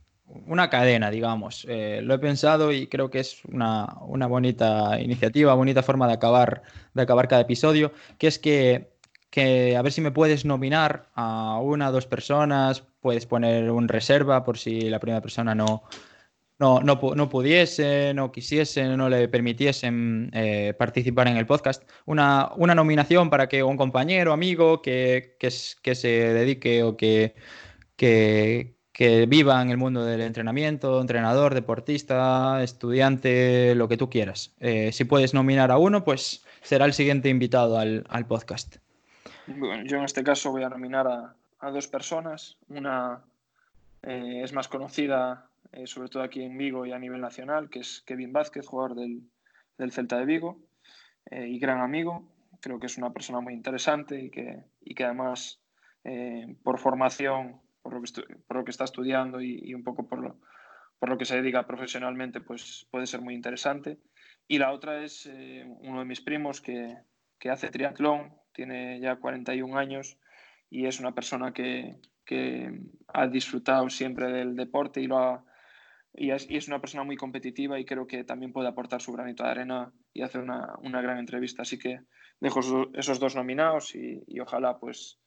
una 0.47 0.71
cadena, 0.71 1.11
digamos. 1.11 1.67
Eh, 1.69 2.01
lo 2.03 2.15
he 2.15 2.19
pensado 2.19 2.73
y 2.73 2.87
creo 2.87 3.11
que 3.11 3.21
es 3.21 3.45
una, 3.45 3.87
bonita 4.29 5.01
iniciativa, 5.01 5.55
bonita 5.55 5.83
forma 5.83 6.07
de 6.07 6.15
acabar, 6.15 6.63
de 6.95 7.03
acabar 7.03 7.29
cada 7.29 7.43
episodio, 7.43 7.93
que 8.19 8.27
es 8.29 8.39
que, 8.39 8.89
a 9.77 9.83
ver 9.83 9.93
si 9.93 10.01
me 10.01 10.11
puedes 10.13 10.45
nominar 10.45 11.11
a 11.15 11.59
una 11.61 11.89
o 11.91 11.93
dos 11.93 12.07
personas, 12.07 12.83
puedes 13.01 13.27
poner 13.27 13.71
un 13.71 13.89
reserva 13.89 14.45
por 14.45 14.59
si 14.59 14.89
la 14.91 14.99
primera 15.01 15.21
persona 15.21 15.55
no, 15.55 15.85
no, 16.59 16.81
no, 16.81 17.29
pudiese, 17.29 18.13
no 18.15 18.33
quisiese, 18.33 18.85
no 18.97 19.09
le 19.09 19.29
permitiesen 19.29 20.31
eh, 20.35 20.75
participar 20.79 21.29
en 21.29 21.37
el 21.37 21.47
podcast. 21.47 21.89
Una, 22.05 22.51
una, 22.57 22.75
nominación 22.75 23.31
para 23.31 23.49
que 23.49 23.63
un 23.63 23.77
compañero, 23.77 24.33
amigo 24.33 24.83
que, 24.83 25.37
que, 25.39 25.51
que 25.83 25.95
se 25.95 26.09
dedique 26.09 26.83
o 26.83 26.97
que, 26.97 27.35
que, 27.97 28.78
que 28.99 29.27
viva 29.27 29.63
en 29.63 29.71
el 29.71 29.77
mundo 29.77 30.05
del 30.05 30.21
entrenamiento, 30.23 31.01
entrenador, 31.01 31.55
deportista, 31.55 32.65
estudiante, 32.65 33.77
lo 33.77 33.87
que 33.87 33.97
tú 33.97 34.11
quieras. 34.11 34.57
Eh, 34.59 34.91
si 34.91 35.05
puedes 35.05 35.35
nominar 35.35 35.71
a 35.71 35.79
uno, 35.79 36.03
pues 36.03 36.45
será 36.63 36.85
el 36.85 36.93
siguiente 36.93 37.29
invitado 37.29 37.79
al, 37.79 38.27
podcast. 38.27 38.79
Bueno, 39.47 39.85
yo 39.85 39.99
en 39.99 40.05
este 40.05 40.25
caso 40.25 40.51
voy 40.51 40.65
a 40.65 40.69
nominar 40.69 41.07
a, 41.07 41.71
dos 41.71 41.87
personas. 41.87 42.57
Una 42.71 43.23
eh, 44.03 44.41
es 44.43 44.53
más 44.53 44.67
conocida, 44.67 45.47
eh, 45.71 45.87
sobre 45.87 46.09
todo 46.09 46.25
aquí 46.25 46.43
en 46.43 46.59
Vigo 46.59 46.85
y 46.85 46.91
a 46.91 46.99
nivel 46.99 47.21
nacional, 47.21 47.71
que 47.71 47.79
es 47.79 48.03
Kevin 48.05 48.33
Vázquez, 48.33 48.67
jugador 48.67 48.97
del, 48.97 49.23
del 49.79 49.93
Celta 49.93 50.19
de 50.19 50.25
Vigo 50.25 50.59
y 51.31 51.61
gran 51.61 51.81
amigo. 51.81 52.25
Creo 52.61 52.81
que 52.81 52.87
es 52.87 52.99
una 52.99 53.13
persona 53.13 53.39
muy 53.39 53.55
interesante 53.55 54.21
y 54.21 54.29
que, 54.29 54.65
y 54.81 54.97
que 54.97 55.05
además 55.05 55.61
por 56.65 56.79
formación 56.79 57.61
por 57.89 57.95
lo 57.95 58.03
que, 58.03 58.37
por 58.47 58.57
lo 58.59 58.65
que 58.65 58.71
está 58.71 58.85
estudiando 58.85 59.41
y, 59.41 59.73
un 59.73 59.83
poco 59.83 60.07
por 60.07 60.21
lo, 60.21 60.39
por 60.99 61.09
lo 61.09 61.17
que 61.17 61.25
se 61.25 61.37
dedica 61.37 61.67
profesionalmente, 61.67 62.41
pues 62.41 62.87
puede 62.91 63.07
ser 63.07 63.23
muy 63.23 63.35
interesante. 63.35 63.99
Y 64.47 64.59
la 64.59 64.73
otra 64.73 65.03
es 65.03 65.27
eh, 65.27 65.65
uno 65.81 66.01
de 66.01 66.05
mis 66.05 66.21
primos 66.21 66.61
que, 66.61 66.97
que, 67.39 67.51
hace 67.51 67.71
triatlón, 67.71 68.35
tiene 68.53 69.01
ya 69.01 69.17
41 69.17 69.79
años 69.79 70.19
y 70.71 70.87
es 70.87 71.01
una 71.01 71.15
persona 71.15 71.53
que, 71.53 71.97
que 72.27 72.71
ha 73.09 73.27
disfrutado 73.27 73.89
siempre 73.89 74.31
del 74.31 74.55
deporte 74.55 75.01
y, 75.01 75.07
lo 75.07 75.19
ha, 75.19 75.45
y, 76.13 76.31
es, 76.31 76.51
y, 76.51 76.57
es, 76.57 76.69
una 76.69 76.81
persona 76.81 77.05
muy 77.05 77.17
competitiva 77.17 77.79
y 77.79 77.85
creo 77.85 78.07
que 78.07 78.25
también 78.25 78.53
puede 78.53 78.69
aportar 78.69 79.01
su 79.01 79.13
granito 79.13 79.45
de 79.45 79.51
arena 79.51 79.93
y 80.13 80.23
hacer 80.23 80.43
una, 80.43 80.75
una 80.83 81.01
gran 81.01 81.19
entrevista. 81.19 81.63
Así 81.63 81.79
que 81.79 82.01
dejo 82.41 82.61
esos 82.95 83.19
dos 83.19 83.35
nominados 83.35 83.95
y, 83.95 84.25
y 84.27 84.41
ojalá 84.41 84.79
pues 84.79 85.21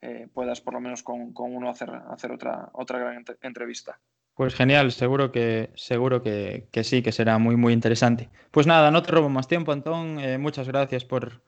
eh, 0.00 0.28
puedas 0.32 0.60
por 0.60 0.74
lo 0.74 0.80
menos 0.80 1.02
con, 1.02 1.32
con, 1.32 1.54
uno 1.54 1.70
hacer, 1.70 1.90
hacer 1.90 2.32
otra, 2.32 2.70
otra 2.72 2.98
gran 2.98 3.24
entrevista. 3.42 3.98
Pues 4.34 4.54
genial, 4.54 4.92
seguro 4.92 5.32
que 5.32 5.70
seguro 5.74 6.22
que, 6.22 6.68
que, 6.70 6.84
sí, 6.84 7.02
que 7.02 7.10
será 7.10 7.38
muy 7.38 7.56
muy 7.56 7.72
interesante. 7.72 8.28
Pues 8.52 8.68
nada, 8.68 8.92
no 8.92 9.02
te 9.02 9.10
robo 9.10 9.28
más 9.28 9.48
tiempo, 9.48 9.72
Antón. 9.72 10.20
Eh, 10.20 10.38
muchas 10.38 10.68
gracias 10.68 11.04
por, 11.04 11.42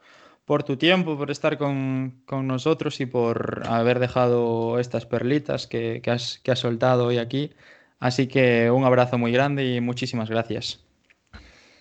por 0.45 0.65
tu 0.65 0.77
tiempo, 0.77 1.17
por 1.17 1.31
estar 1.31 1.57
con, 1.57 2.23
con, 2.27 2.49
nosotros 2.49 3.01
y 3.01 3.07
por 3.07 3.63
haber 3.69 4.01
dejado 4.01 4.81
estas 4.81 5.07
perlitas 5.07 5.69
que, 5.69 6.01
que, 6.03 6.11
has, 6.11 6.41
que 6.41 6.51
has 6.51 6.59
soltado 6.59 7.07
hoy 7.07 7.19
aquí. 7.19 7.53
Así 8.01 8.27
que 8.27 8.69
un 8.73 8.83
abrazo 8.83 9.19
muy 9.19 9.31
grande 9.31 9.65
y 9.65 9.81
muchísimas 9.81 10.29
gracias. 10.29 10.85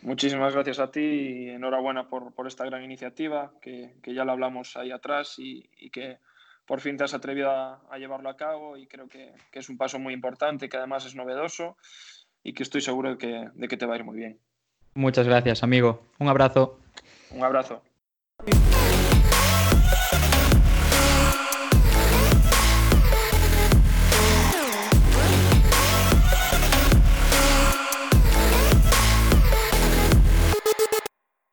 Muchísimas 0.04 0.54
gracias 0.54 0.78
a 0.78 0.92
ti 0.92 1.02
y 1.02 1.50
enhorabuena 1.50 2.08
por, 2.08 2.34
por 2.34 2.46
esta 2.46 2.66
gran 2.66 2.84
iniciativa, 2.84 3.52
que, 3.62 3.96
que, 4.04 4.14
ya 4.14 4.24
lo 4.24 4.34
hablamos 4.34 4.78
ahí 4.78 4.92
atrás 4.92 5.40
y, 5.40 5.68
y 5.78 5.90
que 5.90 6.20
por 6.70 6.82
fin 6.82 6.98
te 6.98 7.04
has 7.04 7.16
atrevido 7.16 7.50
a, 7.50 7.98
llevarlo 7.98 8.30
a 8.30 8.38
cabo 8.38 8.78
y 8.78 8.86
creo 8.86 9.08
que, 9.08 9.34
es 9.54 9.70
un 9.70 9.78
paso 9.78 9.98
muy 9.98 10.14
importante, 10.14 10.70
que 10.70 10.78
además 10.78 11.04
es 11.04 11.16
novedoso 11.16 11.78
y 12.44 12.54
que 12.54 12.62
estoy 12.62 12.82
seguro 12.82 13.10
de 13.10 13.18
que, 13.18 13.50
de 13.56 13.68
que 13.68 13.76
te 13.76 13.88
va 13.88 13.96
a 13.96 13.98
ir 13.98 14.04
muy 14.04 14.16
bien. 14.16 14.40
Muchas 14.94 15.26
gracias, 15.26 15.64
amigo. 15.64 16.04
Un 16.20 16.28
abrazo. 16.28 16.80
Un 17.32 17.44
abrazo. 17.44 17.82